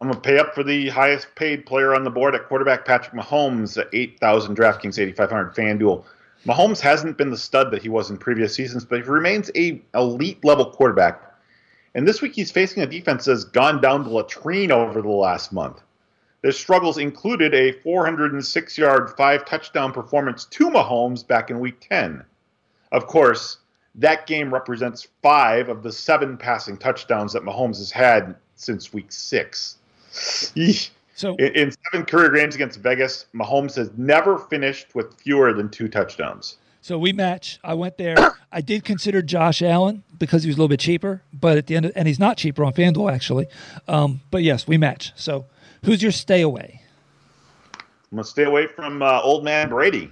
I'm 0.00 0.08
going 0.08 0.20
to 0.20 0.28
pay 0.28 0.38
up 0.38 0.54
for 0.54 0.62
the 0.62 0.88
highest 0.88 1.34
paid 1.34 1.64
player 1.64 1.94
on 1.94 2.04
the 2.04 2.10
board 2.10 2.34
at 2.34 2.48
quarterback, 2.48 2.84
Patrick 2.84 3.14
Mahomes, 3.14 3.78
at 3.78 3.88
8,000 3.92 4.56
DraftKings, 4.56 4.98
8,500 4.98 5.54
FanDuel. 5.54 6.04
Mahomes 6.46 6.80
hasn't 6.80 7.16
been 7.16 7.30
the 7.30 7.38
stud 7.38 7.70
that 7.70 7.82
he 7.82 7.88
was 7.88 8.10
in 8.10 8.18
previous 8.18 8.54
seasons, 8.54 8.84
but 8.84 9.02
he 9.02 9.08
remains 9.08 9.50
a 9.54 9.82
elite 9.94 10.44
level 10.44 10.66
quarterback. 10.66 11.22
And 11.94 12.06
this 12.06 12.20
week 12.20 12.34
he's 12.34 12.50
facing 12.50 12.82
a 12.82 12.86
defense 12.86 13.24
that's 13.24 13.44
gone 13.44 13.80
down 13.80 14.04
the 14.04 14.10
latrine 14.10 14.72
over 14.72 15.00
the 15.00 15.08
last 15.08 15.52
month. 15.52 15.80
Their 16.42 16.52
struggles 16.52 16.98
included 16.98 17.54
a 17.54 17.72
406 17.80 18.76
yard, 18.76 19.10
five 19.16 19.46
touchdown 19.46 19.92
performance 19.92 20.44
to 20.46 20.68
Mahomes 20.68 21.26
back 21.26 21.48
in 21.50 21.60
week 21.60 21.80
10. 21.80 22.22
Of 22.92 23.06
course, 23.06 23.58
that 23.94 24.26
game 24.26 24.52
represents 24.52 25.08
five 25.22 25.70
of 25.70 25.82
the 25.82 25.92
seven 25.92 26.36
passing 26.36 26.76
touchdowns 26.76 27.32
that 27.32 27.44
Mahomes 27.44 27.78
has 27.78 27.90
had 27.90 28.34
since 28.56 28.92
week 28.92 29.10
six. 29.10 29.76
So 31.14 31.36
In, 31.36 31.54
in 31.54 31.74
seven 31.90 32.06
career 32.06 32.30
games 32.30 32.54
against 32.54 32.80
Vegas, 32.80 33.26
Mahomes 33.34 33.76
has 33.76 33.90
never 33.96 34.38
finished 34.38 34.94
with 34.94 35.14
fewer 35.14 35.52
than 35.52 35.70
two 35.70 35.88
touchdowns. 35.88 36.58
So 36.80 36.98
we 36.98 37.12
match. 37.12 37.58
I 37.64 37.74
went 37.74 37.96
there. 37.96 38.16
I 38.52 38.60
did 38.60 38.84
consider 38.84 39.22
Josh 39.22 39.62
Allen 39.62 40.02
because 40.18 40.42
he 40.42 40.48
was 40.48 40.56
a 40.56 40.58
little 40.58 40.68
bit 40.68 40.80
cheaper, 40.80 41.22
but 41.32 41.56
at 41.56 41.66
the 41.66 41.76
end, 41.76 41.86
of, 41.86 41.92
and 41.96 42.06
he's 42.06 42.18
not 42.18 42.36
cheaper 42.36 42.64
on 42.64 42.72
FanDuel 42.72 43.12
actually. 43.12 43.46
Um, 43.88 44.20
but 44.30 44.42
yes, 44.42 44.66
we 44.66 44.76
match. 44.76 45.12
So 45.16 45.46
who's 45.84 46.02
your 46.02 46.12
stay 46.12 46.42
away? 46.42 46.82
I'm 47.74 48.16
going 48.16 48.24
to 48.24 48.30
stay 48.30 48.44
away 48.44 48.66
from 48.66 49.02
uh, 49.02 49.20
old 49.22 49.44
man 49.44 49.70
Brady. 49.70 50.10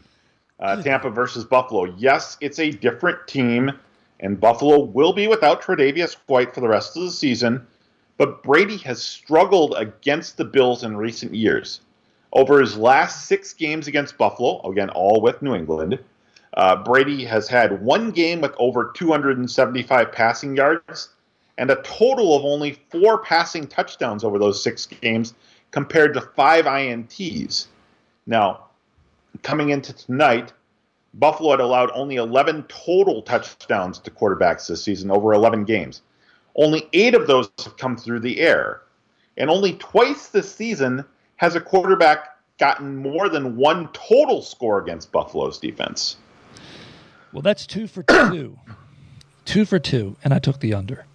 Uh, 0.61 0.81
Tampa 0.81 1.11
versus 1.11 1.45
Buffalo. 1.45 1.93
Yes, 1.99 2.37
it's 2.41 2.61
a 2.61 2.71
different 2.71 3.27
team, 3.27 3.73
and 4.21 4.39
Buffalo 4.39 4.85
will 4.85 5.13
be 5.13 5.27
without 5.27 5.61
Tre'Davious 5.61 6.17
White 6.27 6.55
for 6.55 6.61
the 6.61 6.69
rest 6.69 6.97
of 6.97 7.03
the 7.03 7.11
season. 7.11 7.67
But 8.23 8.45
Brady 8.45 8.77
has 8.77 9.03
struggled 9.03 9.75
against 9.77 10.37
the 10.37 10.45
Bills 10.45 10.85
in 10.85 10.97
recent 10.97 11.35
years. 11.35 11.81
Over 12.33 12.61
his 12.61 12.77
last 12.77 13.27
six 13.27 13.53
games 13.53 13.89
against 13.89 14.17
Buffalo, 14.17 14.61
again, 14.63 14.91
all 14.91 15.21
with 15.21 15.43
New 15.43 15.57
England, 15.57 15.99
uh, 16.55 16.77
Brady 16.85 17.25
has 17.25 17.49
had 17.49 17.83
one 17.83 18.13
game 18.13 18.41
with 18.41 18.55
over 18.61 18.93
275 18.95 20.13
passing 20.13 20.55
yards 20.55 21.09
and 21.59 21.69
a 21.69 21.83
total 21.83 22.37
of 22.37 22.45
only 22.45 22.79
four 22.93 23.19
passing 23.19 23.67
touchdowns 23.67 24.23
over 24.23 24.39
those 24.39 24.63
six 24.63 24.87
games 24.87 25.35
compared 25.73 26.15
to 26.15 26.21
five 26.21 26.67
INTs. 26.67 27.67
Now, 28.29 28.67
coming 29.43 29.71
into 29.71 29.93
tonight, 29.93 30.53
Buffalo 31.15 31.51
had 31.51 31.61
allowed 31.61 31.91
only 31.93 32.15
11 32.15 32.67
total 32.69 33.23
touchdowns 33.23 33.99
to 33.99 34.13
quarterbacks 34.13 34.69
this 34.69 34.85
season 34.85 35.11
over 35.11 35.33
11 35.33 35.65
games. 35.65 36.03
Only 36.55 36.89
eight 36.93 37.15
of 37.15 37.27
those 37.27 37.51
have 37.65 37.77
come 37.77 37.97
through 37.97 38.21
the 38.21 38.41
air. 38.41 38.83
And 39.37 39.49
only 39.49 39.75
twice 39.75 40.29
this 40.29 40.55
season 40.55 41.05
has 41.37 41.55
a 41.55 41.61
quarterback 41.61 42.29
gotten 42.59 42.97
more 42.97 43.29
than 43.29 43.57
one 43.57 43.89
total 43.93 44.43
score 44.43 44.81
against 44.81 45.11
Buffalo's 45.11 45.59
defense. 45.59 46.17
Well, 47.33 47.43
that's 47.43 47.67
two 47.67 47.87
for 47.87 48.03
two. 48.03 48.59
two 49.45 49.65
for 49.65 49.79
two, 49.79 50.17
and 50.23 50.35
I 50.35 50.39
took 50.39 50.61
the 50.61 50.75
under. 50.75 51.07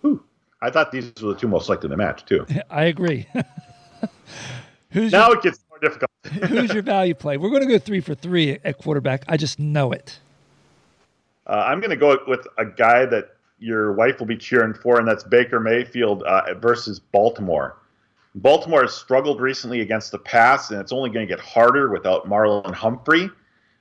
Whew. 0.00 0.22
I 0.60 0.70
thought 0.70 0.90
these 0.90 1.12
were 1.22 1.34
the 1.34 1.38
two 1.38 1.48
most 1.48 1.68
likely 1.68 1.88
to 1.88 1.96
match, 1.96 2.24
too. 2.26 2.46
I 2.70 2.84
agree. 2.84 3.26
who's 4.90 5.12
now 5.12 5.28
your, 5.28 5.38
it 5.38 5.42
gets 5.42 5.60
more 5.70 5.78
difficult. 5.78 6.10
who's 6.50 6.72
your 6.72 6.82
value 6.82 7.14
play? 7.14 7.36
We're 7.36 7.50
going 7.50 7.62
to 7.62 7.68
go 7.68 7.78
three 7.78 8.00
for 8.00 8.14
three 8.14 8.58
at 8.64 8.78
quarterback. 8.78 9.24
I 9.28 9.36
just 9.36 9.58
know 9.58 9.92
it. 9.92 10.18
Uh, 11.46 11.64
I'm 11.66 11.80
going 11.80 11.90
to 11.90 11.96
go 11.96 12.18
with 12.26 12.46
a 12.58 12.64
guy 12.64 13.04
that 13.06 13.33
your 13.58 13.92
wife 13.92 14.18
will 14.18 14.26
be 14.26 14.36
cheering 14.36 14.74
for, 14.74 14.98
and 14.98 15.06
that's 15.06 15.24
Baker 15.24 15.60
Mayfield 15.60 16.22
uh, 16.24 16.54
versus 16.54 16.98
Baltimore. 16.98 17.78
Baltimore 18.36 18.82
has 18.82 18.94
struggled 18.94 19.40
recently 19.40 19.80
against 19.80 20.10
the 20.10 20.18
pass, 20.18 20.70
and 20.70 20.80
it's 20.80 20.92
only 20.92 21.10
going 21.10 21.26
to 21.26 21.32
get 21.32 21.44
harder 21.44 21.90
without 21.90 22.28
Marlon 22.28 22.74
Humphrey. 22.74 23.30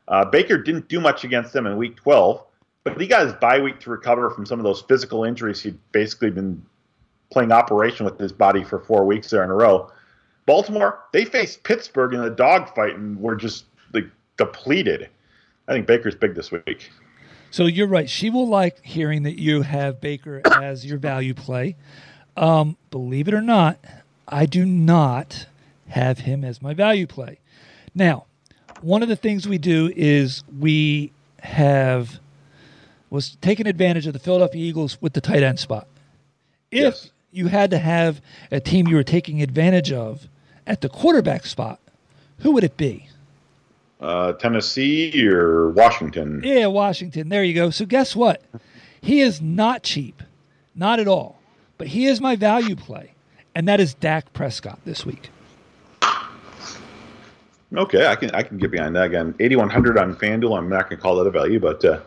Uh, 0.07 0.25
Baker 0.25 0.57
didn't 0.57 0.87
do 0.89 0.99
much 0.99 1.23
against 1.23 1.53
them 1.53 1.65
in 1.65 1.75
Week 1.75 1.95
12, 1.97 2.43
but 2.83 2.99
he 2.99 3.07
got 3.07 3.25
his 3.25 3.33
bye 3.33 3.59
week 3.59 3.79
to 3.79 3.89
recover 3.89 4.29
from 4.29 4.45
some 4.45 4.59
of 4.59 4.63
those 4.63 4.81
physical 4.81 5.23
injuries 5.23 5.61
he'd 5.61 5.79
basically 5.91 6.29
been 6.29 6.63
playing 7.31 7.51
operation 7.51 8.05
with 8.05 8.19
his 8.19 8.31
body 8.31 8.63
for 8.63 8.79
four 8.79 9.05
weeks 9.05 9.29
there 9.29 9.43
in 9.43 9.49
a 9.49 9.55
row. 9.55 9.91
Baltimore, 10.45 10.99
they 11.13 11.25
faced 11.25 11.63
Pittsburgh 11.63 12.13
in 12.13 12.19
a 12.19 12.29
dogfight 12.29 12.95
and 12.95 13.19
were 13.19 13.35
just 13.35 13.65
like 13.93 14.05
depleted. 14.37 15.09
I 15.67 15.73
think 15.73 15.87
Baker's 15.87 16.15
big 16.15 16.35
this 16.35 16.51
week. 16.51 16.91
So 17.53 17.67
you're 17.67 17.85
right. 17.85 18.09
She 18.09 18.31
will 18.31 18.47
like 18.47 18.83
hearing 18.83 19.21
that 19.23 19.39
you 19.39 19.61
have 19.61 20.01
Baker 20.01 20.41
as 20.43 20.83
your 20.83 20.97
value 20.97 21.35
play. 21.35 21.75
Um, 22.35 22.77
believe 22.89 23.27
it 23.27 23.35
or 23.35 23.43
not, 23.43 23.77
I 24.27 24.47
do 24.47 24.65
not 24.65 25.45
have 25.89 26.17
him 26.17 26.43
as 26.43 26.63
my 26.63 26.73
value 26.73 27.05
play. 27.05 27.37
Now, 27.93 28.25
one 28.81 29.03
of 29.03 29.07
the 29.07 29.15
things 29.15 29.47
we 29.47 29.59
do 29.59 29.93
is 29.95 30.43
we 30.59 31.11
have 31.41 32.19
was 33.11 33.37
taking 33.39 33.67
advantage 33.67 34.07
of 34.07 34.13
the 34.13 34.19
Philadelphia 34.19 34.59
Eagles 34.59 34.99
with 34.99 35.13
the 35.13 35.21
tight 35.21 35.43
end 35.43 35.59
spot. 35.59 35.87
If 36.71 36.81
yes. 36.81 37.11
you 37.31 37.49
had 37.49 37.69
to 37.69 37.77
have 37.77 38.19
a 38.49 38.59
team 38.59 38.87
you 38.87 38.95
were 38.95 39.03
taking 39.03 39.43
advantage 39.43 39.91
of 39.91 40.27
at 40.65 40.81
the 40.81 40.89
quarterback 40.89 41.45
spot, 41.45 41.79
who 42.39 42.53
would 42.53 42.63
it 42.63 42.77
be? 42.77 43.09
Uh, 44.03 44.33
Tennessee 44.33 45.27
or 45.27 45.69
Washington? 45.71 46.41
Yeah, 46.43 46.67
Washington. 46.67 47.29
There 47.29 47.43
you 47.43 47.53
go. 47.53 47.69
So 47.69 47.85
guess 47.85 48.15
what? 48.15 48.43
He 49.01 49.21
is 49.21 49.41
not 49.41 49.83
cheap, 49.83 50.21
not 50.75 50.99
at 50.99 51.07
all. 51.07 51.39
But 51.77 51.87
he 51.87 52.05
is 52.05 52.21
my 52.21 52.35
value 52.35 52.75
play 52.75 53.13
and 53.55 53.67
that 53.67 53.79
is 53.79 53.93
Dak 53.93 54.31
Prescott 54.33 54.79
this 54.85 55.05
week. 55.05 55.29
Okay, 57.75 58.05
I 58.05 58.15
can 58.15 58.29
I 58.31 58.43
can 58.43 58.57
get 58.57 58.69
behind 58.69 58.95
that 58.95 59.05
again. 59.05 59.33
Eighty 59.39 59.55
one 59.55 59.69
hundred 59.69 59.97
on 59.97 60.15
FanDuel. 60.15 60.57
I'm 60.57 60.69
not 60.69 60.89
going 60.89 60.97
to 60.97 61.01
call 61.01 61.15
that 61.15 61.25
a 61.25 61.31
value, 61.31 61.59
but 61.59 61.83
uh, 61.83 61.99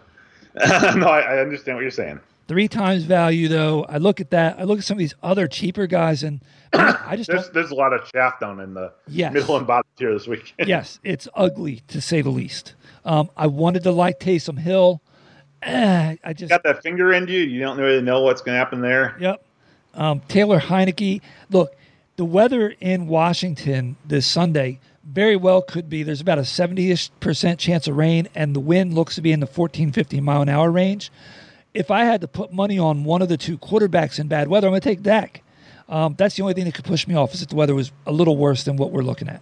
no, 0.94 1.08
I, 1.08 1.20
I, 1.20 1.38
understand 1.40 1.76
what 1.76 1.82
you're 1.82 1.90
saying. 1.90 2.20
Three 2.48 2.68
times 2.68 3.02
value, 3.02 3.48
though. 3.48 3.84
I 3.88 3.98
look 3.98 4.20
at 4.20 4.30
that. 4.30 4.60
I 4.60 4.62
look 4.64 4.78
at 4.78 4.84
some 4.84 4.94
of 4.94 5.00
these 5.00 5.14
other 5.22 5.48
cheaper 5.48 5.88
guys, 5.88 6.22
and 6.22 6.40
I 6.72 7.16
just 7.16 7.28
there's, 7.28 7.50
there's 7.50 7.70
a 7.72 7.74
lot 7.74 7.92
of 7.92 8.04
chaff 8.12 8.38
down 8.38 8.60
in 8.60 8.74
the 8.74 8.92
yes. 9.08 9.32
middle 9.32 9.56
and 9.56 9.66
bottom 9.66 9.88
tier 9.96 10.12
this 10.12 10.28
week. 10.28 10.54
yes, 10.64 11.00
it's 11.02 11.26
ugly 11.34 11.82
to 11.88 12.00
say 12.00 12.20
the 12.22 12.30
least. 12.30 12.74
Um, 13.04 13.30
I 13.36 13.48
wanted 13.48 13.82
to 13.82 13.90
like 13.90 14.20
Taysom 14.20 14.58
Hill. 14.58 15.02
Eh, 15.62 16.16
I 16.22 16.32
just 16.32 16.50
got 16.50 16.62
that 16.62 16.82
finger 16.82 17.12
into 17.12 17.32
you. 17.32 17.40
You 17.40 17.60
don't 17.60 17.78
really 17.78 18.02
know 18.02 18.20
what's 18.22 18.42
going 18.42 18.54
to 18.54 18.58
happen 18.58 18.80
there. 18.80 19.16
Yep. 19.18 19.44
Um, 19.94 20.20
Taylor 20.28 20.60
Heinicke. 20.60 21.22
Look, 21.50 21.74
the 22.16 22.24
weather 22.24 22.74
in 22.80 23.08
Washington 23.08 23.96
this 24.04 24.26
Sunday 24.26 24.78
very 25.04 25.36
well 25.36 25.62
could 25.62 25.88
be 25.88 26.02
there's 26.02 26.20
about 26.20 26.38
a 26.38 26.42
70ish 26.42 27.10
percent 27.20 27.58
chance 27.58 27.88
of 27.88 27.96
rain, 27.96 28.28
and 28.34 28.54
the 28.54 28.60
wind 28.60 28.94
looks 28.94 29.16
to 29.16 29.22
be 29.22 29.32
in 29.32 29.40
the 29.40 29.46
14, 29.46 29.92
15 29.92 30.22
mile 30.22 30.42
an 30.42 30.48
hour 30.48 30.70
range. 30.70 31.10
If 31.76 31.90
I 31.90 32.04
had 32.04 32.20
to 32.22 32.28
put 32.28 32.52
money 32.52 32.78
on 32.78 33.04
one 33.04 33.22
of 33.22 33.28
the 33.28 33.36
two 33.36 33.58
quarterbacks 33.58 34.18
in 34.18 34.28
bad 34.28 34.48
weather, 34.48 34.66
I'm 34.66 34.72
going 34.72 34.80
to 34.80 34.88
take 34.88 35.02
Dak. 35.02 35.42
Um, 35.88 36.14
that's 36.18 36.36
the 36.36 36.42
only 36.42 36.54
thing 36.54 36.64
that 36.64 36.74
could 36.74 36.84
push 36.84 37.06
me 37.06 37.14
off 37.14 37.34
is 37.34 37.42
if 37.42 37.48
the 37.48 37.56
weather 37.56 37.74
was 37.74 37.92
a 38.06 38.12
little 38.12 38.36
worse 38.36 38.64
than 38.64 38.76
what 38.76 38.90
we're 38.90 39.02
looking 39.02 39.28
at. 39.28 39.40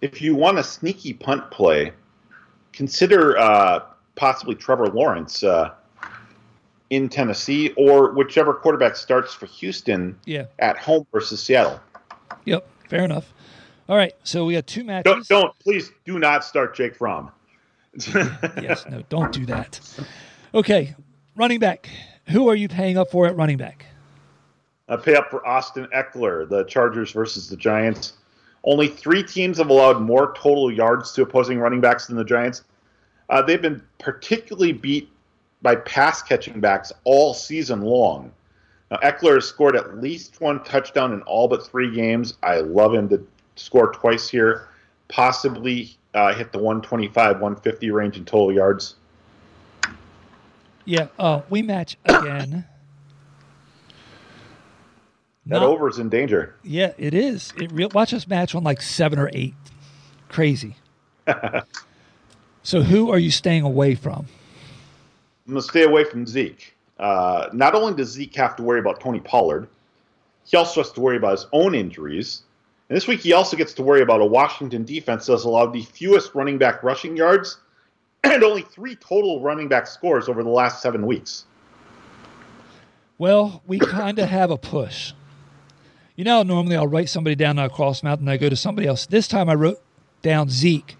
If 0.00 0.20
you 0.20 0.34
want 0.34 0.58
a 0.58 0.64
sneaky 0.64 1.12
punt 1.12 1.50
play, 1.50 1.92
consider 2.72 3.38
uh, 3.38 3.80
possibly 4.16 4.54
Trevor 4.54 4.88
Lawrence. 4.88 5.42
Uh, 5.42 5.72
in 6.90 7.08
Tennessee 7.08 7.72
or 7.76 8.12
whichever 8.12 8.52
quarterback 8.52 8.96
starts 8.96 9.32
for 9.32 9.46
Houston 9.46 10.18
yeah. 10.26 10.46
at 10.58 10.76
home 10.76 11.06
versus 11.12 11.40
Seattle. 11.42 11.80
Yep, 12.44 12.66
fair 12.88 13.04
enough. 13.04 13.32
All 13.88 13.96
right, 13.96 14.12
so 14.24 14.44
we 14.44 14.54
got 14.54 14.66
two 14.66 14.84
matches. 14.84 15.04
Don't, 15.04 15.28
don't 15.28 15.58
please 15.60 15.90
do 16.04 16.18
not 16.18 16.44
start 16.44 16.76
Jake 16.76 16.94
Fromm. 16.94 17.30
yes, 18.14 18.84
no, 18.88 19.02
don't 19.08 19.32
do 19.32 19.46
that. 19.46 19.80
Okay, 20.54 20.94
running 21.40 21.58
back. 21.58 21.88
Who 22.26 22.50
are 22.50 22.54
you 22.54 22.68
paying 22.68 22.98
up 22.98 23.10
for 23.10 23.26
at 23.26 23.34
running 23.34 23.56
back? 23.56 23.86
I 24.90 24.96
pay 24.96 25.14
up 25.14 25.30
for 25.30 25.44
Austin 25.46 25.88
Ekeler, 25.96 26.46
the 26.46 26.64
Chargers 26.64 27.12
versus 27.12 27.48
the 27.48 27.56
Giants. 27.56 28.12
Only 28.62 28.88
three 28.88 29.22
teams 29.22 29.56
have 29.56 29.70
allowed 29.70 30.02
more 30.02 30.34
total 30.34 30.70
yards 30.70 31.12
to 31.12 31.22
opposing 31.22 31.58
running 31.58 31.80
backs 31.80 32.06
than 32.08 32.16
the 32.16 32.26
Giants. 32.26 32.64
Uh, 33.30 33.40
they've 33.40 33.62
been 33.62 33.82
particularly 33.98 34.72
beat 34.72 35.10
by 35.62 35.76
pass 35.76 36.20
catching 36.20 36.60
backs 36.60 36.92
all 37.04 37.32
season 37.32 37.80
long. 37.80 38.30
Now, 38.90 38.98
Ekeler 38.98 39.36
has 39.36 39.46
scored 39.46 39.76
at 39.76 39.96
least 39.98 40.42
one 40.42 40.62
touchdown 40.62 41.14
in 41.14 41.22
all 41.22 41.48
but 41.48 41.66
three 41.66 41.90
games. 41.90 42.34
I 42.42 42.56
love 42.56 42.92
him 42.92 43.08
to 43.08 43.26
score 43.56 43.92
twice 43.94 44.28
here, 44.28 44.68
possibly 45.08 45.96
uh, 46.12 46.34
hit 46.34 46.52
the 46.52 46.58
125, 46.58 47.40
150 47.40 47.90
range 47.92 48.18
in 48.18 48.26
total 48.26 48.52
yards. 48.52 48.96
Yeah, 50.84 51.08
uh, 51.18 51.42
we 51.50 51.62
match 51.62 51.96
again. 52.04 52.64
that 55.46 55.62
over 55.62 55.88
is 55.88 55.98
in 55.98 56.08
danger. 56.08 56.54
Yeah, 56.62 56.92
it 56.98 57.14
is. 57.14 57.52
It 57.56 57.70
re- 57.72 57.88
watch 57.92 58.14
us 58.14 58.26
match 58.26 58.54
on 58.54 58.64
like 58.64 58.80
seven 58.82 59.18
or 59.18 59.30
eight. 59.32 59.54
Crazy. 60.28 60.76
so, 62.62 62.82
who 62.82 63.10
are 63.10 63.18
you 63.18 63.30
staying 63.30 63.62
away 63.62 63.94
from? 63.94 64.26
I'm 65.46 65.54
to 65.54 65.62
stay 65.62 65.82
away 65.82 66.04
from 66.04 66.26
Zeke. 66.26 66.74
Uh, 66.98 67.48
not 67.52 67.74
only 67.74 67.94
does 67.94 68.10
Zeke 68.10 68.34
have 68.36 68.56
to 68.56 68.62
worry 68.62 68.78
about 68.78 69.00
Tony 69.00 69.20
Pollard, 69.20 69.68
he 70.44 70.56
also 70.56 70.80
has 70.80 70.92
to 70.92 71.00
worry 71.00 71.16
about 71.16 71.32
his 71.32 71.46
own 71.52 71.74
injuries. 71.74 72.42
And 72.88 72.96
this 72.96 73.06
week, 73.06 73.20
he 73.20 73.32
also 73.32 73.56
gets 73.56 73.72
to 73.74 73.82
worry 73.82 74.02
about 74.02 74.20
a 74.20 74.26
Washington 74.26 74.84
defense 74.84 75.26
that 75.26 75.32
has 75.32 75.44
allowed 75.44 75.72
the 75.72 75.82
fewest 75.82 76.34
running 76.34 76.58
back 76.58 76.82
rushing 76.82 77.16
yards 77.16 77.58
and 78.24 78.42
only 78.42 78.62
three 78.62 78.96
total 78.96 79.40
running 79.40 79.68
back 79.68 79.86
scores 79.86 80.28
over 80.28 80.42
the 80.42 80.50
last 80.50 80.82
seven 80.82 81.06
weeks. 81.06 81.44
Well, 83.18 83.62
we 83.66 83.78
kind 83.78 84.18
of 84.18 84.28
have 84.28 84.50
a 84.50 84.56
push. 84.56 85.12
You 86.16 86.24
know, 86.24 86.42
normally 86.42 86.76
I'll 86.76 86.86
write 86.86 87.08
somebody 87.08 87.34
down 87.34 87.50
and 87.50 87.60
I 87.60 87.68
cross 87.68 88.00
them 88.00 88.10
out 88.10 88.18
and 88.18 88.30
I 88.30 88.36
go 88.36 88.48
to 88.48 88.56
somebody 88.56 88.86
else. 88.86 89.06
This 89.06 89.28
time 89.28 89.48
I 89.48 89.54
wrote 89.54 89.80
down 90.22 90.48
Zeke 90.48 90.96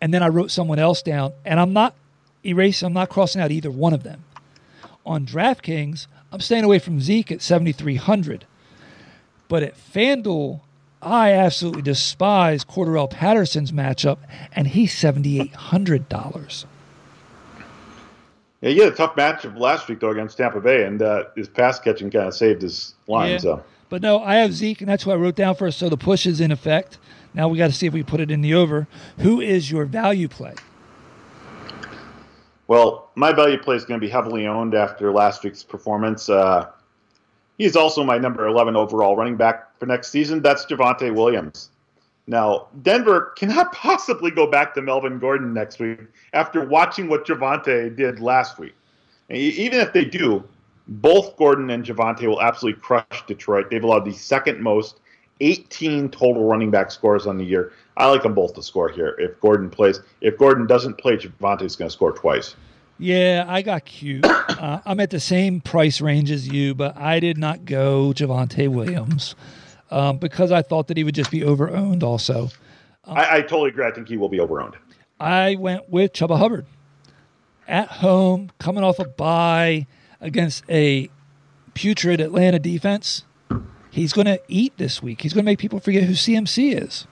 and 0.00 0.12
then 0.12 0.22
I 0.22 0.28
wrote 0.28 0.50
someone 0.50 0.78
else 0.78 1.02
down. 1.02 1.32
And 1.44 1.58
I'm 1.60 1.72
not 1.72 1.94
erasing, 2.44 2.86
I'm 2.86 2.92
not 2.92 3.08
crossing 3.08 3.40
out 3.40 3.50
either 3.50 3.70
one 3.70 3.92
of 3.92 4.02
them. 4.02 4.24
On 5.04 5.26
DraftKings, 5.26 6.06
I'm 6.32 6.40
staying 6.40 6.64
away 6.64 6.78
from 6.78 7.00
Zeke 7.00 7.32
at 7.32 7.42
7,300. 7.42 8.46
But 9.48 9.62
at 9.62 9.74
FanDuel, 9.76 10.60
I 11.00 11.32
absolutely 11.32 11.82
despise 11.82 12.64
Cordarrelle 12.64 13.10
Patterson's 13.10 13.72
matchup, 13.72 14.18
and 14.52 14.66
he's 14.66 14.92
$7,800. 14.94 16.64
Yeah, 18.60 18.70
he 18.70 18.78
had 18.78 18.92
a 18.92 18.96
tough 18.96 19.14
matchup 19.14 19.56
last 19.58 19.88
week, 19.88 20.00
though, 20.00 20.10
against 20.10 20.36
Tampa 20.36 20.60
Bay, 20.60 20.84
and 20.84 21.00
uh, 21.00 21.24
his 21.36 21.48
pass 21.48 21.78
catching 21.78 22.10
kind 22.10 22.26
of 22.26 22.34
saved 22.34 22.62
his 22.62 22.94
line. 23.06 23.32
Yeah. 23.32 23.38
So. 23.38 23.64
But 23.88 24.02
no, 24.02 24.20
I 24.20 24.36
have 24.36 24.52
Zeke, 24.52 24.80
and 24.80 24.90
that's 24.90 25.04
who 25.04 25.12
I 25.12 25.16
wrote 25.16 25.36
down 25.36 25.54
first. 25.54 25.78
So 25.78 25.88
the 25.88 25.96
push 25.96 26.26
is 26.26 26.40
in 26.40 26.50
effect. 26.50 26.98
Now 27.34 27.48
we 27.48 27.58
got 27.58 27.68
to 27.68 27.72
see 27.72 27.86
if 27.86 27.92
we 27.92 28.02
put 28.02 28.20
it 28.20 28.30
in 28.30 28.40
the 28.40 28.54
over. 28.54 28.88
Who 29.18 29.40
is 29.40 29.70
your 29.70 29.84
value 29.84 30.28
play? 30.28 30.54
Well, 32.66 33.10
my 33.14 33.32
value 33.32 33.58
play 33.58 33.76
is 33.76 33.84
going 33.84 33.98
to 33.98 34.04
be 34.04 34.10
heavily 34.10 34.46
owned 34.46 34.74
after 34.74 35.12
last 35.12 35.44
week's 35.44 35.62
performance. 35.62 36.28
Uh, 36.28 36.68
he's 37.58 37.76
also 37.76 38.02
my 38.02 38.16
number 38.16 38.46
11 38.46 38.76
overall 38.76 39.16
running 39.16 39.36
back 39.36 39.78
for 39.78 39.86
next 39.86 40.10
season. 40.10 40.40
That's 40.40 40.64
Javonte 40.64 41.14
Williams. 41.14 41.70
Now, 42.26 42.68
Denver 42.82 43.32
cannot 43.36 43.72
possibly 43.74 44.30
go 44.30 44.46
back 44.46 44.74
to 44.74 44.82
Melvin 44.82 45.18
Gordon 45.18 45.52
next 45.52 45.78
week 45.80 46.00
after 46.32 46.64
watching 46.64 47.08
what 47.08 47.26
Javonte 47.26 47.94
did 47.94 48.20
last 48.20 48.58
week. 48.58 48.74
And 49.28 49.38
even 49.38 49.80
if 49.80 49.92
they 49.92 50.04
do, 50.04 50.44
both 50.86 51.36
Gordon 51.36 51.68
and 51.70 51.84
Javonte 51.84 52.26
will 52.26 52.40
absolutely 52.40 52.80
crush 52.80 53.26
Detroit. 53.26 53.68
They've 53.70 53.84
allowed 53.84 54.06
the 54.06 54.12
second 54.12 54.60
most 54.60 55.00
18 55.40 56.08
total 56.10 56.44
running 56.44 56.70
back 56.70 56.90
scores 56.90 57.26
on 57.26 57.36
the 57.36 57.44
year. 57.44 57.72
I 57.96 58.08
like 58.08 58.22
them 58.22 58.34
both 58.34 58.54
to 58.54 58.62
score 58.62 58.88
here. 58.88 59.14
If 59.18 59.38
Gordon 59.40 59.70
plays, 59.70 60.00
if 60.20 60.38
Gordon 60.38 60.66
doesn't 60.66 60.98
play, 60.98 61.16
Javonte's 61.16 61.76
going 61.76 61.88
to 61.88 61.92
score 61.92 62.12
twice. 62.12 62.56
Yeah, 62.98 63.44
I 63.46 63.62
got 63.62 63.84
cute. 63.84 64.24
uh, 64.58 64.80
I'm 64.84 65.00
at 65.00 65.10
the 65.10 65.20
same 65.20 65.60
price 65.60 66.00
range 66.00 66.30
as 66.30 66.48
you, 66.48 66.74
but 66.74 66.96
I 66.96 67.20
did 67.20 67.38
not 67.38 67.64
go 67.64 68.12
Javonte 68.12 68.68
Williams 68.68 69.34
um, 69.90 70.18
because 70.18 70.52
I 70.52 70.62
thought 70.62 70.88
that 70.88 70.96
he 70.96 71.04
would 71.04 71.14
just 71.14 71.30
be 71.30 71.40
overowned. 71.40 72.02
Also, 72.02 72.48
I, 73.04 73.38
I 73.38 73.40
totally 73.42 73.70
agree. 73.70 73.86
I 73.86 73.90
think 73.90 74.08
he 74.08 74.16
will 74.16 74.28
be 74.28 74.38
overowned. 74.38 74.74
I 75.20 75.56
went 75.56 75.88
with 75.88 76.12
Chuba 76.12 76.38
Hubbard 76.38 76.66
at 77.66 77.88
home, 77.88 78.50
coming 78.58 78.84
off 78.84 78.98
a 78.98 79.04
bye 79.04 79.86
against 80.20 80.64
a 80.68 81.10
putrid 81.74 82.20
Atlanta 82.20 82.58
defense. 82.58 83.24
He's 83.90 84.12
going 84.12 84.26
to 84.26 84.40
eat 84.48 84.76
this 84.76 85.02
week. 85.02 85.22
He's 85.22 85.32
going 85.32 85.44
to 85.44 85.50
make 85.50 85.58
people 85.58 85.80
forget 85.80 86.04
who 86.04 86.12
CMC 86.12 86.82
is. 86.82 87.06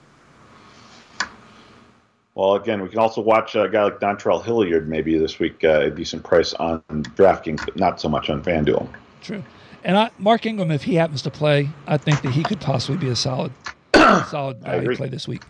Well, 2.37 2.53
again, 2.53 2.83
we 2.83 2.89
can 2.89 2.99
also 2.99 3.19
watch 3.19 3.55
a 3.55 3.67
guy 3.67 3.85
like 3.85 3.99
Dontrell 3.99 4.45
Hilliard 4.45 4.87
maybe 4.87 5.17
this 5.17 5.39
week, 5.39 5.63
uh, 5.63 5.79
a 5.79 5.89
decent 5.89 6.23
price 6.23 6.53
on 6.53 6.83
DraftKings, 6.87 7.65
but 7.65 7.75
not 7.77 7.99
so 7.99 8.07
much 8.07 8.29
on 8.29 8.43
FanDuel. 8.43 8.87
True. 9.23 9.43
And 9.83 9.97
I, 9.97 10.11
Mark 10.19 10.45
Ingram, 10.45 10.69
if 10.69 10.83
he 10.83 10.93
happens 10.93 11.23
to 11.23 11.31
play, 11.31 11.67
I 11.87 11.97
think 11.97 12.21
that 12.21 12.33
he 12.33 12.43
could 12.43 12.61
possibly 12.61 12.97
be 12.97 13.09
a 13.09 13.15
solid, 13.15 13.51
solid 14.27 14.59
value 14.61 14.95
play 14.95 15.09
this 15.09 15.27
week. 15.27 15.41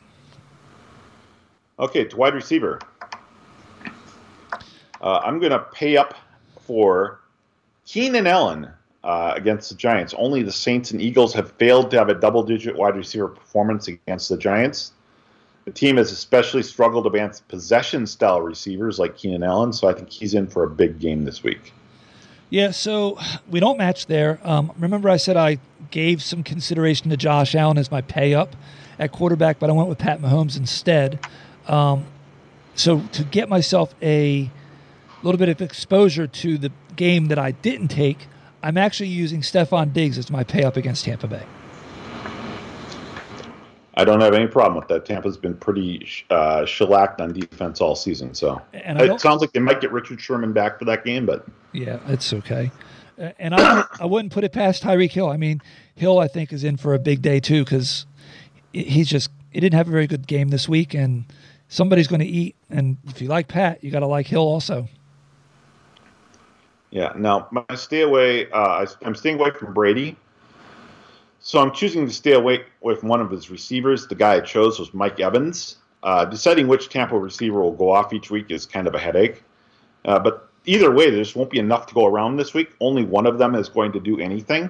Okay, 1.78 2.06
to 2.06 2.16
wide 2.16 2.34
receiver. 2.34 2.80
Uh, 5.02 5.20
I'm 5.26 5.40
going 5.40 5.52
to 5.52 5.60
pay 5.74 5.98
up 5.98 6.14
for 6.62 7.20
Keenan 7.86 8.28
Allen 8.28 8.72
uh, 9.04 9.34
against 9.36 9.72
the 9.72 9.76
Giants. 9.76 10.14
Only 10.18 10.42
the 10.42 10.54
Saints 10.54 10.92
and 10.92 11.02
Eagles 11.02 11.34
have 11.34 11.52
failed 11.52 11.92
to 11.92 11.98
have 11.98 12.08
a 12.08 12.16
double 12.16 12.44
digit 12.44 12.78
wide 12.78 12.96
receiver 12.96 13.28
performance 13.28 13.90
against 13.90 14.30
the 14.30 14.38
Giants. 14.38 14.94
The 15.68 15.74
team 15.74 15.98
has 15.98 16.14
especially 16.14 16.64
struggled 16.64 17.08
against 17.08 17.46
possession 17.50 18.08
style 18.08 18.42
receivers 18.42 19.00
like 19.00 19.18
Keenan 19.18 19.44
Allen, 19.44 19.74
so 19.74 19.90
I 19.90 19.94
think 19.94 20.10
he's 20.10 20.34
in 20.34 20.48
for 20.48 20.64
a 20.64 20.70
big 20.70 20.98
game 20.98 21.26
this 21.26 21.44
week. 21.44 21.74
Yeah, 22.50 22.72
so 22.72 23.20
we 23.50 23.60
don't 23.60 23.78
match 23.78 24.06
there. 24.06 24.40
Um, 24.46 24.72
remember, 24.80 25.10
I 25.10 25.18
said 25.18 25.36
I 25.36 25.58
gave 25.92 26.24
some 26.24 26.42
consideration 26.42 27.10
to 27.10 27.18
Josh 27.18 27.54
Allen 27.54 27.78
as 27.78 27.92
my 27.92 28.00
pay 28.00 28.34
up 28.34 28.56
at 28.98 29.12
quarterback, 29.12 29.60
but 29.60 29.70
I 29.70 29.74
went 29.74 29.90
with 29.90 29.98
Pat 29.98 30.22
Mahomes 30.22 30.56
instead. 30.56 31.20
Um, 31.68 32.06
so 32.74 33.02
to 33.12 33.26
get 33.26 33.50
myself 33.50 33.94
a 34.02 34.50
little 35.22 35.38
bit 35.38 35.50
of 35.50 35.62
exposure 35.62 36.28
to 36.28 36.58
the 36.58 36.72
game 36.96 37.26
that 37.26 37.38
I 37.38 37.52
didn't 37.52 37.90
take, 37.90 38.28
I'm 38.64 38.78
actually 38.78 39.10
using 39.10 39.42
Stefon 39.42 39.92
Diggs 39.92 40.18
as 40.18 40.32
my 40.32 40.46
pay 40.46 40.64
up 40.64 40.78
against 40.78 41.04
Tampa 41.04 41.28
Bay. 41.28 41.44
I 43.98 44.06
don't 44.06 44.22
have 44.22 44.36
any 44.36 44.46
problem 44.46 44.80
with 44.80 44.88
that. 44.90 45.06
Tampa's 45.06 45.38
been 45.38 45.56
pretty 45.56 46.08
uh, 46.30 46.66
shellacked 46.66 47.20
on 47.20 47.34
defense 47.34 47.82
all 47.82 47.96
season, 47.96 48.36
so 48.36 48.62
and 48.74 49.02
it 49.02 49.20
sounds 49.20 49.42
like 49.42 49.54
they 49.54 49.60
might 49.60 49.82
get 49.82 49.92
Richard 49.92 50.22
Sherman 50.22 50.54
back 50.54 50.78
for 50.78 50.86
that 50.86 51.04
game, 51.04 51.26
but 51.26 51.48
yeah, 51.74 52.00
it's 52.08 52.32
okay. 52.32 52.72
And 53.18 53.56
I, 53.56 53.86
I 54.00 54.06
wouldn't 54.06 54.32
put 54.32 54.44
it 54.44 54.52
past 54.52 54.84
Tyreek 54.84 55.12
Hill. 55.12 55.28
I 55.28 55.38
mean, 55.38 55.62
Hill 55.96 56.20
I 56.20 56.28
think 56.28 56.54
is 56.54 56.64
in 56.64 56.78
for 56.78 56.94
a 56.94 57.00
big 57.00 57.24
day 57.24 57.40
too 57.40 57.64
because 57.64 58.06
he's 58.72 59.10
just 59.10 59.32
he 59.50 59.60
didn't 59.60 59.76
have 59.76 59.88
a 59.88 59.92
very 59.92 60.06
good 60.06 60.28
game 60.28 60.50
this 60.50 60.70
week, 60.70 60.94
and 60.94 61.26
somebody's 61.68 62.08
going 62.08 62.22
to 62.22 62.28
eat. 62.28 62.56
And 62.70 62.98
if 63.08 63.20
you 63.20 63.28
like 63.28 63.48
Pat, 63.48 63.84
you 63.84 63.90
got 63.90 64.02
to 64.02 64.08
like 64.08 64.28
Hill 64.28 64.44
also. 64.44 64.88
Yeah. 66.92 67.14
Now, 67.16 67.48
my 67.52 67.64
stay 67.74 68.02
away. 68.02 68.52
Uh, 68.52 68.86
I'm 69.04 69.16
staying 69.16 69.40
away 69.40 69.50
from 69.52 69.74
Brady 69.74 70.16
so 71.40 71.60
I'm 71.60 71.72
choosing 71.72 72.06
to 72.08 72.14
stay 72.14 72.34
away 72.34 72.64
with 72.82 73.04
one 73.04 73.22
of 73.22 73.32
his 73.32 73.50
receivers. 73.50 74.08
The 74.08 74.16
guy 74.16 74.36
I 74.36 74.40
chose 74.42 74.80
was 74.80 74.94
Mike 74.94 75.20
Evans. 75.20 75.78
Uh, 76.04 76.26
deciding 76.26 76.68
which 76.68 76.90
Tampa 76.90 77.18
receiver 77.18 77.62
will 77.62 77.72
go 77.72 77.92
off 77.92 78.14
each 78.14 78.30
week 78.30 78.52
is 78.52 78.66
kind 78.66 78.88
of 78.88 78.96
a 78.96 79.00
headache. 79.00 79.44
Uh, 80.06 80.20
but 80.20 80.50
either 80.66 80.92
way, 80.92 81.10
there 81.10 81.24
just 81.24 81.36
won't 81.36 81.50
be 81.50 81.60
enough 81.60 81.88
to 81.88 81.94
go 81.94 82.06
around 82.06 82.38
this 82.38 82.54
week. 82.54 82.74
Only 82.80 83.04
one 83.04 83.26
of 83.26 83.38
them 83.38 83.56
is 83.56 83.68
going 83.68 83.92
to 83.94 84.00
do 84.00 84.20
anything. 84.20 84.70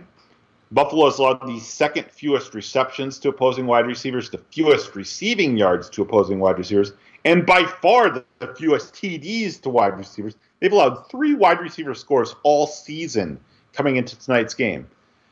Buffalo 0.71 1.05
has 1.05 1.17
allowed 1.17 1.45
the 1.47 1.59
second 1.59 2.11
fewest 2.11 2.53
receptions 2.53 3.19
to 3.19 3.29
opposing 3.29 3.65
wide 3.65 3.87
receivers, 3.87 4.29
the 4.29 4.37
fewest 4.37 4.95
receiving 4.95 5.57
yards 5.57 5.89
to 5.91 6.01
opposing 6.01 6.39
wide 6.39 6.57
receivers, 6.57 6.93
and 7.23 7.45
by 7.45 7.63
far 7.63 8.23
the 8.39 8.47
fewest 8.57 8.93
TDs 8.93 9.61
to 9.61 9.69
wide 9.69 9.97
receivers. 9.97 10.35
They've 10.59 10.71
allowed 10.71 11.09
three 11.09 11.35
wide 11.35 11.59
receiver 11.59 11.93
scores 11.93 12.35
all 12.43 12.67
season 12.67 13.39
coming 13.73 13.95
into 13.95 14.19
tonight's 14.19 14.53
game. 14.53 14.87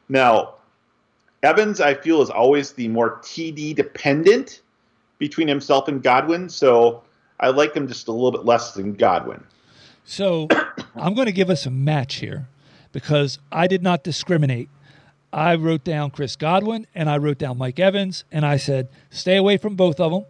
Now, 0.07 0.55
Evans, 1.45 1.79
I 1.79 1.93
feel, 1.93 2.23
is 2.23 2.31
always 2.31 2.71
the 2.71 2.87
more 2.87 3.19
TD 3.19 3.75
dependent 3.75 4.61
between 5.19 5.47
himself 5.47 5.87
and 5.87 6.01
Godwin. 6.01 6.49
So 6.49 7.03
I 7.39 7.49
like 7.49 7.75
him 7.75 7.87
just 7.87 8.07
a 8.07 8.11
little 8.11 8.31
bit 8.31 8.45
less 8.45 8.73
than 8.73 8.93
Godwin. 8.95 9.43
So 10.05 10.47
I'm 10.95 11.13
going 11.13 11.27
to 11.27 11.31
give 11.31 11.51
us 11.51 11.67
a 11.67 11.69
match 11.69 12.15
here 12.15 12.47
because 12.91 13.37
I 13.51 13.67
did 13.67 13.83
not 13.83 14.03
discriminate. 14.03 14.69
I 15.31 15.53
wrote 15.55 15.83
down 15.83 16.09
Chris 16.09 16.35
Godwin 16.35 16.87
and 16.95 17.09
I 17.09 17.17
wrote 17.17 17.37
down 17.37 17.59
Mike 17.59 17.79
Evans, 17.79 18.23
and 18.31 18.43
I 18.43 18.57
said, 18.57 18.87
stay 19.11 19.35
away 19.35 19.57
from 19.57 19.75
both 19.75 19.99
of 19.99 20.11
them. 20.11 20.25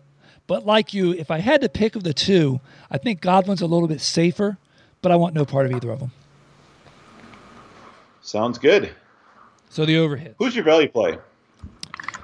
But 0.48 0.66
like 0.66 0.94
you, 0.94 1.14
if 1.14 1.32
I 1.32 1.40
had 1.40 1.62
to 1.62 1.70
pick 1.70 1.96
of 1.96 2.04
the 2.04 2.14
two, 2.14 2.60
I 2.92 2.98
think 2.98 3.22
Godwin's 3.22 3.62
a 3.62 3.68
little 3.68 3.88
bit 3.88 4.02
safer, 4.02 4.58
but 5.02 5.14
I 5.14 5.16
want 5.16 5.34
no 5.34 5.46
part 5.46 5.66
of 5.66 5.72
either 5.72 5.92
of 5.92 6.00
them. 6.00 6.12
Sounds 8.22 8.58
good. 8.58 8.92
So 9.70 9.86
the 9.86 9.98
overhead. 9.98 10.36
Who's 10.38 10.56
your 10.56 10.64
value 10.64 10.90
play? 10.90 11.18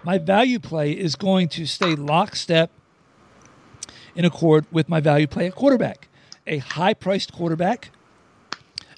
My 0.04 0.18
value 0.18 0.60
play 0.60 0.92
is 0.92 1.16
going 1.16 1.50
to 1.50 1.66
stay 1.66 1.96
lockstep 1.96 2.72
in 4.16 4.26
accord 4.26 4.66
with 4.72 4.90
my 4.90 5.00
value 5.00 5.28
play 5.28 5.48
at 5.48 5.56
quarterback. 5.56 6.08
A 6.48 6.58
high 6.58 6.94
priced 6.94 7.34
quarterback, 7.34 7.92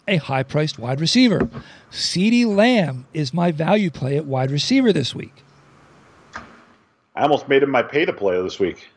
a 0.07 0.17
high 0.17 0.43
priced 0.43 0.79
wide 0.79 1.01
receiver. 1.01 1.49
CeeDee 1.91 2.45
Lamb 2.45 3.05
is 3.13 3.33
my 3.33 3.51
value 3.51 3.89
play 3.89 4.17
at 4.17 4.25
wide 4.25 4.49
receiver 4.49 4.93
this 4.93 5.13
week. 5.13 5.43
I 7.15 7.23
almost 7.23 7.47
made 7.47 7.63
him 7.63 7.69
my 7.69 7.83
pay 7.83 8.05
to 8.05 8.13
play 8.13 8.41
this 8.41 8.59
week. 8.59 8.87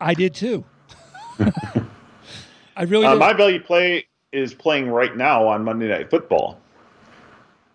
I 0.00 0.14
did 0.14 0.34
too. 0.34 0.64
I 1.38 2.84
really 2.84 3.06
uh, 3.06 3.16
my 3.16 3.32
value 3.32 3.62
play 3.62 4.06
is 4.32 4.54
playing 4.54 4.88
right 4.88 5.16
now 5.16 5.46
on 5.46 5.62
Monday 5.64 5.88
Night 5.88 6.10
Football. 6.10 6.60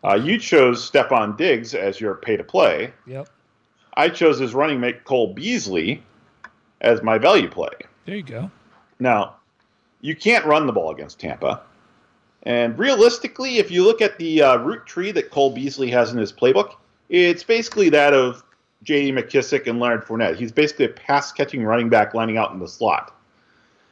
Uh, 0.06 0.14
you 0.14 0.38
chose 0.38 0.90
Stefon 0.90 1.36
Diggs 1.36 1.74
as 1.74 2.00
your 2.00 2.14
pay 2.16 2.38
to 2.38 2.44
play. 2.44 2.94
Yep. 3.08 3.28
I 3.98 4.10
chose 4.10 4.38
his 4.38 4.54
running 4.54 4.80
mate 4.80 5.04
Cole 5.04 5.34
Beasley 5.34 6.04
as 6.82 7.02
my 7.02 7.18
value 7.18 7.50
play. 7.50 7.72
There 8.06 8.16
you 8.16 8.24
go. 8.24 8.52
Now, 9.00 9.38
you 10.02 10.16
can't 10.16 10.46
run 10.46 10.68
the 10.68 10.74
ball 10.74 10.92
against 10.92 11.20
Tampa. 11.20 11.64
And 12.44 12.78
realistically, 12.78 13.58
if 13.58 13.72
you 13.72 13.84
look 13.84 14.00
at 14.00 14.20
the 14.20 14.44
uh, 14.44 14.58
route 14.58 14.86
tree 14.86 15.12
that 15.12 15.32
Cole 15.32 15.52
Beasley 15.52 15.90
has 15.90 16.12
in 16.12 16.20
his 16.20 16.32
playbook, 16.32 16.76
it's 17.10 17.44
basically 17.44 17.90
that 17.90 18.14
of 18.14 18.44
J.D. 18.84 19.12
McKissic 19.12 19.66
and 19.66 19.80
Leonard 19.80 20.06
Fournette. 20.06 20.36
He's 20.36 20.52
basically 20.52 20.86
a 20.86 20.90
pass 20.90 21.32
catching 21.32 21.64
running 21.64 21.90
back 21.90 22.14
lining 22.14 22.38
out 22.38 22.52
in 22.52 22.60
the 22.60 22.68
slot. 22.68 23.20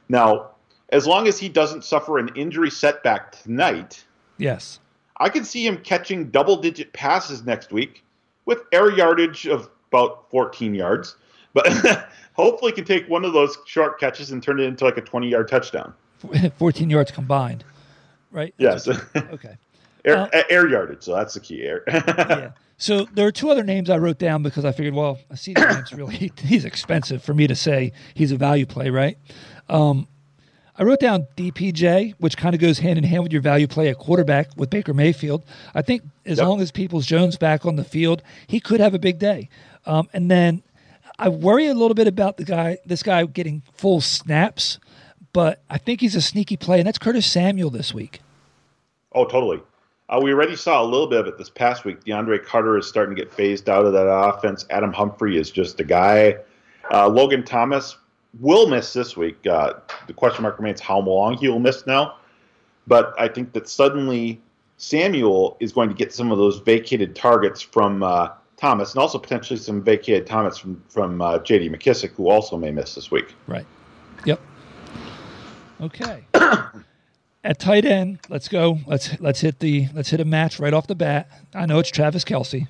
Now, 0.09 0.51
as 0.89 1.07
long 1.07 1.27
as 1.27 1.39
he 1.39 1.49
doesn't 1.49 1.83
suffer 1.83 2.19
an 2.19 2.29
injury 2.35 2.69
setback 2.69 3.31
tonight, 3.31 4.05
yes, 4.37 4.79
I 5.17 5.29
could 5.29 5.45
see 5.45 5.65
him 5.65 5.77
catching 5.77 6.29
double 6.29 6.57
digit 6.57 6.93
passes 6.93 7.43
next 7.45 7.71
week 7.71 8.03
with 8.45 8.59
air 8.71 8.91
yardage 8.91 9.47
of 9.47 9.69
about 9.89 10.29
14 10.31 10.73
yards, 10.73 11.15
but 11.53 11.67
hopefully 12.33 12.71
can 12.71 12.85
take 12.85 13.07
one 13.07 13.23
of 13.25 13.33
those 13.33 13.57
short 13.65 13.99
catches 13.99 14.31
and 14.31 14.41
turn 14.41 14.59
it 14.59 14.63
into 14.63 14.85
like 14.85 14.97
a 14.97 15.01
20 15.01 15.29
yard 15.29 15.47
touchdown. 15.47 15.93
14 16.57 16.89
yards 16.89 17.11
combined, 17.11 17.63
right? 18.31 18.53
Yes. 18.57 18.87
okay. 19.15 19.57
Air, 20.05 20.17
uh, 20.17 20.43
air, 20.49 20.67
yardage, 20.67 21.01
so 21.01 21.15
that's 21.15 21.33
the 21.33 21.39
key. 21.39 21.63
Air. 21.63 21.81
yeah. 21.87 22.51
So 22.75 23.05
there 23.13 23.25
are 23.25 23.31
two 23.31 23.49
other 23.49 23.63
names 23.63 23.89
I 23.89 23.97
wrote 23.97 24.17
down 24.17 24.43
because 24.43 24.65
I 24.65 24.73
figured, 24.73 24.93
well, 24.93 25.17
I 25.31 25.35
see 25.35 25.53
the 25.53 25.65
name's 25.65 25.93
really 25.93 26.29
he's 26.37 26.65
expensive 26.65 27.23
for 27.23 27.33
me 27.33 27.47
to 27.47 27.55
say 27.55 27.93
he's 28.13 28.33
a 28.33 28.35
value 28.35 28.65
play, 28.65 28.89
right? 28.89 29.17
Um, 29.69 30.09
I 30.75 30.83
wrote 30.83 30.99
down 30.99 31.27
DPJ, 31.37 32.15
which 32.17 32.35
kind 32.35 32.55
of 32.55 32.61
goes 32.61 32.79
hand 32.79 32.97
in 32.97 33.03
hand 33.03 33.23
with 33.23 33.31
your 33.31 33.41
value 33.41 33.67
play 33.67 33.89
at 33.89 33.99
quarterback 33.99 34.49
with 34.55 34.69
Baker 34.71 34.93
Mayfield. 34.93 35.43
I 35.75 35.83
think 35.83 36.01
as 36.25 36.39
yep. 36.39 36.47
long 36.47 36.61
as 36.61 36.71
Peoples 36.71 37.05
Jones 37.05 37.37
back 37.37 37.65
on 37.65 37.75
the 37.75 37.83
field, 37.83 38.23
he 38.47 38.59
could 38.59 38.79
have 38.79 38.95
a 38.95 38.99
big 38.99 39.19
day. 39.19 39.49
Um, 39.85 40.09
and 40.13 40.31
then 40.31 40.63
I 41.19 41.29
worry 41.29 41.67
a 41.67 41.75
little 41.75 41.93
bit 41.93 42.07
about 42.07 42.37
the 42.37 42.43
guy, 42.43 42.79
this 42.85 43.03
guy 43.03 43.23
getting 43.25 43.61
full 43.73 44.01
snaps, 44.01 44.79
but 45.31 45.61
I 45.69 45.77
think 45.77 46.01
he's 46.01 46.15
a 46.15 46.21
sneaky 46.21 46.57
play, 46.57 46.79
and 46.79 46.87
that's 46.87 46.97
Curtis 46.97 47.25
Samuel 47.25 47.69
this 47.69 47.93
week. 47.93 48.21
Oh, 49.13 49.25
totally. 49.25 49.61
Uh, 50.09 50.19
we 50.21 50.33
already 50.33 50.55
saw 50.55 50.81
a 50.81 50.85
little 50.85 51.07
bit 51.07 51.19
of 51.19 51.27
it 51.27 51.37
this 51.37 51.49
past 51.49 51.85
week. 51.85 52.03
DeAndre 52.03 52.43
Carter 52.43 52.77
is 52.77 52.87
starting 52.87 53.15
to 53.15 53.21
get 53.21 53.31
phased 53.31 53.69
out 53.69 53.85
of 53.85 53.93
that 53.93 54.07
offense. 54.07 54.65
Adam 54.69 54.91
Humphrey 54.91 55.37
is 55.37 55.51
just 55.51 55.79
a 55.79 55.83
guy. 55.83 56.37
Uh, 56.91 57.07
Logan 57.07 57.43
Thomas 57.43 57.95
will 58.39 58.67
miss 58.67 58.93
this 58.93 59.15
week. 59.15 59.45
Uh, 59.45 59.73
the 60.07 60.13
question 60.13 60.43
mark 60.43 60.57
remains 60.57 60.79
how 60.79 60.99
long 60.99 61.37
he 61.37 61.47
will 61.47 61.59
miss 61.59 61.85
now. 61.85 62.15
But 62.87 63.13
I 63.17 63.27
think 63.27 63.53
that 63.53 63.69
suddenly 63.69 64.41
Samuel 64.77 65.57
is 65.59 65.71
going 65.71 65.89
to 65.89 65.95
get 65.95 66.13
some 66.13 66.31
of 66.31 66.37
those 66.37 66.59
vacated 66.59 67.15
targets 67.15 67.61
from 67.61 68.03
uh, 68.03 68.29
Thomas, 68.57 68.93
and 68.93 68.99
also 68.99 69.17
potentially 69.17 69.57
some 69.57 69.81
vacated 69.81 70.27
Thomas 70.27 70.57
from 70.57 70.83
from 70.89 71.21
uh, 71.21 71.39
J.D. 71.39 71.69
McKissic, 71.69 72.11
who 72.11 72.29
also 72.29 72.57
may 72.57 72.71
miss 72.71 72.95
this 72.95 73.11
week. 73.11 73.33
Right. 73.47 73.65
Yep. 74.25 74.41
Okay. 75.81 76.25
At 77.45 77.59
tight 77.59 77.83
end, 77.83 78.19
let's 78.29 78.47
go. 78.47 78.79
Let's 78.87 79.19
let's 79.19 79.41
hit 79.41 79.59
the 79.59 79.89
let's 79.93 80.09
hit 80.09 80.19
a 80.19 80.25
match 80.25 80.59
right 80.59 80.73
off 80.73 80.87
the 80.87 80.95
bat. 80.95 81.29
I 81.53 81.65
know 81.65 81.79
it's 81.79 81.89
Travis 81.89 82.23
Kelce. 82.23 82.67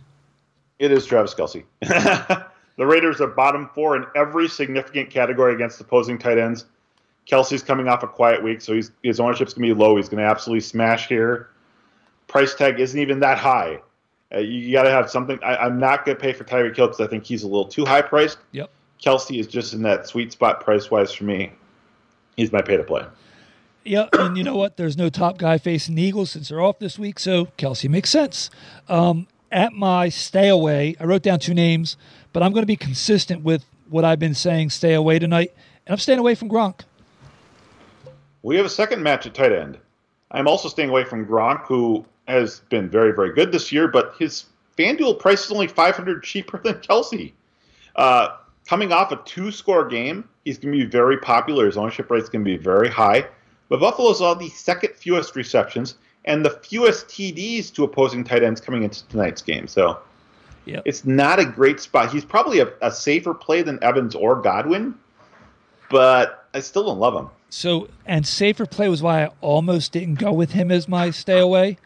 It 0.79 0.91
is 0.91 1.05
Travis 1.05 1.33
Kelce. 1.33 1.63
the 2.77 2.85
Raiders 2.85 3.21
are 3.21 3.27
bottom 3.27 3.69
four 3.73 3.95
in 3.95 4.05
every 4.15 4.47
significant 4.47 5.09
category 5.09 5.53
against 5.53 5.79
opposing 5.79 6.17
tight 6.17 6.37
ends. 6.37 6.65
Kelce's 7.27 7.63
coming 7.63 7.87
off 7.87 8.03
a 8.03 8.07
quiet 8.07 8.43
week, 8.43 8.61
so 8.61 8.73
he's, 8.73 8.91
his 9.03 9.19
ownership's 9.19 9.53
going 9.53 9.69
to 9.69 9.75
be 9.75 9.79
low. 9.79 9.95
He's 9.95 10.09
going 10.09 10.23
to 10.23 10.29
absolutely 10.29 10.61
smash 10.61 11.07
here. 11.07 11.49
Price 12.27 12.53
tag 12.55 12.79
isn't 12.79 12.99
even 12.99 13.19
that 13.21 13.37
high. 13.37 13.79
Uh, 14.33 14.39
you, 14.39 14.59
you 14.59 14.71
got 14.73 14.83
to 14.83 14.89
have 14.91 15.09
something. 15.09 15.39
I, 15.43 15.65
am 15.65 15.79
not 15.79 16.05
going 16.05 16.17
to 16.17 16.21
pay 16.21 16.33
for 16.33 16.43
Tyreek 16.43 16.75
Hill 16.75 16.87
because 16.87 16.99
I 16.99 17.07
think 17.07 17.23
he's 17.23 17.43
a 17.43 17.47
little 17.47 17.67
too 17.67 17.85
high 17.85 18.01
priced. 18.01 18.39
Yep. 18.51 18.69
Kelce 19.01 19.39
is 19.39 19.47
just 19.47 19.73
in 19.73 19.83
that 19.83 20.07
sweet 20.07 20.31
spot 20.31 20.61
price 20.61 20.89
wise 20.89 21.13
for 21.13 21.25
me. 21.25 21.51
He's 22.35 22.51
my 22.51 22.61
pay 22.61 22.77
to 22.77 22.83
play. 22.83 23.05
Yeah, 23.83 24.07
and 24.13 24.37
you 24.37 24.43
know 24.43 24.55
what? 24.55 24.77
There's 24.77 24.97
no 24.97 25.09
top 25.09 25.37
guy 25.37 25.57
facing 25.57 25.95
the 25.95 26.01
Eagles 26.01 26.31
since 26.31 26.49
they're 26.49 26.61
off 26.61 26.79
this 26.79 26.97
week, 26.97 27.19
so 27.19 27.47
Kelce 27.57 27.89
makes 27.89 28.09
sense. 28.09 28.49
Um, 28.87 29.27
at 29.53 29.73
my 29.73 30.09
stay 30.09 30.49
away, 30.49 30.95
I 30.99 31.05
wrote 31.05 31.23
down 31.23 31.39
two 31.39 31.53
names, 31.53 31.95
but 32.33 32.43
I'm 32.43 32.51
going 32.51 32.63
to 32.63 32.67
be 32.67 32.75
consistent 32.75 33.43
with 33.43 33.63
what 33.89 34.03
I've 34.03 34.19
been 34.19 34.33
saying. 34.33 34.71
Stay 34.71 34.93
away 34.93 35.19
tonight, 35.19 35.53
and 35.85 35.93
I'm 35.93 35.99
staying 35.99 36.19
away 36.19 36.35
from 36.35 36.49
Gronk. 36.49 36.81
We 38.41 38.57
have 38.57 38.65
a 38.65 38.69
second 38.69 39.01
match 39.01 39.25
at 39.25 39.33
tight 39.33 39.53
end. 39.53 39.77
I'm 40.31 40.47
also 40.47 40.67
staying 40.67 40.89
away 40.89 41.05
from 41.05 41.25
Gronk, 41.25 41.65
who 41.65 42.05
has 42.27 42.61
been 42.69 42.89
very, 42.89 43.13
very 43.13 43.33
good 43.33 43.51
this 43.51 43.71
year, 43.71 43.87
but 43.87 44.15
his 44.17 44.45
FanDuel 44.77 45.19
price 45.19 45.45
is 45.45 45.51
only 45.51 45.67
500 45.67 46.23
cheaper 46.23 46.57
than 46.57 46.75
Kelce. 46.75 47.31
Uh, 47.95 48.29
coming 48.67 48.91
off 48.91 49.11
a 49.11 49.17
two-score 49.25 49.87
game, 49.87 50.27
he's 50.43 50.57
going 50.57 50.73
to 50.73 50.85
be 50.85 50.89
very 50.89 51.17
popular. 51.17 51.67
His 51.67 51.77
ownership 51.77 52.09
rate 52.09 52.23
is 52.23 52.29
going 52.29 52.43
to 52.43 52.49
be 52.49 52.57
very 52.57 52.89
high. 52.89 53.27
But 53.69 53.79
Buffalo's 53.79 54.21
all 54.21 54.35
the 54.35 54.49
second 54.49 54.95
fewest 54.95 55.35
receptions 55.35 55.95
and 56.25 56.45
the 56.45 56.49
fewest 56.49 57.07
TDs 57.07 57.73
to 57.73 57.83
opposing 57.83 58.23
tight 58.23 58.43
ends 58.43 58.61
coming 58.61 58.83
into 58.83 59.05
tonight's 59.07 59.41
game. 59.41 59.67
So 59.67 59.99
yep. 60.65 60.83
it's 60.85 61.05
not 61.05 61.39
a 61.39 61.45
great 61.45 61.79
spot. 61.79 62.11
He's 62.11 62.25
probably 62.25 62.59
a, 62.59 62.71
a, 62.81 62.91
safer 62.91 63.33
play 63.33 63.61
than 63.61 63.83
Evans 63.83 64.15
or 64.15 64.41
Godwin, 64.41 64.95
but 65.89 66.47
I 66.53 66.59
still 66.61 66.85
don't 66.85 66.99
love 66.99 67.13
him. 67.13 67.29
So, 67.49 67.87
and 68.05 68.25
safer 68.25 68.65
play 68.65 68.89
was 68.89 69.01
why 69.01 69.25
I 69.25 69.29
almost 69.41 69.91
didn't 69.91 70.15
go 70.15 70.31
with 70.31 70.51
him 70.51 70.71
as 70.71 70.87
my 70.87 71.11
stay 71.11 71.39
away. 71.39 71.77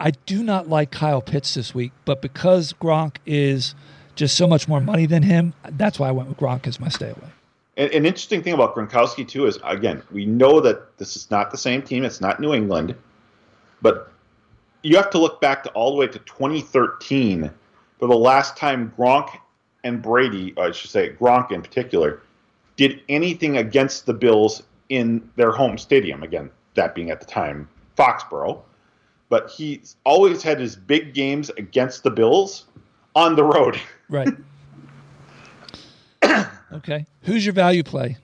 I 0.00 0.10
do 0.10 0.42
not 0.42 0.68
like 0.68 0.90
Kyle 0.90 1.22
Pitts 1.22 1.54
this 1.54 1.74
week, 1.74 1.92
but 2.04 2.22
because 2.22 2.72
Gronk 2.74 3.16
is 3.26 3.74
just 4.14 4.36
so 4.36 4.46
much 4.46 4.68
more 4.68 4.80
money 4.80 5.06
than 5.06 5.22
him, 5.22 5.54
that's 5.70 5.98
why 5.98 6.08
I 6.08 6.10
went 6.10 6.28
with 6.28 6.38
Gronk 6.38 6.66
as 6.66 6.78
my 6.78 6.88
stay 6.88 7.10
away. 7.10 7.30
An, 7.76 7.90
an 7.92 8.06
interesting 8.06 8.42
thing 8.42 8.52
about 8.52 8.74
Gronkowski 8.74 9.26
too 9.26 9.46
is 9.46 9.58
again 9.64 10.02
we 10.10 10.26
know 10.26 10.60
that 10.60 10.98
this 10.98 11.16
is 11.16 11.30
not 11.30 11.50
the 11.50 11.56
same 11.56 11.82
team. 11.82 12.04
It's 12.04 12.20
not 12.20 12.40
New 12.40 12.52
England, 12.52 12.94
but 13.82 14.12
you 14.82 14.96
have 14.96 15.10
to 15.10 15.18
look 15.18 15.40
back 15.40 15.62
to 15.64 15.70
all 15.70 15.90
the 15.90 15.96
way 15.96 16.06
to 16.06 16.18
2013 16.20 17.50
for 17.98 18.08
the 18.08 18.16
last 18.16 18.56
time 18.56 18.92
Gronk 18.96 19.36
and 19.84 20.00
Brady, 20.00 20.54
I 20.56 20.70
should 20.70 20.90
say 20.90 21.10
Gronk 21.10 21.50
in 21.50 21.62
particular, 21.62 22.20
did 22.76 23.00
anything 23.08 23.56
against 23.56 24.06
the 24.06 24.14
Bills 24.14 24.62
in 24.88 25.28
their 25.36 25.50
home 25.50 25.78
stadium. 25.78 26.22
Again, 26.22 26.50
that 26.74 26.94
being 26.94 27.10
at 27.10 27.20
the 27.20 27.26
time 27.26 27.68
Foxborough. 27.96 28.62
But 29.28 29.50
he's 29.50 29.96
always 30.04 30.42
had 30.42 30.58
his 30.58 30.74
big 30.76 31.12
games 31.12 31.50
against 31.50 32.02
the 32.02 32.10
Bills 32.10 32.66
on 33.14 33.36
the 33.36 33.44
road. 33.44 33.80
Right. 34.08 34.28
Okay. 36.70 37.06
Who's 37.22 37.46
your 37.46 37.54
value 37.54 37.82
play? 37.82 38.18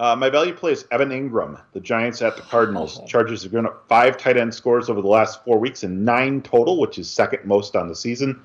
Uh, 0.00 0.16
my 0.16 0.30
value 0.30 0.54
play 0.54 0.72
is 0.72 0.86
Evan 0.90 1.10
Engram, 1.10 1.60
the 1.74 1.80
Giants 1.80 2.22
at 2.22 2.34
the 2.34 2.40
Cardinals. 2.40 2.98
Oh. 3.02 3.06
Chargers 3.06 3.42
have 3.42 3.52
given 3.52 3.66
up 3.66 3.84
five 3.86 4.16
tight 4.16 4.38
end 4.38 4.54
scores 4.54 4.88
over 4.88 5.02
the 5.02 5.08
last 5.08 5.44
four 5.44 5.58
weeks 5.58 5.82
and 5.82 6.06
nine 6.06 6.40
total, 6.40 6.80
which 6.80 6.98
is 6.98 7.08
second 7.08 7.44
most 7.44 7.76
on 7.76 7.86
the 7.86 7.94
season. 7.94 8.42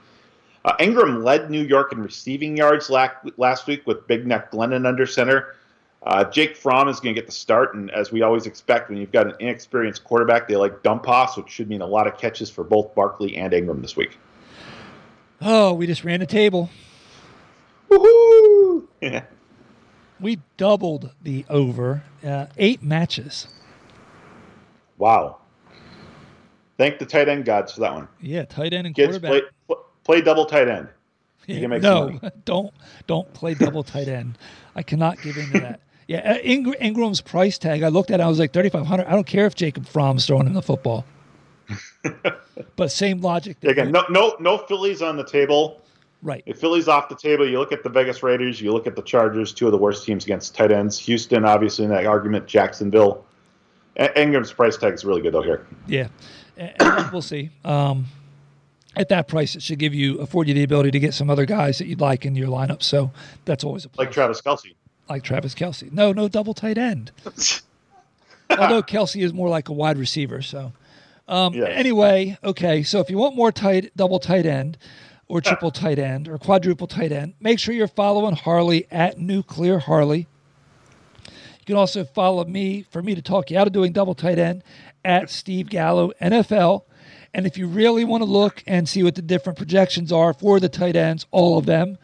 Uh, 0.65 0.75
Engram 0.81 1.23
led 1.23 1.49
New 1.49 1.63
York 1.63 1.93
in 1.93 2.01
receiving 2.01 2.57
yards 2.57 2.89
last 2.89 3.67
week 3.67 3.87
with 3.87 4.05
Big 4.05 4.27
Neck 4.27 4.51
Glennon 4.51 4.85
under 4.85 5.05
center. 5.05 5.55
Uh, 6.03 6.25
Jake 6.25 6.57
Fromm 6.57 6.89
is 6.89 6.99
going 6.99 7.15
to 7.15 7.21
get 7.21 7.25
the 7.25 7.31
start, 7.31 7.73
and 7.73 7.89
as 7.91 8.11
we 8.11 8.21
always 8.21 8.47
expect, 8.47 8.89
when 8.89 8.97
you've 8.97 9.13
got 9.13 9.25
an 9.25 9.35
inexperienced 9.39 10.03
quarterback, 10.03 10.49
they 10.49 10.57
like 10.57 10.83
dump 10.83 11.07
offs, 11.07 11.37
which 11.37 11.49
should 11.49 11.69
mean 11.69 11.81
a 11.81 11.87
lot 11.87 12.05
of 12.05 12.17
catches 12.17 12.49
for 12.49 12.65
both 12.65 12.93
Barkley 12.93 13.37
and 13.37 13.53
Ingram 13.53 13.81
this 13.81 13.95
week. 13.95 14.17
Oh, 15.41 15.71
we 15.71 15.87
just 15.87 16.03
ran 16.03 16.21
a 16.21 16.25
table. 16.25 16.69
Woohoo! 17.89 18.87
Yeah. 19.01 19.23
We 20.25 20.39
doubled 20.57 21.11
the 21.21 21.45
over 21.51 22.01
uh, 22.25 22.47
eight 22.57 22.81
matches. 22.81 23.47
Wow. 24.97 25.37
Thank 26.79 26.97
the 26.97 27.05
tight 27.05 27.29
end 27.29 27.45
gods 27.45 27.73
for 27.73 27.81
that 27.81 27.93
one. 27.93 28.07
Yeah, 28.19 28.45
tight 28.45 28.73
end 28.73 28.87
and 28.87 28.95
Kids 28.95 29.19
quarterback. 29.19 29.43
Play, 29.67 29.77
play 30.03 30.21
double 30.21 30.47
tight 30.47 30.67
end. 30.67 30.89
Yeah, 31.47 31.67
no, 31.67 32.19
don't 32.45 32.73
don't 33.05 33.31
play 33.35 33.53
double 33.53 33.83
tight 33.83 34.07
end. 34.07 34.39
I 34.75 34.81
cannot 34.81 35.21
give 35.21 35.37
into 35.37 35.59
that. 35.59 35.79
Yeah, 36.07 36.33
uh, 36.33 36.37
Ing- 36.39 36.73
Engram's 36.81 37.21
price 37.21 37.59
tag. 37.59 37.83
I 37.83 37.89
looked 37.89 38.09
at. 38.09 38.19
it, 38.19 38.23
I 38.23 38.27
was 38.27 38.39
like 38.39 38.51
thirty 38.51 38.69
five 38.69 38.87
hundred. 38.87 39.05
I 39.05 39.11
don't 39.11 39.27
care 39.27 39.45
if 39.45 39.53
Jacob 39.53 39.85
Fromm's 39.85 40.25
throwing 40.25 40.47
him 40.47 40.53
the 40.53 40.61
football. 40.63 41.05
but 42.75 42.91
same 42.91 43.21
logic. 43.21 43.57
Again, 43.63 43.91
no, 43.91 44.05
no, 44.09 44.35
no 44.39 44.57
Phillies 44.57 45.03
on 45.03 45.17
the 45.17 45.23
table. 45.25 45.83
Right. 46.25 46.41
If 46.47 46.59
Philly's 46.59 46.87
off 46.87 47.07
the 47.07 47.15
table, 47.15 47.47
you 47.47 47.59
look 47.59 47.71
at 47.71 47.83
the 47.83 47.89
Vegas 47.89 48.23
Raiders, 48.23 48.59
you 48.59 48.73
look 48.73 48.87
at 48.87 48.95
the 48.95 49.03
Chargers, 49.03 49.53
two 49.53 49.67
of 49.67 49.71
the 49.71 49.77
worst 49.77 50.03
teams 50.07 50.23
against 50.23 50.55
tight 50.55 50.71
ends. 50.71 50.97
Houston, 50.97 51.45
obviously, 51.45 51.85
in 51.85 51.91
that 51.91 52.07
argument, 52.07 52.47
Jacksonville. 52.47 53.23
Engram's 53.95 54.51
price 54.51 54.75
tag 54.75 54.95
is 54.95 55.05
really 55.05 55.21
good, 55.21 55.35
though, 55.35 55.43
here. 55.43 55.67
Yeah. 55.85 56.07
And 56.57 56.73
we'll 57.11 57.21
see. 57.21 57.51
Um, 57.63 58.07
at 58.95 59.09
that 59.09 59.27
price, 59.27 59.55
it 59.55 59.61
should 59.61 59.77
give 59.77 59.93
you, 59.93 60.17
afford 60.19 60.47
you 60.47 60.55
the 60.55 60.63
ability 60.63 60.89
to 60.89 60.99
get 60.99 61.13
some 61.13 61.29
other 61.29 61.45
guys 61.45 61.77
that 61.77 61.85
you'd 61.85 62.01
like 62.01 62.25
in 62.25 62.33
your 62.33 62.47
lineup. 62.47 62.81
So 62.81 63.11
that's 63.45 63.63
always 63.63 63.85
a 63.85 63.89
plus. 63.89 64.07
Like 64.07 64.11
Travis 64.11 64.41
Kelce. 64.41 64.73
Like 65.07 65.21
Travis 65.21 65.53
Kelce. 65.53 65.91
No, 65.91 66.11
no 66.11 66.27
double 66.27 66.55
tight 66.55 66.79
end. 66.79 67.11
Although 68.49 68.81
Kelce 68.81 69.21
is 69.21 69.31
more 69.31 69.47
like 69.47 69.69
a 69.69 69.73
wide 69.73 69.99
receiver. 69.99 70.41
So 70.41 70.73
um, 71.27 71.53
yes. 71.53 71.69
anyway, 71.71 72.37
okay. 72.43 72.81
So 72.81 72.99
if 72.99 73.11
you 73.11 73.17
want 73.19 73.35
more 73.35 73.51
tight, 73.51 73.91
double 73.95 74.19
tight 74.19 74.47
end, 74.47 74.79
or 75.27 75.41
triple 75.41 75.71
tight 75.71 75.99
end 75.99 76.27
or 76.27 76.37
quadruple 76.37 76.87
tight 76.87 77.11
end. 77.11 77.33
Make 77.39 77.59
sure 77.59 77.73
you're 77.73 77.87
following 77.87 78.35
Harley 78.35 78.87
at 78.91 79.19
Nuclear 79.19 79.79
Harley. 79.79 80.27
You 81.27 81.65
can 81.65 81.75
also 81.77 82.03
follow 82.03 82.45
me 82.45 82.83
for 82.91 83.01
me 83.01 83.15
to 83.15 83.21
talk 83.21 83.49
you 83.49 83.57
out 83.57 83.65
of 83.65 83.73
doing 83.73 83.91
double 83.91 84.13
tight 84.13 84.37
end 84.37 84.63
at 85.03 85.29
Steve 85.29 85.69
Gallo 85.69 86.11
NFL. 86.21 86.83
And 87.33 87.45
if 87.45 87.57
you 87.57 87.67
really 87.67 88.05
want 88.05 88.21
to 88.21 88.29
look 88.29 88.63
and 88.67 88.87
see 88.87 89.03
what 89.03 89.15
the 89.15 89.21
different 89.21 89.57
projections 89.57 90.11
are 90.11 90.33
for 90.33 90.59
the 90.59 90.69
tight 90.69 90.95
ends, 90.95 91.25
all 91.31 91.57
of 91.57 91.65
them, 91.65 91.97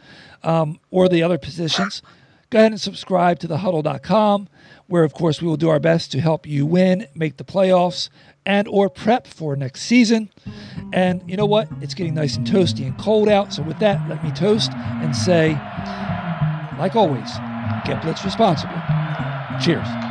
um, 0.43 0.79
or 0.89 1.07
the 1.07 1.23
other 1.23 1.37
positions, 1.37 2.01
go 2.49 2.59
ahead 2.59 2.71
and 2.71 2.81
subscribe 2.81 3.39
to 3.39 3.47
thehuddle.com, 3.47 4.49
where, 4.91 5.05
of 5.05 5.13
course, 5.13 5.41
we 5.41 5.47
will 5.47 5.55
do 5.55 5.69
our 5.69 5.79
best 5.79 6.11
to 6.11 6.19
help 6.19 6.45
you 6.45 6.65
win, 6.65 7.07
make 7.15 7.37
the 7.37 7.45
playoffs, 7.45 8.09
and 8.45 8.67
or 8.67 8.89
prep 8.89 9.25
for 9.25 9.55
next 9.55 9.83
season. 9.83 10.29
And 10.91 11.23
you 11.29 11.37
know 11.37 11.45
what? 11.45 11.69
It's 11.79 11.93
getting 11.93 12.13
nice 12.13 12.35
and 12.35 12.45
toasty 12.45 12.85
and 12.85 12.97
cold 12.97 13.29
out. 13.29 13.53
So 13.53 13.63
with 13.63 13.79
that, 13.79 14.07
let 14.09 14.21
me 14.21 14.31
toast 14.31 14.73
and 14.73 15.15
say, 15.15 15.51
like 16.77 16.95
always, 16.95 17.31
get 17.85 18.01
blitz 18.01 18.25
responsibly. 18.25 18.75
Cheers. 19.63 20.10